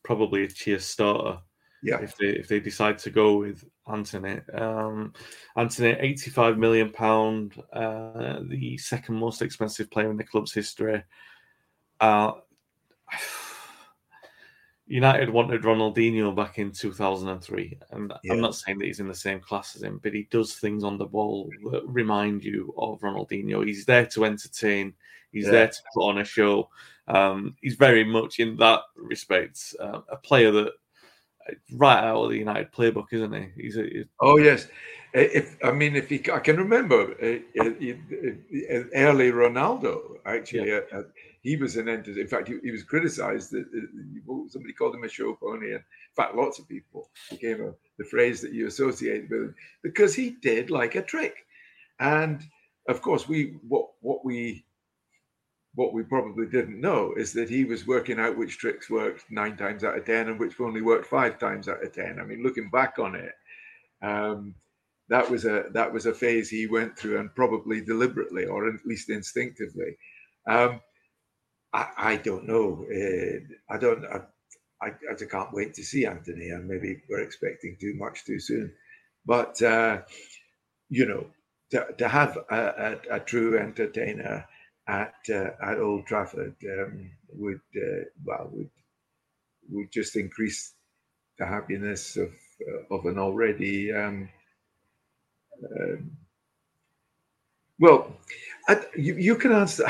probably 0.04 0.44
a 0.44 0.48
cheer 0.48 0.78
starter. 0.78 1.40
Yeah. 1.82 1.98
if 2.00 2.16
they 2.16 2.28
if 2.28 2.46
they 2.46 2.60
decide 2.60 2.96
to 2.98 3.10
go 3.10 3.38
with 3.38 3.64
Antony. 3.92 4.38
Um, 4.54 5.12
Antony, 5.56 5.96
eighty 5.98 6.30
five 6.30 6.56
million 6.56 6.92
pound, 6.92 7.60
uh, 7.72 8.42
the 8.46 8.78
second 8.78 9.16
most 9.16 9.42
expensive 9.42 9.90
player 9.90 10.08
in 10.08 10.18
the 10.18 10.22
club's 10.22 10.52
history. 10.52 11.02
Uh, 11.98 12.30
United 14.88 15.28
wanted 15.30 15.62
Ronaldinho 15.62 16.34
back 16.34 16.58
in 16.58 16.70
two 16.70 16.92
thousand 16.92 17.28
and 17.28 17.42
three, 17.42 17.76
and 17.90 18.12
Yeah. 18.22 18.34
I'm 18.34 18.40
not 18.40 18.54
saying 18.54 18.78
that 18.78 18.86
he's 18.86 19.00
in 19.00 19.08
the 19.08 19.14
same 19.14 19.40
class 19.40 19.74
as 19.74 19.82
him, 19.82 19.98
but 20.02 20.14
he 20.14 20.28
does 20.30 20.54
things 20.56 20.84
on 20.84 20.96
the 20.96 21.06
ball 21.06 21.50
that 21.72 21.82
remind 21.86 22.44
you 22.44 22.72
of 22.78 23.00
Ronaldinho. 23.00 23.66
He's 23.66 23.84
there 23.84 24.06
to 24.06 24.24
entertain. 24.24 24.94
He's 25.32 25.46
Yeah. 25.46 25.50
there 25.52 25.68
to 25.68 25.78
put 25.92 26.08
on 26.08 26.18
a 26.18 26.24
show. 26.24 26.70
Um, 27.08 27.56
he's 27.60 27.74
very 27.76 28.04
much 28.04 28.38
in 28.38 28.56
that 28.58 28.82
respect 28.96 29.74
uh, 29.80 30.00
a 30.08 30.16
player 30.16 30.50
that 30.52 30.72
right 31.74 32.02
out 32.02 32.24
of 32.24 32.30
the 32.30 32.38
United 32.38 32.72
playbook, 32.72 33.06
isn't 33.12 33.32
he? 33.32 33.62
He's 33.62 33.76
a, 33.76 33.82
he's- 33.82 34.06
Oh 34.20 34.36
yes, 34.38 34.68
if 35.14 35.56
I 35.64 35.72
mean 35.72 35.96
if 35.96 36.08
he, 36.08 36.22
I 36.32 36.38
can 36.40 36.56
remember 36.56 37.14
uh, 37.22 37.60
uh, 37.62 37.70
uh, 37.70 38.84
early 38.94 39.30
Ronaldo 39.32 40.18
actually. 40.26 40.72
Uh, 40.72 40.80
uh, 40.92 41.02
he 41.46 41.56
was 41.56 41.76
an 41.76 41.88
entity. 41.88 42.20
In 42.20 42.26
fact, 42.26 42.48
he, 42.48 42.58
he 42.64 42.72
was 42.72 42.82
criticised 42.82 43.52
that 43.52 43.66
uh, 43.72 44.48
somebody 44.48 44.74
called 44.74 44.96
him 44.96 45.04
a 45.04 45.08
show 45.08 45.32
pony, 45.34 45.66
and 45.66 45.74
in 45.76 46.16
fact, 46.16 46.34
lots 46.34 46.58
of 46.58 46.68
people 46.68 47.08
became 47.30 47.60
a, 47.62 47.72
the 47.98 48.04
phrase 48.04 48.40
that 48.40 48.52
you 48.52 48.66
associate 48.66 49.30
with 49.30 49.40
him 49.42 49.54
because 49.84 50.12
he 50.12 50.30
did 50.42 50.70
like 50.70 50.96
a 50.96 51.02
trick. 51.02 51.46
And 52.00 52.42
of 52.88 53.00
course, 53.00 53.28
we 53.28 53.58
what 53.68 53.90
what 54.00 54.24
we 54.24 54.64
what 55.76 55.92
we 55.92 56.02
probably 56.02 56.46
didn't 56.46 56.80
know 56.80 57.14
is 57.16 57.32
that 57.34 57.48
he 57.48 57.64
was 57.64 57.86
working 57.86 58.18
out 58.18 58.36
which 58.36 58.58
tricks 58.58 58.90
worked 58.90 59.30
nine 59.30 59.56
times 59.56 59.84
out 59.84 59.96
of 59.96 60.04
ten 60.04 60.28
and 60.28 60.40
which 60.40 60.58
only 60.58 60.82
worked 60.82 61.06
five 61.06 61.38
times 61.38 61.68
out 61.68 61.84
of 61.84 61.92
ten. 61.92 62.18
I 62.18 62.24
mean, 62.24 62.42
looking 62.42 62.70
back 62.70 62.98
on 62.98 63.14
it, 63.14 63.34
um, 64.02 64.52
that 65.08 65.30
was 65.30 65.44
a 65.44 65.66
that 65.74 65.92
was 65.92 66.06
a 66.06 66.12
phase 66.12 66.50
he 66.50 66.66
went 66.66 66.98
through, 66.98 67.20
and 67.20 67.32
probably 67.36 67.80
deliberately 67.80 68.46
or 68.46 68.68
at 68.68 68.84
least 68.84 69.10
instinctively. 69.10 69.96
Um, 70.48 70.80
I, 71.76 71.88
I 71.98 72.16
don't 72.18 72.48
know. 72.48 72.86
Uh, 72.90 73.74
I 73.74 73.78
don't. 73.78 74.06
I, 74.06 74.20
I, 74.82 74.88
I 74.88 75.14
just 75.18 75.32
can't 75.32 75.54
wait 75.54 75.74
to 75.76 75.84
see 75.84 76.06
Antony, 76.06 76.50
and 76.50 76.68
maybe 76.68 77.02
we're 77.10 77.22
expecting 77.22 77.78
too 77.80 77.94
much 77.96 78.26
too 78.26 78.40
soon. 78.40 78.72
But 79.26 79.62
uh, 79.62 80.02
you 80.90 81.06
know, 81.06 81.26
to, 81.72 81.86
to 81.98 82.08
have 82.08 82.38
a, 82.50 82.98
a, 83.10 83.16
a 83.16 83.20
true 83.20 83.58
entertainer 83.58 84.46
at 84.88 85.14
uh, 85.30 85.50
at 85.62 85.80
Old 85.80 86.06
Trafford 86.06 86.56
um, 86.78 87.10
would 87.34 87.60
uh, 87.76 88.04
well 88.24 88.50
would 88.52 88.70
would 89.70 89.92
just 89.92 90.16
increase 90.16 90.74
the 91.38 91.46
happiness 91.46 92.16
of 92.16 92.30
uh, 92.68 92.94
of 92.94 93.06
an 93.06 93.18
already 93.18 93.92
um, 93.92 94.28
um, 95.80 96.12
well. 97.80 98.16
I, 98.68 98.80
you, 98.96 99.16
you 99.16 99.36
can 99.36 99.52
answer. 99.52 99.86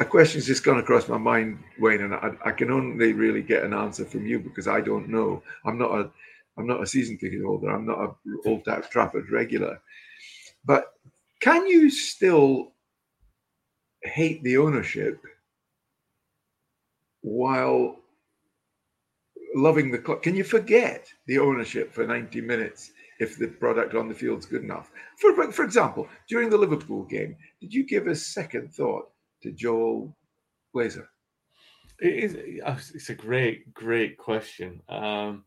A 0.00 0.04
question's 0.04 0.46
just 0.46 0.64
gone 0.64 0.78
across 0.78 1.08
my 1.08 1.18
mind, 1.18 1.62
Wayne, 1.78 2.02
and 2.02 2.14
I, 2.14 2.32
I 2.44 2.50
can 2.50 2.70
only 2.70 3.12
really 3.12 3.42
get 3.42 3.62
an 3.62 3.72
answer 3.72 4.04
from 4.04 4.26
you 4.26 4.40
because 4.40 4.66
I 4.66 4.80
don't 4.80 5.08
know. 5.08 5.42
I'm 5.64 5.78
not 5.78 5.92
a 5.92 6.10
I'm 6.58 6.66
not 6.66 6.82
a 6.82 6.86
season 6.86 7.16
ticket 7.16 7.44
holder. 7.44 7.70
I'm 7.70 7.86
not 7.86 8.00
a 8.00 8.48
Old 8.48 8.64
Trafford 8.64 9.30
regular. 9.30 9.80
But 10.64 10.92
can 11.40 11.66
you 11.68 11.88
still 11.88 12.72
hate 14.02 14.42
the 14.42 14.56
ownership 14.58 15.22
while 17.20 18.00
loving 19.54 19.92
the 19.92 19.98
club? 19.98 20.22
Can 20.22 20.34
you 20.34 20.42
forget 20.42 21.06
the 21.26 21.38
ownership 21.38 21.92
for 21.94 22.04
90 22.04 22.40
minutes 22.40 22.90
if 23.20 23.38
the 23.38 23.46
product 23.46 23.94
on 23.94 24.08
the 24.08 24.14
field's 24.14 24.46
good 24.46 24.64
enough? 24.64 24.90
For, 25.20 25.52
for 25.52 25.64
example, 25.64 26.08
during 26.28 26.50
the 26.50 26.58
Liverpool 26.58 27.04
game, 27.04 27.36
did 27.60 27.72
you 27.72 27.86
give 27.86 28.08
a 28.08 28.16
second 28.16 28.74
thought 28.74 29.10
to 29.42 29.52
Joel 29.52 30.16
Glazer? 30.74 31.06
it 32.00 32.12
is. 32.14 32.34
It's 32.94 33.10
a 33.10 33.14
great, 33.14 33.72
great 33.74 34.16
question. 34.18 34.80
Um, 34.88 35.44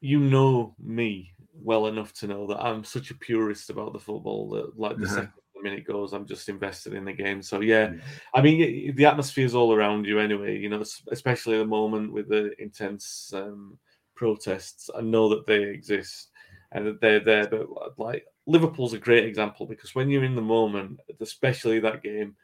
you 0.00 0.20
know 0.20 0.74
me 0.78 1.32
well 1.54 1.86
enough 1.86 2.12
to 2.12 2.26
know 2.26 2.46
that 2.46 2.62
I'm 2.62 2.84
such 2.84 3.10
a 3.10 3.14
purist 3.14 3.70
about 3.70 3.92
the 3.94 3.98
football 3.98 4.50
that, 4.50 4.78
like, 4.78 4.98
the 4.98 5.06
Uh-huh. 5.06 5.14
second 5.16 5.32
the 5.54 5.62
minute 5.62 5.86
goes, 5.86 6.12
I'm 6.12 6.26
just 6.26 6.50
invested 6.50 6.92
in 6.92 7.06
the 7.06 7.14
game. 7.14 7.40
So 7.42 7.60
yeah, 7.60 7.94
I 8.34 8.42
mean, 8.42 8.94
the 8.94 9.06
atmosphere 9.06 9.46
is 9.46 9.54
all 9.54 9.72
around 9.72 10.04
you 10.04 10.18
anyway. 10.18 10.58
You 10.58 10.68
know, 10.68 10.84
especially 11.10 11.54
at 11.54 11.60
the 11.60 11.64
moment 11.66 12.12
with 12.12 12.28
the 12.28 12.52
intense 12.60 13.32
um, 13.34 13.78
protests. 14.14 14.90
I 14.94 15.00
know 15.00 15.30
that 15.30 15.46
they 15.46 15.62
exist 15.62 16.28
and 16.72 16.86
that 16.86 17.00
they're 17.00 17.20
there. 17.20 17.46
But 17.48 17.98
like 17.98 18.26
Liverpool's 18.46 18.92
a 18.92 18.98
great 18.98 19.24
example 19.24 19.64
because 19.66 19.94
when 19.94 20.10
you're 20.10 20.24
in 20.24 20.36
the 20.36 20.42
moment, 20.42 21.00
especially 21.20 21.80
that 21.80 22.02
game, 22.02 22.36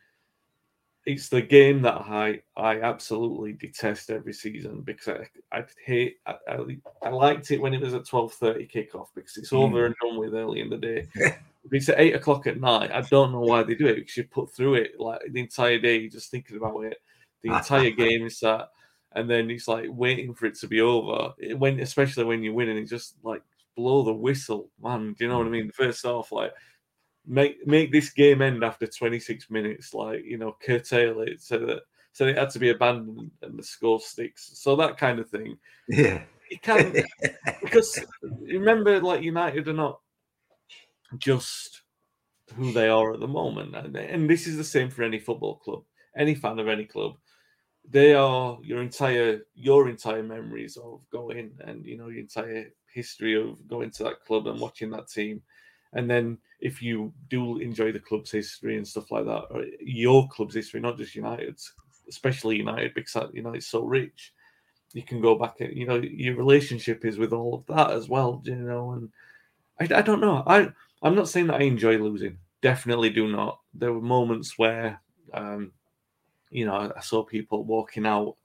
it's 1.04 1.28
the 1.28 1.42
game 1.42 1.82
that 1.82 1.96
I 1.96 2.40
I 2.56 2.80
absolutely 2.80 3.54
detest 3.54 4.10
every 4.10 4.32
season 4.32 4.82
because 4.82 5.08
I 5.52 5.58
I 5.58 5.64
hate 5.84 6.18
I, 6.26 6.36
I, 6.48 6.76
I 7.02 7.08
liked 7.10 7.50
it 7.50 7.60
when 7.60 7.74
it 7.74 7.80
was 7.80 7.94
at 7.94 8.06
twelve 8.06 8.32
thirty 8.34 8.66
kickoff 8.66 9.08
because 9.14 9.36
it's 9.36 9.52
over 9.52 9.80
hmm. 9.80 9.86
and 9.86 9.94
done 10.00 10.18
with 10.18 10.34
early 10.34 10.60
in 10.60 10.70
the 10.70 10.76
day. 10.76 11.06
if 11.14 11.72
it's 11.72 11.88
at 11.88 12.00
eight 12.00 12.14
o'clock 12.14 12.46
at 12.46 12.60
night, 12.60 12.92
I 12.92 13.02
don't 13.02 13.32
know 13.32 13.40
why 13.40 13.62
they 13.64 13.74
do 13.74 13.86
it 13.86 13.96
because 13.96 14.16
you 14.16 14.24
put 14.24 14.54
through 14.54 14.74
it 14.74 15.00
like 15.00 15.20
the 15.30 15.40
entire 15.40 15.78
day 15.78 16.08
just 16.08 16.30
thinking 16.30 16.56
about 16.56 16.80
it. 16.84 16.98
The 17.42 17.56
entire 17.56 17.90
game 18.04 18.26
is 18.26 18.38
that, 18.40 18.68
and 19.12 19.28
then 19.28 19.50
it's 19.50 19.66
like 19.66 19.86
waiting 19.88 20.34
for 20.34 20.46
it 20.46 20.54
to 20.60 20.68
be 20.68 20.80
over. 20.80 21.34
It- 21.38 21.58
When 21.58 21.80
especially 21.80 22.24
when 22.24 22.42
you're 22.42 22.54
winning, 22.54 22.78
it 22.78 22.88
just 22.88 23.16
like 23.24 23.42
blow 23.76 24.02
the 24.04 24.12
whistle, 24.12 24.70
man. 24.80 25.14
Do 25.14 25.24
you 25.24 25.30
know 25.30 25.38
what 25.38 25.44
I 25.44 25.46
hmm. 25.46 25.52
mean? 25.52 25.66
The 25.66 25.72
First 25.72 26.04
off, 26.04 26.30
like 26.30 26.52
make 27.26 27.66
make 27.66 27.92
this 27.92 28.10
game 28.10 28.42
end 28.42 28.64
after 28.64 28.86
26 28.86 29.50
minutes, 29.50 29.94
like 29.94 30.24
you 30.24 30.38
know, 30.38 30.56
curtail 30.64 31.20
it 31.20 31.42
so 31.42 31.58
that 31.58 31.82
so 32.12 32.26
it 32.26 32.36
had 32.36 32.50
to 32.50 32.58
be 32.58 32.70
abandoned 32.70 33.30
and 33.42 33.58
the 33.58 33.62
score 33.62 34.00
sticks. 34.00 34.50
So 34.54 34.76
that 34.76 34.98
kind 34.98 35.18
of 35.18 35.28
thing. 35.28 35.56
Yeah. 35.88 36.22
You 36.50 36.58
can 36.60 36.94
because 37.62 38.04
remember, 38.40 39.00
like 39.00 39.22
United 39.22 39.68
are 39.68 39.72
not 39.72 40.00
just 41.18 41.82
who 42.54 42.72
they 42.72 42.88
are 42.88 43.14
at 43.14 43.20
the 43.20 43.28
moment, 43.28 43.74
and, 43.74 43.96
and 43.96 44.28
this 44.28 44.46
is 44.46 44.56
the 44.56 44.64
same 44.64 44.90
for 44.90 45.02
any 45.02 45.18
football 45.18 45.56
club. 45.56 45.82
any 46.16 46.34
fan 46.34 46.58
of 46.58 46.68
any 46.68 46.84
club, 46.84 47.16
they 47.88 48.14
are 48.14 48.58
your 48.62 48.82
entire 48.82 49.40
your 49.54 49.88
entire 49.88 50.22
memories 50.22 50.76
of 50.76 51.00
going 51.10 51.52
and 51.64 51.84
you 51.86 51.96
know 51.96 52.08
your 52.08 52.20
entire 52.20 52.70
history 52.92 53.34
of 53.34 53.66
going 53.66 53.90
to 53.90 54.04
that 54.04 54.22
club 54.26 54.46
and 54.46 54.60
watching 54.60 54.90
that 54.90 55.08
team. 55.08 55.42
And 55.92 56.08
then 56.08 56.38
if 56.60 56.80
you 56.80 57.12
do 57.28 57.58
enjoy 57.58 57.92
the 57.92 57.98
club's 57.98 58.30
history 58.30 58.76
and 58.76 58.86
stuff 58.86 59.10
like 59.10 59.26
that, 59.26 59.44
or 59.50 59.64
your 59.80 60.28
club's 60.28 60.54
history, 60.54 60.80
not 60.80 60.96
just 60.96 61.14
United's, 61.14 61.72
especially 62.08 62.56
United, 62.56 62.94
because 62.94 63.30
United's 63.34 63.66
so 63.66 63.84
rich, 63.84 64.32
you 64.94 65.02
can 65.02 65.20
go 65.20 65.34
back 65.34 65.60
and 65.60 65.76
you 65.76 65.86
know 65.86 65.96
your 65.96 66.36
relationship 66.36 67.04
is 67.04 67.18
with 67.18 67.32
all 67.32 67.54
of 67.54 67.66
that 67.66 67.90
as 67.90 68.08
well. 68.08 68.42
You 68.44 68.56
know, 68.56 68.92
and 68.92 69.10
I, 69.80 69.98
I 69.98 70.02
don't 70.02 70.20
know. 70.20 70.42
I 70.46 70.68
I'm 71.02 71.14
not 71.14 71.28
saying 71.28 71.48
that 71.48 71.60
I 71.60 71.64
enjoy 71.64 71.98
losing. 71.98 72.38
Definitely 72.60 73.10
do 73.10 73.28
not. 73.28 73.60
There 73.74 73.92
were 73.92 74.00
moments 74.00 74.58
where, 74.58 75.00
um, 75.34 75.72
you 76.50 76.64
know, 76.64 76.92
I 76.94 77.00
saw 77.00 77.24
people 77.24 77.64
walking 77.64 78.06
out 78.06 78.36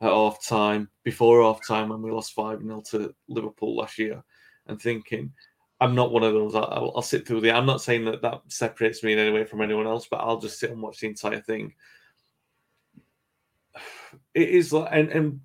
at 0.00 0.10
half 0.10 0.44
time 0.44 0.88
before 1.04 1.42
half 1.42 1.66
time 1.66 1.88
when 1.88 2.02
we 2.02 2.10
lost 2.10 2.34
five 2.34 2.60
0 2.60 2.82
to 2.90 3.14
Liverpool 3.28 3.76
last 3.76 3.98
year, 3.98 4.22
and 4.66 4.80
thinking. 4.80 5.32
I'm 5.82 5.96
not 5.96 6.12
one 6.12 6.22
of 6.22 6.32
those. 6.32 6.54
I'll, 6.54 6.92
I'll 6.94 7.02
sit 7.02 7.26
through 7.26 7.40
the. 7.40 7.50
I'm 7.50 7.66
not 7.66 7.82
saying 7.82 8.04
that 8.04 8.22
that 8.22 8.42
separates 8.46 9.02
me 9.02 9.12
in 9.12 9.18
any 9.18 9.32
way 9.32 9.44
from 9.44 9.60
anyone 9.60 9.86
else, 9.86 10.06
but 10.08 10.18
I'll 10.18 10.38
just 10.38 10.60
sit 10.60 10.70
and 10.70 10.80
watch 10.80 11.00
the 11.00 11.08
entire 11.08 11.40
thing. 11.40 11.74
It 14.32 14.48
is 14.48 14.72
like, 14.72 14.90
and, 14.92 15.08
and 15.10 15.40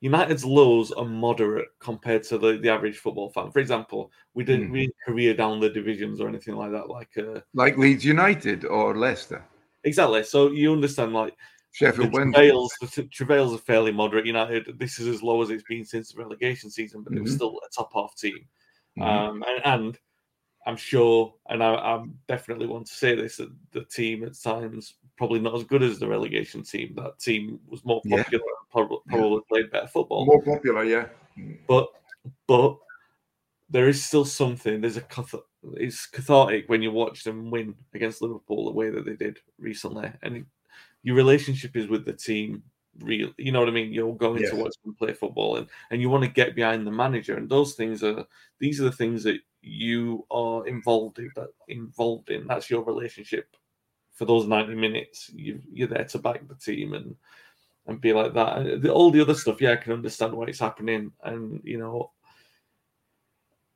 United's 0.00 0.44
lows 0.44 0.92
are 0.92 1.06
moderate 1.06 1.68
compared 1.78 2.22
to 2.24 2.36
the, 2.36 2.58
the 2.58 2.68
average 2.68 2.98
football 2.98 3.30
fan. 3.30 3.50
For 3.50 3.60
example, 3.60 4.12
we 4.34 4.44
didn't 4.44 4.68
mm. 4.68 4.72
we 4.72 4.92
career 5.06 5.32
down 5.32 5.58
the 5.58 5.70
divisions 5.70 6.20
or 6.20 6.28
anything 6.28 6.54
like 6.54 6.72
that, 6.72 6.90
like 6.90 7.16
uh, 7.16 7.40
like 7.54 7.78
Leeds 7.78 8.04
United 8.04 8.66
or 8.66 8.94
Leicester. 8.94 9.42
Exactly. 9.84 10.22
So 10.22 10.50
you 10.50 10.70
understand, 10.72 11.14
like 11.14 11.34
Sheffield 11.72 12.12
the 12.12 12.30
travails, 12.30 12.72
the 12.80 13.04
travails 13.04 13.54
are 13.54 13.58
fairly 13.58 13.90
moderate. 13.90 14.26
United, 14.26 14.78
this 14.78 14.98
is 14.98 15.08
as 15.08 15.22
low 15.22 15.40
as 15.40 15.48
it's 15.48 15.64
been 15.64 15.86
since 15.86 16.12
the 16.12 16.18
relegation 16.18 16.68
season, 16.68 17.02
but 17.02 17.12
mm-hmm. 17.12 17.20
it 17.20 17.22
was 17.22 17.30
mm-hmm. 17.30 17.36
still 17.36 17.60
a 17.66 17.70
top 17.74 17.90
half 17.94 18.14
team. 18.16 18.46
Mm-hmm. 18.98 19.02
Um, 19.02 19.44
and, 19.46 19.66
and, 19.66 19.98
I'm 20.64 20.76
sure, 20.76 21.34
and 21.48 21.62
I, 21.62 21.94
am 21.94 22.16
definitely 22.28 22.68
want 22.68 22.86
to 22.86 22.94
say 22.94 23.16
this, 23.16 23.38
that 23.38 23.50
the 23.72 23.84
team 23.84 24.22
at 24.22 24.40
times 24.40 24.94
probably 25.16 25.40
not 25.40 25.54
as 25.54 25.64
good 25.64 25.82
as 25.82 25.98
the 25.98 26.06
relegation 26.06 26.62
team. 26.62 26.94
That 26.96 27.18
team 27.18 27.58
was 27.68 27.84
more 27.84 28.00
popular 28.02 28.22
yeah. 28.30 28.36
and 28.36 28.70
probably, 28.70 28.98
probably 29.08 29.36
yeah. 29.36 29.48
played 29.48 29.70
better 29.72 29.86
football. 29.88 30.26
More 30.26 30.42
popular, 30.42 30.84
yeah. 30.84 31.06
But 31.66 31.88
but 32.46 32.76
there 33.70 33.88
is 33.88 34.04
still 34.04 34.24
something. 34.24 34.80
There's 34.80 34.96
a 34.96 35.04
it's 35.74 36.06
cathartic 36.06 36.68
when 36.68 36.82
you 36.82 36.90
watch 36.90 37.24
them 37.24 37.50
win 37.50 37.74
against 37.94 38.22
Liverpool 38.22 38.66
the 38.66 38.72
way 38.72 38.90
that 38.90 39.04
they 39.04 39.14
did 39.14 39.38
recently, 39.58 40.12
and 40.22 40.44
your 41.02 41.16
relationship 41.16 41.76
is 41.76 41.88
with 41.88 42.04
the 42.04 42.12
team. 42.12 42.62
Real, 43.00 43.32
you 43.38 43.52
know 43.52 43.60
what 43.60 43.70
I 43.70 43.72
mean. 43.72 43.92
You're 43.92 44.14
going 44.14 44.42
to 44.42 44.56
watch 44.56 44.74
them 44.84 44.94
play 44.94 45.14
football, 45.14 45.56
and 45.56 45.66
and 45.90 46.02
you 46.02 46.10
want 46.10 46.24
to 46.24 46.30
get 46.30 46.54
behind 46.54 46.86
the 46.86 46.90
manager, 46.90 47.36
and 47.36 47.48
those 47.48 47.74
things 47.74 48.02
are 48.02 48.26
these 48.58 48.80
are 48.80 48.84
the 48.84 48.92
things 48.92 49.22
that 49.24 49.40
you 49.62 50.26
are 50.30 50.66
involved 50.66 51.18
in. 51.18 51.30
That 51.34 51.48
involved 51.68 52.28
in 52.28 52.46
that's 52.46 52.68
your 52.68 52.84
relationship 52.84 53.56
for 54.12 54.26
those 54.26 54.46
90 54.46 54.74
minutes. 54.74 55.30
You, 55.34 55.60
you're 55.72 55.88
there 55.88 56.04
to 56.04 56.18
back 56.18 56.46
the 56.46 56.54
team 56.54 56.92
and 56.92 57.16
and 57.86 58.00
be 58.00 58.12
like 58.12 58.34
that. 58.34 58.82
The, 58.82 58.92
all 58.92 59.10
the 59.10 59.22
other 59.22 59.34
stuff, 59.34 59.60
yeah, 59.60 59.72
I 59.72 59.76
can 59.76 59.92
understand 59.92 60.34
why 60.34 60.46
it's 60.46 60.60
happening, 60.60 61.12
and 61.24 61.60
you 61.64 61.78
know, 61.78 62.12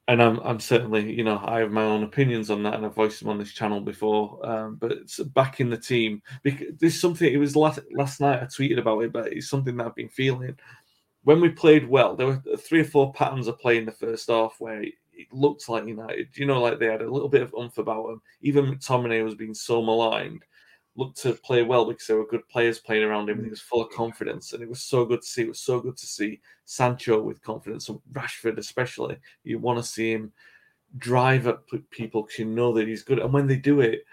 and 0.08 0.22
I'm 0.22 0.38
I'm 0.40 0.60
certainly 0.60 1.12
you 1.12 1.24
know 1.24 1.40
I 1.44 1.60
have 1.60 1.72
my 1.72 1.82
own 1.82 2.04
opinions 2.04 2.50
on 2.50 2.62
that, 2.62 2.74
and 2.74 2.86
I've 2.86 2.94
voiced 2.94 3.20
them 3.20 3.28
on 3.28 3.38
this 3.38 3.52
channel 3.52 3.80
before. 3.80 4.44
Um, 4.46 4.76
but 4.76 4.92
it's 4.92 5.18
backing 5.18 5.70
the 5.70 5.76
team 5.76 6.22
because 6.42 6.68
there's 6.78 7.00
something. 7.00 7.32
It 7.32 7.38
was 7.38 7.56
last 7.56 7.80
last 7.92 8.20
night 8.20 8.42
I 8.42 8.46
tweeted 8.46 8.78
about 8.78 9.00
it, 9.00 9.12
but 9.12 9.32
it's 9.32 9.48
something 9.48 9.76
that 9.76 9.86
I've 9.86 9.94
been 9.94 10.08
feeling. 10.08 10.56
When 11.24 11.40
we 11.40 11.48
played 11.48 11.88
well, 11.88 12.14
there 12.14 12.26
were 12.26 12.42
three 12.56 12.80
or 12.80 12.84
four 12.84 13.12
patterns 13.12 13.48
of 13.48 13.58
play 13.58 13.78
in 13.78 13.84
the 13.84 13.92
first 13.92 14.28
half 14.28 14.54
where 14.60 14.82
it 14.82 14.94
looked 15.32 15.68
like 15.68 15.86
United. 15.86 16.28
You 16.34 16.46
know, 16.46 16.60
like 16.60 16.78
they 16.78 16.86
had 16.86 17.02
a 17.02 17.10
little 17.10 17.28
bit 17.28 17.42
of 17.42 17.54
umph 17.58 17.78
about 17.78 18.06
them. 18.06 18.22
Even 18.42 18.66
McTominay 18.66 19.24
was 19.24 19.34
being 19.34 19.54
so 19.54 19.82
maligned, 19.82 20.44
looked 20.96 21.18
to 21.22 21.34
play 21.34 21.62
well 21.62 21.84
because 21.84 22.06
there 22.06 22.16
were 22.16 22.26
good 22.26 22.48
players 22.48 22.78
playing 22.78 23.04
around 23.04 23.28
him. 23.28 23.42
He 23.44 23.50
was 23.50 23.60
full 23.60 23.82
of 23.82 23.90
confidence, 23.90 24.52
and 24.52 24.62
it 24.62 24.68
was 24.68 24.80
so 24.80 25.04
good 25.04 25.22
to 25.22 25.26
see. 25.26 25.42
It 25.42 25.48
was 25.48 25.60
so 25.60 25.80
good 25.80 25.96
to 25.96 26.06
see 26.06 26.40
Sancho 26.64 27.20
with 27.20 27.42
confidence, 27.42 27.88
and 27.88 28.00
Rashford 28.12 28.58
especially. 28.58 29.18
You 29.44 29.58
want 29.58 29.78
to 29.78 29.84
see 29.84 30.12
him 30.12 30.32
drive 30.98 31.46
at 31.46 31.58
people 31.90 32.22
because 32.22 32.38
you 32.38 32.46
know 32.46 32.72
that 32.72 32.88
he's 32.88 33.02
good. 33.02 33.18
And 33.18 33.32
when 33.32 33.46
they 33.46 33.56
do 33.56 33.80
it, 33.80 34.04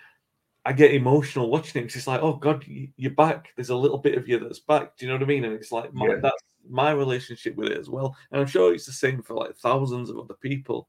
I 0.65 0.73
get 0.73 0.93
emotional 0.93 1.49
watching 1.49 1.81
it. 1.81 1.85
It's 1.85 1.93
just 1.93 2.07
like, 2.07 2.21
oh 2.21 2.33
God, 2.33 2.65
you're 2.67 3.11
back. 3.11 3.49
There's 3.55 3.69
a 3.69 3.75
little 3.75 3.97
bit 3.97 4.17
of 4.17 4.27
you 4.27 4.39
that's 4.39 4.59
back. 4.59 4.97
Do 4.97 5.05
you 5.05 5.11
know 5.11 5.17
what 5.17 5.23
I 5.23 5.27
mean? 5.27 5.45
And 5.45 5.53
it's 5.53 5.71
like 5.71 5.93
my, 5.93 6.07
yeah. 6.07 6.15
that's 6.21 6.41
my 6.69 6.91
relationship 6.91 7.55
with 7.55 7.71
it 7.71 7.77
as 7.77 7.89
well. 7.89 8.15
And 8.31 8.41
I'm 8.41 8.47
sure 8.47 8.73
it's 8.73 8.85
the 8.85 8.93
same 8.93 9.21
for 9.21 9.35
like 9.35 9.55
thousands 9.55 10.09
of 10.09 10.17
other 10.17 10.35
people. 10.35 10.87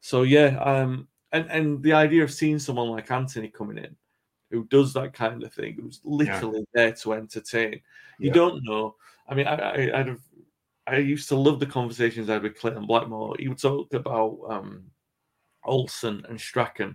So 0.00 0.22
yeah, 0.22 0.58
um, 0.58 1.08
and 1.32 1.50
and 1.50 1.82
the 1.82 1.94
idea 1.94 2.22
of 2.22 2.32
seeing 2.32 2.58
someone 2.58 2.88
like 2.90 3.10
Antony 3.10 3.48
coming 3.48 3.78
in, 3.78 3.96
who 4.50 4.64
does 4.64 4.92
that 4.94 5.12
kind 5.12 5.42
of 5.42 5.52
thing, 5.52 5.78
who's 5.80 6.00
literally 6.04 6.60
yeah. 6.60 6.64
there 6.74 6.92
to 6.92 7.12
entertain. 7.14 7.80
You 8.18 8.28
yeah. 8.28 8.32
don't 8.32 8.64
know. 8.64 8.94
I 9.28 9.34
mean, 9.34 9.46
I, 9.46 9.54
I 9.54 10.00
I'd 10.00 10.06
have, 10.06 10.20
I 10.86 10.96
used 10.98 11.28
to 11.30 11.36
love 11.36 11.58
the 11.58 11.66
conversations 11.66 12.30
I 12.30 12.34
had 12.34 12.42
with 12.42 12.58
Clayton 12.58 12.86
Blackmore. 12.86 13.36
He 13.38 13.48
would 13.48 13.58
talk 13.58 13.92
about 13.92 14.38
um, 14.48 14.84
Olsen 15.64 16.24
and 16.28 16.40
Strachan, 16.40 16.94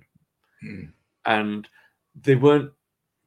hmm. 0.62 0.86
and 1.26 1.68
they 2.16 2.36
weren't 2.36 2.72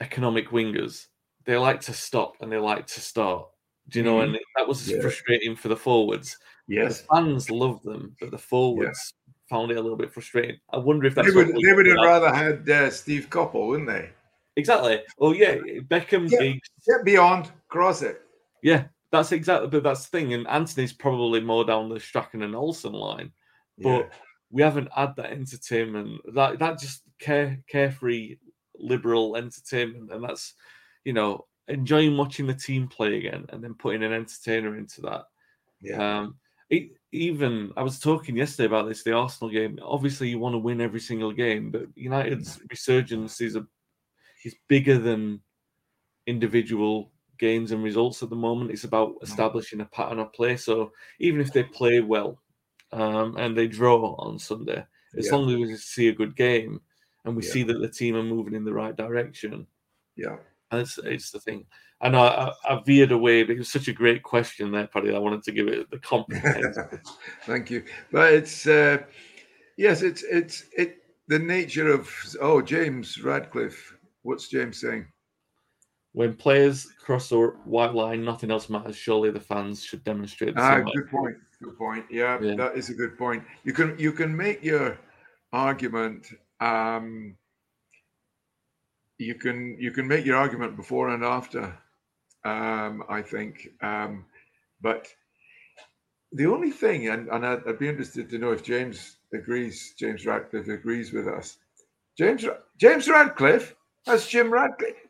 economic 0.01 0.49
wingers. 0.49 1.07
They 1.45 1.57
like 1.57 1.81
to 1.83 1.93
stop 1.93 2.37
and 2.41 2.51
they 2.51 2.57
like 2.57 2.87
to 2.89 3.01
start. 3.01 3.47
Do 3.89 3.99
you 3.99 4.05
know? 4.05 4.19
Mm. 4.19 4.25
And 4.25 4.39
that 4.57 4.67
was 4.67 4.89
yeah. 4.89 5.01
frustrating 5.01 5.55
for 5.55 5.69
the 5.69 5.77
forwards. 5.77 6.39
Yes, 6.67 7.03
the 7.03 7.07
fans 7.15 7.51
love 7.51 7.83
them, 7.83 8.17
but 8.19 8.31
the 8.31 8.39
forwards 8.39 9.13
it 9.71 9.77
a 9.77 9.81
little 9.81 9.97
bit 9.97 10.13
frustrating. 10.13 10.59
I 10.73 10.79
wonder 10.79 11.07
if 11.07 11.15
that's 11.15 11.29
they 11.29 11.35
would. 11.35 11.49
They 11.49 11.73
would 11.73 11.87
have 11.87 11.97
rather 11.97 12.33
had 12.33 12.69
uh, 12.69 12.91
Steve 12.91 13.29
Coppell, 13.31 13.69
wouldn't 13.69 13.89
they? 13.89 14.11
Exactly. 14.57 15.01
Oh 15.19 15.33
yeah, 15.33 15.57
Beckham. 15.89 16.29
Get, 16.29 16.41
get 16.87 17.05
beyond, 17.05 17.51
cross 17.69 18.03
it. 18.03 18.23
Yeah, 18.63 18.85
that's 19.11 19.33
exactly. 19.33 19.69
But 19.69 19.83
that's 19.83 20.07
the 20.07 20.19
thing. 20.19 20.35
And 20.35 20.47
Antony's 20.47 20.93
probably 20.93 21.41
more 21.41 21.65
down 21.65 21.89
the 21.89 22.01
Strachan 22.01 22.43
and 22.43 22.55
Olsen 22.55 22.93
line, 22.93 23.33
but 23.79 23.89
yeah. 23.89 24.07
we 24.51 24.63
haven't 24.63 24.93
had 24.93 25.17
that 25.17 25.31
entertainment. 25.31 26.21
That 26.35 26.59
that 26.59 26.79
just 26.79 27.03
care 27.19 27.59
carefree 27.69 28.37
liberal 28.79 29.37
entertainment, 29.37 30.13
and 30.13 30.23
that's 30.23 30.55
you 31.05 31.13
know 31.13 31.47
enjoying 31.69 32.17
watching 32.17 32.47
the 32.47 32.55
team 32.55 32.89
play 32.89 33.17
again, 33.19 33.47
and 33.49 33.63
then 33.63 33.75
putting 33.75 34.03
an 34.03 34.13
entertainer 34.13 34.77
into 34.77 35.01
that. 35.03 35.25
Yeah. 35.81 36.19
Um, 36.19 36.37
it, 36.71 36.91
even 37.15 37.73
I 37.77 37.83
was 37.83 37.99
talking 37.99 38.37
yesterday 38.37 38.67
about 38.67 38.89
this, 38.89 39.03
the 39.03 39.13
Arsenal 39.13 39.51
game. 39.51 39.79
Obviously, 39.83 40.29
you 40.29 40.39
want 40.39 40.55
to 40.55 40.59
win 40.59 40.81
every 40.81 41.01
single 41.01 41.33
game, 41.33 41.71
but 41.71 41.87
United's 41.95 42.61
resurgence 42.69 43.41
is 43.41 43.57
a 43.57 43.65
is 44.45 44.57
bigger 44.69 44.99
than 44.99 45.41
individual 46.27 47.13
games 47.39 47.73
and 47.73 47.83
results 47.83 48.23
at 48.23 48.31
the 48.31 48.37
moment. 48.37 48.73
It's 48.73 48.85
about 48.85 49.15
establishing 49.23 49.81
a 49.81 49.87
pattern 49.87 50.19
of 50.19 50.33
play. 50.33 50.57
So 50.57 50.93
even 51.21 51.41
if 51.41 51.53
they 51.53 51.63
play 51.63 52.01
well 52.01 52.43
um, 52.93 53.37
and 53.37 53.57
they 53.57 53.69
draw 53.69 54.15
on 54.19 54.39
Sunday, 54.39 54.85
as 55.17 55.27
yeah. 55.27 55.33
long 55.33 55.51
as 55.51 55.57
we 55.57 55.77
see 55.77 56.09
a 56.09 56.15
good 56.15 56.37
game, 56.37 56.81
and 57.25 57.37
we 57.37 57.45
yeah. 57.45 57.53
see 57.53 57.63
that 57.63 57.79
the 57.81 57.89
team 57.89 58.17
are 58.17 58.23
moving 58.23 58.55
in 58.55 58.65
the 58.65 58.75
right 58.75 58.97
direction. 58.97 59.67
Yeah, 60.17 60.37
it's 60.73 60.99
it's 60.99 61.31
the 61.31 61.41
thing. 61.41 61.65
I 62.05 62.09
I, 62.19 62.53
I, 62.69 62.83
veered 62.83 63.13
away, 63.13 63.43
but 63.43 63.53
it 63.53 63.59
was 63.59 63.71
such 63.71 63.89
a 63.89 63.93
great 63.93 64.23
question 64.23 64.71
there, 64.71 64.87
Paddy. 64.87 65.15
I 65.15 65.19
wanted 65.19 65.43
to 65.45 65.53
give 65.53 65.69
it 65.69 65.91
the 65.91 65.99
compliment. 65.99 66.77
Thank 67.47 67.71
you, 67.71 67.85
but 68.13 68.33
it's 68.33 68.67
uh, 68.67 68.99
yes, 69.77 70.03
it's 70.03 70.23
it's 70.23 70.65
it 70.77 70.99
the 71.29 71.39
nature 71.39 71.91
of 71.91 72.11
oh 72.41 72.61
James 72.61 73.23
Radcliffe. 73.23 73.97
What's 74.23 74.49
James 74.49 74.81
saying? 74.81 75.07
When 76.13 76.35
players 76.35 76.87
cross 77.05 77.29
the 77.29 77.39
white 77.65 77.95
line, 77.95 78.25
nothing 78.25 78.51
else 78.51 78.71
matters. 78.71 78.97
Surely 78.97 79.31
the 79.31 79.41
fans 79.41 79.83
should 79.83 80.05
demonstrate. 80.05 80.55
ah, 80.57 80.81
good 80.81 81.11
point. 81.11 81.37
Good 81.63 81.77
point. 81.77 82.05
Yeah, 82.11 82.39
yeah, 82.41 82.55
that 82.57 82.77
is 82.77 82.91
a 82.91 82.95
good 82.95 83.19
point. 83.19 83.43
You 83.65 83.73
can 83.73 83.99
you 83.99 84.13
can 84.13 84.37
make 84.37 84.63
your 84.63 84.99
argument 85.53 86.27
um, 86.61 87.37
you 89.19 89.35
can 89.35 89.77
you 89.79 89.91
can 89.91 90.07
make 90.07 90.25
your 90.25 90.37
argument 90.37 90.77
before 90.77 91.11
and 91.11 91.25
after. 91.25 91.77
Um, 92.45 93.05
I 93.09 93.23
think, 93.23 93.71
um, 93.83 94.27
but 94.83 95.09
the 96.33 96.47
only 96.47 96.71
thing, 96.71 97.09
and, 97.09 97.29
and 97.29 97.47
I'd, 97.47 97.67
I'd, 97.67 97.79
be 97.79 97.89
interested 97.89 98.29
to 98.29 98.39
know 98.39 98.51
if 98.51 98.63
James 98.63 99.17
agrees, 99.33 99.95
James 99.99 100.27
Radcliffe 100.27 100.69
agrees 100.69 101.13
with 101.13 101.27
us. 101.27 101.57
James 102.19 102.45
James 102.79 103.09
Radcliffe, 103.09 103.75
that's 104.05 104.29
Jim 104.29 104.53
Ratcliffe. 104.53 105.09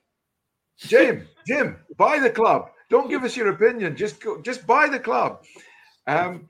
Jim, 0.78 1.26
Jim, 1.46 1.76
buy 1.96 2.18
the 2.18 2.30
club. 2.30 2.70
Don't 2.90 3.08
give 3.08 3.24
us 3.24 3.36
your 3.36 3.48
opinion. 3.48 3.96
Just 3.96 4.20
go, 4.20 4.40
just 4.40 4.66
buy 4.66 4.88
the 4.88 5.00
club. 5.00 5.42
Um, 6.06 6.48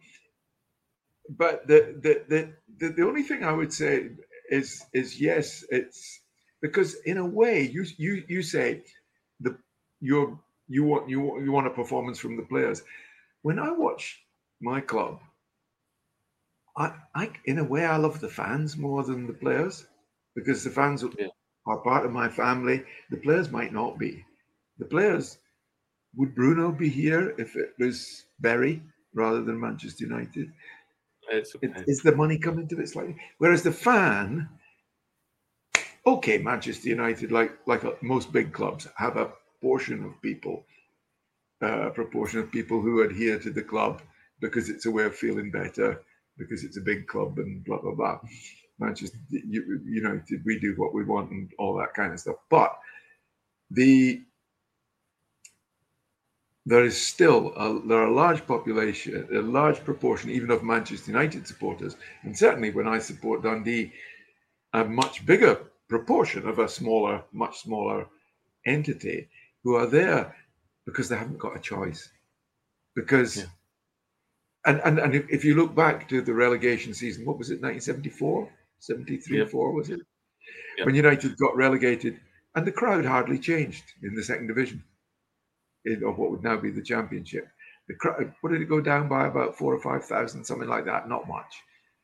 but 1.31 1.67
the, 1.67 1.97
the 2.03 2.25
the 2.29 2.53
the 2.79 2.93
the 2.95 3.07
only 3.07 3.23
thing 3.23 3.45
I 3.45 3.53
would 3.53 3.73
say 3.73 4.11
is 4.51 4.85
is 4.93 5.21
yes, 5.21 5.65
it's 5.71 6.21
because 6.61 6.97
in 7.07 7.19
a 7.19 7.25
way 7.27 7.63
you 7.63 7.87
you 7.97 8.25
you 8.29 8.43
say 8.43 8.83
the 9.41 9.57
you're 10.01 10.39
you 10.69 10.85
want 10.85 11.09
you 11.09 11.41
you 11.43 11.53
want 11.53 11.67
a 11.67 11.71
performance 11.71 12.19
from 12.19 12.37
the 12.37 12.43
players. 12.45 12.83
When 13.43 13.59
I 13.59 13.73
watch 13.73 14.27
my 14.61 14.81
club, 14.81 15.21
I, 16.77 17.01
I 17.15 17.33
in 17.47 17.59
a 17.59 17.65
way 17.65 17.85
I 17.85 17.97
love 17.97 18.21
the 18.21 18.29
fans 18.29 18.77
more 18.77 19.03
than 19.03 19.27
the 19.27 19.33
players 19.33 19.87
because 20.37 20.63
the 20.65 20.71
fans 20.71 21.05
Yeah. 21.19 21.29
are 21.67 21.79
part 21.83 22.07
of 22.07 22.13
my 22.13 22.29
family. 22.29 22.85
The 23.11 23.17
players 23.19 23.51
might 23.51 23.73
not 23.73 23.99
be. 23.99 24.25
The 24.79 24.87
players 24.87 25.39
would 26.17 26.35
Bruno 26.35 26.73
be 26.73 26.89
here 26.89 27.35
if 27.39 27.57
it 27.57 27.75
was 27.79 28.27
Bury 28.41 28.83
rather 29.15 29.43
than 29.43 29.61
Manchester 29.61 30.05
United? 30.07 30.53
It's 31.29 31.55
It, 31.61 31.73
is 31.89 32.03
the 32.03 32.15
money 32.15 32.39
coming 32.39 32.69
to 32.69 32.81
it 32.81 32.89
slightly? 32.89 33.17
Whereas 33.39 33.63
the 33.65 33.73
fan, 33.73 34.49
okay, 36.07 36.39
Manchester 36.39 36.89
United, 36.89 37.33
like 37.33 37.53
like 37.67 38.03
most 38.03 38.33
big 38.33 38.53
clubs, 38.53 38.87
have 38.97 39.17
a 39.17 39.33
portion 39.67 40.05
of 40.05 40.13
people, 40.21 40.57
uh, 41.67 41.89
proportion 42.01 42.39
of 42.41 42.53
people 42.59 42.79
who 42.83 43.03
adhere 43.03 43.39
to 43.39 43.51
the 43.51 43.69
club 43.73 44.03
because 44.41 44.69
it's 44.69 44.87
a 44.87 44.91
way 44.97 45.05
of 45.05 45.17
feeling 45.25 45.51
better, 45.51 45.91
because 46.37 46.65
it's 46.65 46.77
a 46.77 46.89
big 46.93 47.07
club, 47.07 47.39
and 47.39 47.65
blah 47.65 47.81
blah 47.81 47.95
blah. 48.01 48.19
Manchester 48.79 49.19
U- 49.31 49.81
United, 50.03 50.39
we 50.45 50.59
do 50.59 50.75
what 50.77 50.93
we 50.93 51.05
want 51.13 51.31
and 51.31 51.51
all 51.59 51.75
that 51.79 51.95
kind 51.95 52.13
of 52.13 52.21
stuff. 52.21 52.37
But 52.51 52.73
the 53.71 54.23
there 56.67 56.85
is 56.85 56.99
still 57.13 57.53
a, 57.57 57.67
there 57.89 58.03
are 58.05 58.13
a 58.15 58.21
large 58.25 58.43
population, 58.47 59.29
a 59.33 59.43
large 59.61 59.81
proportion, 59.89 60.31
even 60.31 60.51
of 60.51 60.63
Manchester 60.63 61.11
United 61.11 61.47
supporters, 61.47 61.97
and 62.25 62.37
certainly 62.45 62.71
when 62.71 62.89
I 62.97 62.99
support 62.99 63.43
Dundee, 63.43 63.93
a 64.73 64.85
much 64.85 65.25
bigger 65.25 65.55
proportion 65.89 66.43
of 66.49 66.59
a 66.59 66.69
smaller, 66.69 67.23
much 67.33 67.57
smaller 67.67 68.07
entity 68.67 69.29
who 69.65 69.75
are 69.77 69.87
there 69.87 70.37
because 70.87 71.09
they 71.09 71.17
haven't 71.17 71.39
got 71.39 71.57
a 71.57 71.61
choice. 71.61 72.11
Because, 72.95 73.39
Yeah. 73.39 73.45
and 74.67 74.81
and 74.85 74.99
and 74.99 75.15
if, 75.15 75.29
if 75.31 75.45
you 75.45 75.55
look 75.57 75.75
back 75.75 76.09
to 76.11 76.21
the 76.21 76.35
relegation 76.35 76.95
season, 76.95 77.25
what 77.25 77.39
was 77.39 77.51
it, 77.51 77.61
1974, 77.63 78.49
73, 78.79 79.39
Yep. 79.39 79.49
4 79.51 79.73
was 79.73 79.91
it? 79.91 80.01
Yep. 80.79 80.87
When 80.87 80.95
United 80.95 81.37
got 81.39 81.57
relegated, 81.57 82.21
and 82.55 82.67
the 82.67 82.73
crowd 82.73 83.05
hardly 83.05 83.39
changed 83.39 83.85
in 84.03 84.15
the 84.15 84.23
second 84.23 84.47
division 84.47 84.85
in, 85.87 86.05
of 86.05 86.19
what 86.19 86.31
would 86.31 86.45
now 86.45 86.57
be 86.57 86.71
the 86.71 86.83
championship. 86.83 87.49
The 87.89 87.95
crowd, 87.95 88.33
what 88.41 88.53
did 88.53 88.63
it 88.63 88.67
go 88.69 88.81
down 88.81 89.09
by 89.09 89.27
about 89.27 89.57
four 89.59 89.75
or 89.75 89.81
five 89.81 90.05
thousand, 90.05 90.45
something 90.45 90.69
like 90.69 90.85
that? 90.85 91.09
Not 91.09 91.27
much. 91.29 91.53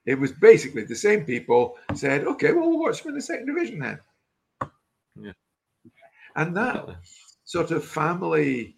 It 0.06 0.18
was 0.18 0.32
basically 0.32 0.84
the 0.84 0.94
same 0.96 1.24
people 1.24 1.76
said, 1.94 2.24
"Okay, 2.26 2.52
well, 2.52 2.68
we'll 2.68 2.80
watch 2.80 3.02
them 3.02 3.10
in 3.10 3.14
the 3.16 3.22
second 3.22 3.46
division 3.46 3.78
then." 3.78 4.00
Yeah. 5.16 5.32
And 6.36 6.56
that. 6.56 6.96
Sort 7.50 7.72
of 7.72 7.84
family 7.84 8.76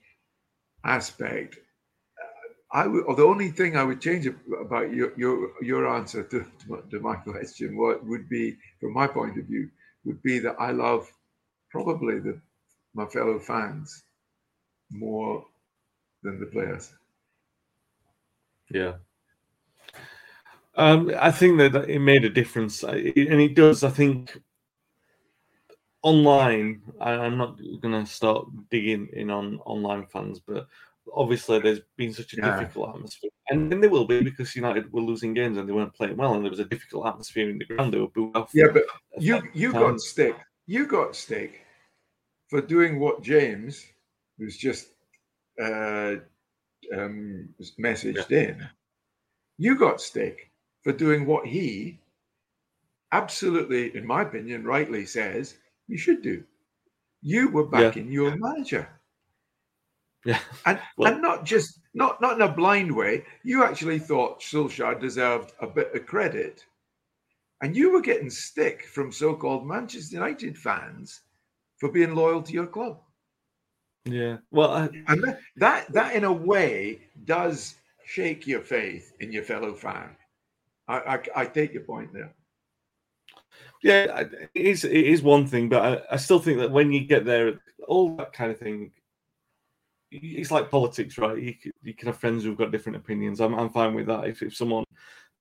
aspect, 0.82 1.58
I 2.72 2.84
the 2.84 3.26
only 3.32 3.50
thing 3.50 3.76
I 3.76 3.84
would 3.84 4.00
change 4.00 4.26
about 4.26 4.94
your 4.94 5.12
your 5.18 5.62
your 5.62 5.94
answer 5.94 6.22
to, 6.22 6.46
to, 6.90 7.00
my, 7.00 7.16
question, 7.26 7.76
what 7.76 8.02
would 8.06 8.30
be, 8.30 8.56
from 8.80 8.94
my 8.94 9.06
point 9.06 9.38
of 9.38 9.44
view, 9.44 9.68
would 10.06 10.22
be 10.22 10.38
that 10.38 10.56
I 10.58 10.70
love 10.70 11.06
probably 11.70 12.18
the 12.20 12.40
my 12.94 13.04
fellow 13.06 13.38
fans 13.38 14.04
more 14.90 15.44
than 16.22 16.40
the 16.40 16.46
players. 16.46 16.94
Yeah. 18.70 18.94
Um, 20.76 21.12
I 21.20 21.30
think 21.30 21.58
that 21.58 21.90
it 21.90 21.98
made 21.98 22.24
a 22.24 22.30
difference, 22.30 22.82
and 22.82 23.40
it 23.48 23.54
does. 23.54 23.84
I 23.84 23.90
think 23.90 24.40
online, 26.02 26.82
I, 27.00 27.12
I'm 27.12 27.38
not 27.38 27.58
going 27.80 28.04
to 28.04 28.06
start 28.06 28.46
digging 28.70 29.08
in 29.12 29.30
on 29.30 29.58
online 29.64 30.06
fans, 30.06 30.40
but 30.40 30.66
obviously 31.12 31.58
there's 31.60 31.80
been 31.96 32.12
such 32.12 32.34
a 32.34 32.36
Yeah. 32.36 32.58
difficult 32.58 32.96
atmosphere, 32.96 33.30
and 33.50 33.70
then 33.70 33.80
there 33.80 33.90
will 33.90 34.06
be 34.06 34.22
because 34.22 34.54
United 34.56 34.92
were 34.92 35.00
losing 35.00 35.34
games 35.34 35.58
and 35.58 35.68
they 35.68 35.72
weren't 35.72 35.94
playing 35.94 36.16
well, 36.16 36.34
and 36.34 36.44
there 36.44 36.50
was 36.50 36.60
a 36.60 36.64
difficult 36.64 37.06
atmosphere 37.06 37.50
in 37.50 37.58
the 37.58 37.64
ground. 37.64 37.92
They 37.92 37.98
were 37.98 38.08
booed 38.08 38.36
off. 38.36 38.50
Yeah, 38.52 38.68
but 38.72 38.84
you 39.18 39.42
you 39.54 39.72
got 39.72 40.00
stick. 40.00 40.36
You 40.66 40.86
got 40.86 41.16
stick 41.16 41.66
for 42.48 42.60
doing 42.60 43.00
what 43.00 43.22
James, 43.22 43.86
was 44.38 44.56
just 44.56 44.88
uh, 45.60 46.16
um, 46.94 47.48
messaged 47.78 48.30
in, 48.30 48.68
you 49.58 49.78
got 49.78 50.00
stick 50.00 50.50
for 50.82 50.92
doing 50.92 51.26
what 51.26 51.46
he 51.46 51.98
absolutely, 53.12 53.94
in 53.96 54.06
my 54.06 54.22
opinion, 54.22 54.64
rightly 54.64 55.06
says 55.06 55.56
you 55.88 55.98
should 55.98 56.22
do. 56.22 56.44
You 57.22 57.48
were 57.50 57.64
Yeah. 57.72 57.88
backing 57.88 58.10
your 58.10 58.36
manager. 58.36 58.88
Yeah. 60.24 60.40
And, 60.66 60.80
Well- 60.96 61.12
and 61.12 61.22
not 61.22 61.44
just 61.44 61.80
not 61.94 62.20
not 62.20 62.36
in 62.36 62.42
a 62.42 62.52
blind 62.52 62.94
way. 62.94 63.24
You 63.44 63.64
actually 63.64 63.98
thought 63.98 64.40
Solskjaer 64.40 64.98
deserved 65.00 65.52
a 65.60 65.66
bit 65.66 65.94
of 65.94 66.06
credit, 66.06 66.64
and 67.60 67.76
you 67.76 67.92
were 67.92 68.00
getting 68.00 68.30
stick 68.30 68.86
from 68.86 69.12
so-called 69.12 69.66
Manchester 69.66 70.16
United 70.16 70.56
fans 70.56 71.20
for 71.78 71.90
being 71.90 72.14
loyal 72.14 72.42
to 72.42 72.52
your 72.52 72.66
club. 72.66 73.00
Yeah. 74.04 74.38
Well, 74.50 74.70
I, 74.70 74.88
And 75.08 75.22
that 75.22 75.40
that, 75.56 75.92
that 75.92 76.14
in 76.16 76.24
a 76.24 76.32
way 76.32 77.02
does 77.24 77.76
shake 78.04 78.46
your 78.46 78.60
faith 78.62 79.12
in 79.20 79.32
your 79.32 79.44
fellow 79.44 79.74
fan. 79.74 80.16
I, 80.88 80.98
I, 80.98 81.22
I 81.42 81.46
take 81.46 81.72
your 81.72 81.84
point 81.84 82.12
there. 82.12 82.32
Yeah, 83.82 84.20
it 84.20 84.50
is. 84.54 84.84
It 84.84 84.92
is 84.92 85.22
one 85.22 85.46
thing, 85.46 85.68
but 85.68 85.82
I, 85.82 86.14
I 86.14 86.16
still 86.16 86.38
think 86.38 86.58
that 86.60 86.70
when 86.70 86.92
you 86.92 87.04
get 87.04 87.24
there, 87.24 87.60
all 87.88 88.14
that 88.16 88.32
kind 88.32 88.52
of 88.52 88.58
thing, 88.58 88.92
it's 90.10 90.50
like 90.50 90.70
politics, 90.70 91.18
right? 91.18 91.36
You 91.38 91.54
you 91.82 91.94
can 91.94 92.06
have 92.06 92.18
friends 92.18 92.44
who've 92.44 92.56
got 92.56 92.70
different 92.70 92.96
opinions. 92.96 93.40
I'm, 93.40 93.54
I'm 93.54 93.70
fine 93.70 93.94
with 93.94 94.06
that. 94.06 94.26
If, 94.28 94.42
if 94.42 94.54
someone 94.56 94.84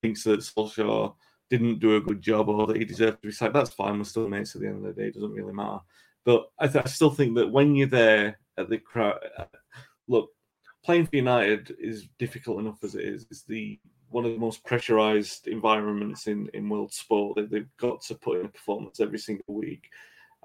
thinks 0.01 0.23
that 0.23 0.39
Solskjaer 0.39 1.13
didn't 1.51 1.79
do 1.79 1.97
a 1.97 2.01
good 2.01 2.21
job 2.21 2.49
or 2.49 2.65
that 2.67 2.77
he 2.77 2.85
deserved 2.85 3.21
to 3.21 3.27
be 3.27 3.31
sacked, 3.31 3.53
that's 3.53 3.69
fine. 3.73 3.97
We're 3.97 4.05
still 4.05 4.27
mates 4.27 4.55
at 4.55 4.61
the 4.61 4.67
end 4.67 4.77
of 4.85 4.95
the 4.95 5.01
day. 5.01 5.09
It 5.09 5.13
doesn't 5.13 5.33
really 5.33 5.53
matter. 5.53 5.79
But 6.25 6.49
I, 6.57 6.67
th- 6.67 6.85
I 6.85 6.87
still 6.87 7.11
think 7.11 7.35
that 7.35 7.51
when 7.51 7.75
you're 7.75 7.87
there 7.87 8.39
at 8.57 8.69
the 8.69 8.77
crowd, 8.77 9.19
uh, 9.37 9.45
look, 10.07 10.29
playing 10.83 11.07
for 11.07 11.15
United 11.15 11.75
is 11.79 12.07
difficult 12.17 12.59
enough 12.59 12.83
as 12.83 12.95
it 12.95 13.03
is. 13.03 13.27
It's 13.29 13.43
the 13.43 13.79
one 14.11 14.25
of 14.25 14.31
the 14.33 14.37
most 14.39 14.63
pressurized 14.63 15.47
environments 15.47 16.27
in, 16.27 16.49
in 16.53 16.69
world 16.69 16.93
sport. 16.93 17.35
They, 17.37 17.43
they've 17.43 17.77
got 17.77 18.01
to 18.03 18.15
put 18.15 18.39
in 18.39 18.45
a 18.45 18.49
performance 18.49 18.99
every 18.99 19.19
single 19.19 19.53
week. 19.55 19.89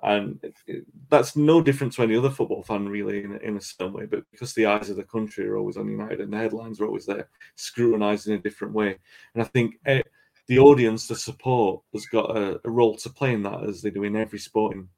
And 0.02 0.38
it- 0.42 0.56
it- 0.66 0.84
that's 1.08 1.36
no 1.36 1.62
different 1.62 1.92
to 1.94 2.02
any 2.02 2.16
other 2.16 2.30
football 2.30 2.62
fan, 2.62 2.88
really, 2.88 3.24
in, 3.24 3.36
in 3.38 3.56
a 3.56 3.60
certain 3.60 3.92
way. 3.94 4.06
But 4.06 4.24
because 4.30 4.52
the 4.54 4.66
eyes 4.66 4.90
of 4.90 4.96
the 4.96 5.04
country 5.04 5.46
are 5.46 5.56
always 5.56 5.76
on 5.76 5.88
United 5.88 6.20
and 6.20 6.32
the 6.32 6.36
headlines 6.36 6.80
are 6.80 6.86
always 6.86 7.06
there, 7.06 7.28
scrutinized 7.56 8.28
in 8.28 8.34
a 8.34 8.38
different 8.38 8.74
way. 8.74 8.98
And 9.34 9.42
I 9.42 9.46
think 9.46 9.76
eh, 9.86 10.02
the 10.48 10.58
audience, 10.58 11.08
the 11.08 11.16
support, 11.16 11.82
has 11.92 12.06
got 12.06 12.36
a, 12.36 12.60
a 12.64 12.70
role 12.70 12.96
to 12.96 13.10
play 13.10 13.32
in 13.32 13.42
that, 13.44 13.64
as 13.64 13.82
they 13.82 13.90
do 13.90 14.04
in 14.04 14.16
every 14.16 14.38
sporting 14.38 14.88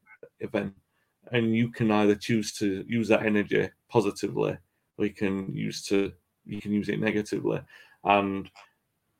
event. 0.40 0.74
And 1.32 1.54
you 1.54 1.70
can 1.70 1.90
either 1.90 2.14
choose 2.14 2.52
to 2.54 2.84
use 2.88 3.08
that 3.08 3.24
energy 3.24 3.68
positively, 3.88 4.56
or 4.96 5.04
you 5.06 5.14
can 5.14 5.54
use 5.54 5.82
to 5.86 6.12
you 6.44 6.60
can 6.62 6.72
use 6.72 6.88
it 6.88 6.98
negatively. 7.00 7.60
And 8.04 8.50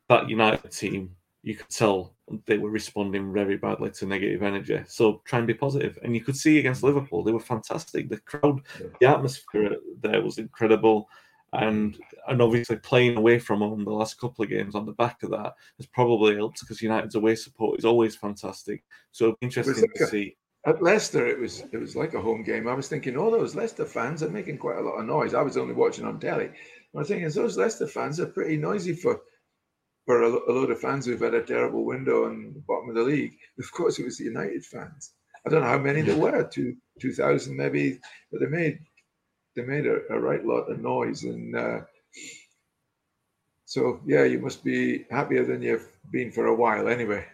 that 0.08 0.28
United 0.28 0.70
team, 0.70 1.14
you 1.42 1.56
could 1.56 1.68
tell 1.68 2.14
they 2.46 2.58
were 2.58 2.70
responding 2.70 3.32
very 3.32 3.56
badly 3.56 3.90
to 3.90 4.06
negative 4.06 4.42
energy. 4.42 4.80
So 4.86 5.22
try 5.24 5.38
and 5.38 5.46
be 5.46 5.54
positive. 5.54 5.98
And 6.02 6.14
you 6.14 6.22
could 6.22 6.36
see 6.36 6.58
against 6.58 6.82
Liverpool, 6.82 7.22
they 7.22 7.32
were 7.32 7.40
fantastic. 7.40 8.08
The 8.08 8.18
crowd, 8.18 8.62
the 9.00 9.06
atmosphere 9.06 9.76
there 10.02 10.22
was 10.22 10.38
incredible. 10.38 11.08
And 11.54 11.98
and 12.26 12.42
obviously 12.42 12.76
playing 12.76 13.16
away 13.16 13.38
from 13.38 13.60
home 13.60 13.82
the 13.82 13.90
last 13.90 14.20
couple 14.20 14.44
of 14.44 14.50
games 14.50 14.74
on 14.74 14.84
the 14.84 14.92
back 14.92 15.22
of 15.22 15.30
that 15.30 15.54
has 15.78 15.86
probably 15.86 16.36
helped 16.36 16.60
because 16.60 16.82
United's 16.82 17.14
away 17.14 17.36
support 17.36 17.78
is 17.78 17.86
always 17.86 18.14
fantastic. 18.14 18.84
So 19.12 19.24
it'll 19.24 19.36
be 19.40 19.46
interesting 19.46 19.80
like 19.80 19.94
to 19.94 20.04
a- 20.04 20.08
see. 20.08 20.36
At 20.66 20.82
Leicester, 20.82 21.26
it 21.26 21.38
was 21.38 21.64
it 21.72 21.78
was 21.78 21.96
like 21.96 22.12
a 22.12 22.20
home 22.20 22.42
game. 22.42 22.68
I 22.68 22.74
was 22.74 22.88
thinking, 22.88 23.16
oh, 23.16 23.30
those 23.30 23.54
Leicester 23.54 23.86
fans 23.86 24.22
are 24.22 24.28
making 24.28 24.58
quite 24.58 24.76
a 24.76 24.82
lot 24.82 24.98
of 24.98 25.06
noise. 25.06 25.32
I 25.32 25.40
was 25.40 25.56
only 25.56 25.72
watching 25.72 26.04
on 26.04 26.20
telly. 26.20 26.50
I 26.94 26.98
was 26.98 27.10
is 27.10 27.34
those 27.34 27.58
Leicester 27.58 27.86
fans 27.86 28.18
are 28.20 28.26
pretty 28.26 28.56
noisy 28.56 28.94
for 28.94 29.20
for 30.06 30.22
a, 30.22 30.28
a 30.28 30.52
load 30.52 30.70
of 30.70 30.80
fans 30.80 31.04
who've 31.04 31.20
had 31.20 31.34
a 31.34 31.42
terrible 31.42 31.84
window 31.84 32.24
on 32.24 32.54
the 32.54 32.60
bottom 32.60 32.88
of 32.88 32.94
the 32.94 33.02
league. 33.02 33.36
Of 33.58 33.70
course, 33.72 33.98
it 33.98 34.04
was 34.04 34.18
the 34.18 34.24
United 34.24 34.64
fans. 34.64 35.12
I 35.46 35.50
don't 35.50 35.62
know 35.62 35.68
how 35.68 35.78
many 35.78 36.02
there 36.02 36.16
were, 36.16 36.44
two 36.44 36.76
two 37.00 37.12
thousand 37.12 37.56
maybe, 37.56 37.98
but 38.30 38.40
they 38.40 38.46
made 38.46 38.78
they 39.54 39.62
made 39.62 39.86
a, 39.86 40.00
a 40.10 40.18
right 40.18 40.44
lot 40.44 40.70
of 40.70 40.80
noise. 40.80 41.24
And 41.24 41.54
uh, 41.54 41.80
so, 43.64 44.00
yeah, 44.06 44.24
you 44.24 44.38
must 44.38 44.64
be 44.64 45.04
happier 45.10 45.44
than 45.44 45.62
you've 45.62 45.88
been 46.10 46.32
for 46.32 46.46
a 46.46 46.54
while, 46.54 46.88
anyway. 46.88 47.24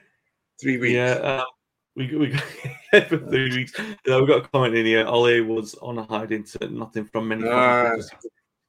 Three 0.61 0.79
weeks. 0.79 0.95
Yeah, 0.95 1.15
um, 1.15 1.45
we 1.95 2.17
we 2.17 2.29
got 2.29 3.09
three 3.09 3.51
weeks. 3.51 3.79
We 3.79 4.27
got 4.27 4.45
a 4.45 4.49
comment 4.49 4.75
in 4.75 4.87
here. 4.87 5.07
Ole 5.07 5.43
was 5.43 5.75
on 5.75 5.99
a 5.99 6.03
hiding 6.03 6.45
to 6.45 6.69
nothing 6.69 7.05
from 7.05 7.29
many. 7.29 7.47
Ah. 7.47 7.95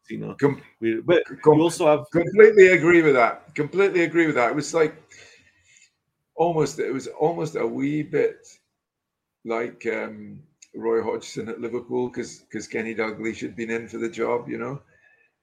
You 0.10 0.18
know, 0.20 0.36
Com- 0.39 0.62
we, 0.80 1.01
but 1.01 1.24
com- 1.43 1.58
we 1.58 1.64
also 1.64 1.88
have 1.88 2.06
completely 2.12 2.68
agree 2.68 3.01
with 3.01 3.14
that 3.16 3.53
completely 3.56 4.03
agree 4.03 4.26
with 4.28 4.36
that. 4.36 4.51
It 4.51 4.56
was 4.56 4.74
like 4.74 4.95
almost 6.36 6.80
it 6.80 6.93
was 6.93 7.08
almost 7.08 7.56
a 7.56 7.66
wee 7.66 8.03
bit 8.03 8.47
like 9.45 9.86
um 9.88 10.41
Roy 10.76 11.01
Hodgson 11.01 11.49
at 11.49 11.62
Liverpool 11.62 12.10
because 12.10 12.39
because 12.39 12.68
Kenny 12.68 12.93
Dalglish 12.95 13.41
had 13.41 13.56
been 13.56 13.72
in 13.72 13.88
for 13.88 13.97
the 13.97 14.10
job, 14.10 14.49
you 14.49 14.58
know, 14.58 14.82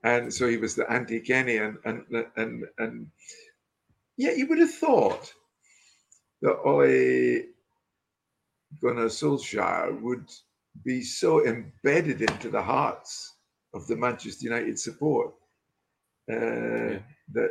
and 0.05 0.33
so 0.33 0.49
he 0.49 0.57
was 0.59 0.75
the 0.75 0.91
anti 0.91 1.21
Kenny, 1.21 1.57
and 1.59 1.79
and 1.85 2.05
and 2.37 2.65
and 2.79 3.11
yeah, 4.17 4.33
you 4.33 4.47
would 4.47 4.59
have 4.59 4.73
thought 4.75 5.33
that 6.43 6.59
Ole 6.65 7.47
Gunnar 8.83 9.07
Solskjaer 9.09 9.99
would 10.03 10.31
be 10.85 11.03
so 11.03 11.47
embedded 11.47 12.21
into 12.21 12.51
the 12.51 12.63
hearts 12.63 13.32
of 13.75 13.87
the 13.87 13.97
Manchester 13.97 14.45
United 14.45 14.79
support 14.79 15.35
uh, 16.31 16.35
yeah. 16.35 16.99
that. 17.33 17.51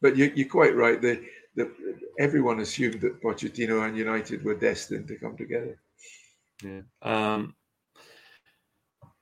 But 0.00 0.16
you, 0.16 0.32
you're 0.34 0.48
quite 0.48 0.74
right. 0.74 1.00
The, 1.00 1.22
the, 1.54 1.70
everyone 2.18 2.60
assumed 2.60 3.00
that 3.02 3.22
Pochettino 3.22 3.86
and 3.86 3.96
United 3.96 4.44
were 4.44 4.54
destined 4.54 5.06
to 5.08 5.16
come 5.16 5.36
together. 5.36 5.78
Yeah. 6.64 6.80
Um, 7.02 7.54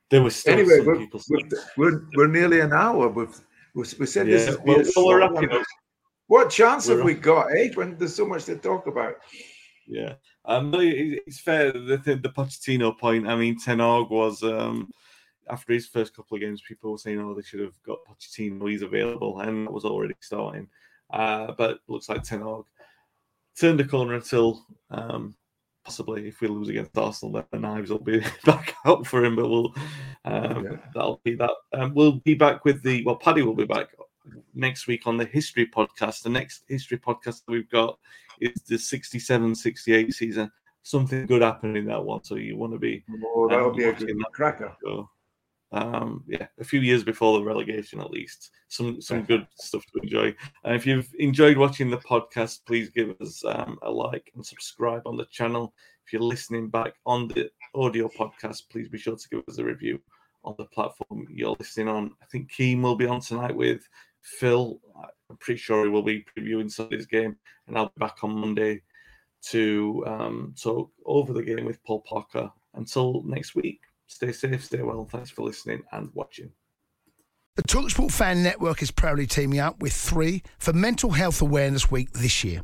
there 0.09 0.21
was 0.21 0.35
still 0.35 0.53
anyway. 0.53 0.79
We're, 0.81 1.07
we're, 1.29 1.49
we're, 1.77 2.01
we're, 2.15 2.27
nearly 2.27 2.59
an 2.59 2.73
hour. 2.73 3.07
We've 3.07 3.39
we, 3.73 3.85
said 3.85 4.27
yeah. 4.27 4.37
this. 4.37 4.57
Well, 4.65 4.83
well, 4.95 5.33
we're 5.33 5.63
What 6.27 6.49
chance 6.49 6.87
have 6.87 7.01
we 7.01 7.13
got, 7.13 7.47
eh? 7.55 7.69
When 7.75 7.97
there's 7.97 8.15
so 8.15 8.25
much 8.25 8.45
to 8.45 8.57
talk 8.57 8.87
about. 8.87 9.15
Yeah, 9.87 10.15
um, 10.45 10.73
it's 10.75 11.39
fair. 11.39 11.71
The 11.71 11.97
the 11.97 12.29
Pochettino 12.29 12.97
point. 12.97 13.27
I 13.27 13.35
mean, 13.35 13.57
Ten 13.57 13.79
Hag 13.79 14.09
was 14.09 14.43
um, 14.43 14.91
after 15.51 15.73
his 15.73 15.87
first 15.87 16.15
couple 16.15 16.35
of 16.35 16.41
games, 16.41 16.61
people 16.67 16.91
were 16.91 16.97
saying, 16.97 17.19
"Oh, 17.19 17.33
they 17.33 17.41
should 17.41 17.59
have 17.59 17.81
got 17.83 17.99
Pochettino. 18.05 18.69
He's 18.69 18.81
available," 18.81 19.39
and 19.39 19.67
that 19.67 19.73
was 19.73 19.85
already 19.85 20.15
starting. 20.19 20.67
Uh, 21.11 21.51
but 21.57 21.79
looks 21.87 22.09
like 22.09 22.23
Ten 22.23 22.41
Hag 22.41 22.63
turned 23.59 23.79
the 23.79 23.83
corner 23.83 24.15
until 24.15 24.65
um, 24.89 25.35
possibly 25.83 26.27
if 26.27 26.41
we 26.41 26.47
lose 26.47 26.69
against 26.69 26.97
Arsenal, 26.97 27.33
then 27.33 27.43
the 27.51 27.59
knives 27.59 27.89
will 27.89 27.99
be 27.99 28.23
back 28.45 28.75
out 28.85 29.05
for 29.05 29.23
him. 29.23 29.35
But 29.35 29.49
we'll 29.49 29.73
um, 30.25 30.65
yeah. 30.65 30.77
that'll 30.93 31.21
be 31.23 31.35
that. 31.35 31.51
Um, 31.73 31.93
we'll 31.93 32.13
be 32.19 32.33
back 32.33 32.65
with 32.65 32.81
the 32.83 33.03
well, 33.03 33.15
Paddy 33.15 33.41
will 33.41 33.55
be 33.55 33.65
back 33.65 33.89
next 34.53 34.87
week 34.87 35.07
on 35.07 35.17
the 35.17 35.25
history 35.25 35.67
podcast. 35.67 36.23
The 36.23 36.29
next 36.29 36.63
history 36.67 36.97
podcast 36.97 37.45
that 37.45 37.51
we've 37.51 37.69
got 37.69 37.97
is 38.39 38.61
the 38.67 38.75
67-68 38.75 40.13
season. 40.13 40.51
Something 40.83 41.27
good 41.27 41.43
happened 41.43 41.77
in 41.77 41.85
that 41.85 42.03
one, 42.03 42.23
so 42.23 42.35
you 42.35 42.57
want 42.57 42.73
to 42.73 42.79
be. 42.79 43.03
Oh, 43.35 43.47
that'll 43.47 43.69
um, 43.69 43.75
be 43.75 43.83
a 43.83 43.93
good 43.93 44.17
cracker. 44.33 44.75
So, 44.83 45.09
um, 45.71 46.23
yeah, 46.27 46.47
a 46.59 46.63
few 46.63 46.81
years 46.81 47.03
before 47.03 47.37
the 47.37 47.45
relegation, 47.45 48.01
at 48.01 48.11
least. 48.11 48.51
Some 48.67 49.01
some 49.01 49.23
good 49.23 49.47
stuff 49.55 49.85
to 49.85 50.01
enjoy. 50.03 50.35
And 50.63 50.75
if 50.75 50.85
you've 50.85 51.09
enjoyed 51.17 51.57
watching 51.57 51.89
the 51.89 51.97
podcast, 51.97 52.65
please 52.65 52.89
give 52.89 53.15
us 53.21 53.43
um, 53.45 53.79
a 53.81 53.89
like 53.89 54.31
and 54.35 54.45
subscribe 54.45 55.03
on 55.05 55.17
the 55.17 55.25
channel. 55.25 55.73
If 56.05 56.13
you're 56.13 56.21
listening 56.21 56.69
back 56.69 56.95
on 57.05 57.29
the 57.29 57.49
audio 57.73 58.09
podcast, 58.09 58.63
please 58.69 58.89
be 58.89 58.97
sure 58.97 59.15
to 59.15 59.29
give 59.29 59.43
us 59.47 59.59
a 59.59 59.63
review 59.63 60.01
on 60.43 60.55
the 60.57 60.65
platform 60.65 61.27
you're 61.29 61.55
listening 61.59 61.87
on. 61.87 62.11
I 62.21 62.25
think 62.25 62.51
Keem 62.51 62.81
will 62.81 62.95
be 62.95 63.05
on 63.05 63.21
tonight 63.21 63.55
with 63.55 63.87
Phil. 64.21 64.79
I'm 65.29 65.37
pretty 65.37 65.59
sure 65.59 65.83
he 65.83 65.89
will 65.89 66.03
be 66.03 66.25
previewing 66.35 66.69
Sunday's 66.69 67.05
game, 67.05 67.37
and 67.67 67.77
I'll 67.77 67.85
be 67.95 67.99
back 67.99 68.23
on 68.23 68.31
Monday 68.31 68.81
to 69.43 70.03
um, 70.05 70.53
talk 70.61 70.91
over 71.05 71.31
the 71.31 71.43
game 71.43 71.65
with 71.65 71.81
Paul 71.83 72.01
Parker. 72.01 72.51
Until 72.73 73.21
next 73.23 73.53
week. 73.53 73.81
Stay 74.11 74.33
safe, 74.33 74.65
stay 74.65 74.81
well. 74.81 75.07
Thanks 75.09 75.29
for 75.29 75.43
listening 75.43 75.83
and 75.93 76.09
watching. 76.13 76.51
The 77.55 77.63
Talksport 77.63 78.11
Fan 78.11 78.43
Network 78.43 78.81
is 78.81 78.91
proudly 78.91 79.25
teaming 79.25 79.59
up 79.59 79.79
with 79.79 79.93
three 79.93 80.43
for 80.59 80.73
Mental 80.73 81.11
Health 81.11 81.41
Awareness 81.41 81.89
Week 81.89 82.11
this 82.11 82.43
year. 82.43 82.61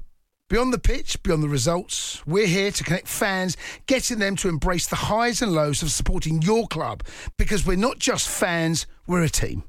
Beyond 0.49 0.73
the 0.73 0.79
pitch, 0.79 1.23
beyond 1.23 1.43
the 1.43 1.49
results, 1.49 2.25
we're 2.27 2.47
here 2.47 2.71
to 2.71 2.83
connect 2.83 3.07
fans, 3.07 3.55
getting 3.85 4.19
them 4.19 4.35
to 4.37 4.49
embrace 4.49 4.87
the 4.87 4.97
highs 4.97 5.41
and 5.41 5.53
lows 5.53 5.81
of 5.81 5.91
supporting 5.91 6.41
your 6.41 6.67
club 6.67 7.03
because 7.37 7.65
we're 7.65 7.77
not 7.77 7.97
just 7.97 8.27
fans, 8.27 8.85
we're 9.07 9.23
a 9.23 9.29
team. 9.29 9.63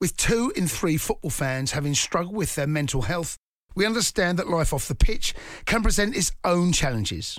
With 0.00 0.16
two 0.16 0.52
in 0.56 0.68
three 0.68 0.96
football 0.96 1.30
fans 1.30 1.72
having 1.72 1.94
struggled 1.94 2.36
with 2.36 2.54
their 2.54 2.68
mental 2.68 3.02
health, 3.02 3.36
we 3.74 3.86
understand 3.86 4.38
that 4.38 4.48
life 4.48 4.72
off 4.72 4.86
the 4.86 4.94
pitch 4.94 5.34
can 5.66 5.82
present 5.82 6.16
its 6.16 6.30
own 6.44 6.72
challenges. 6.72 7.38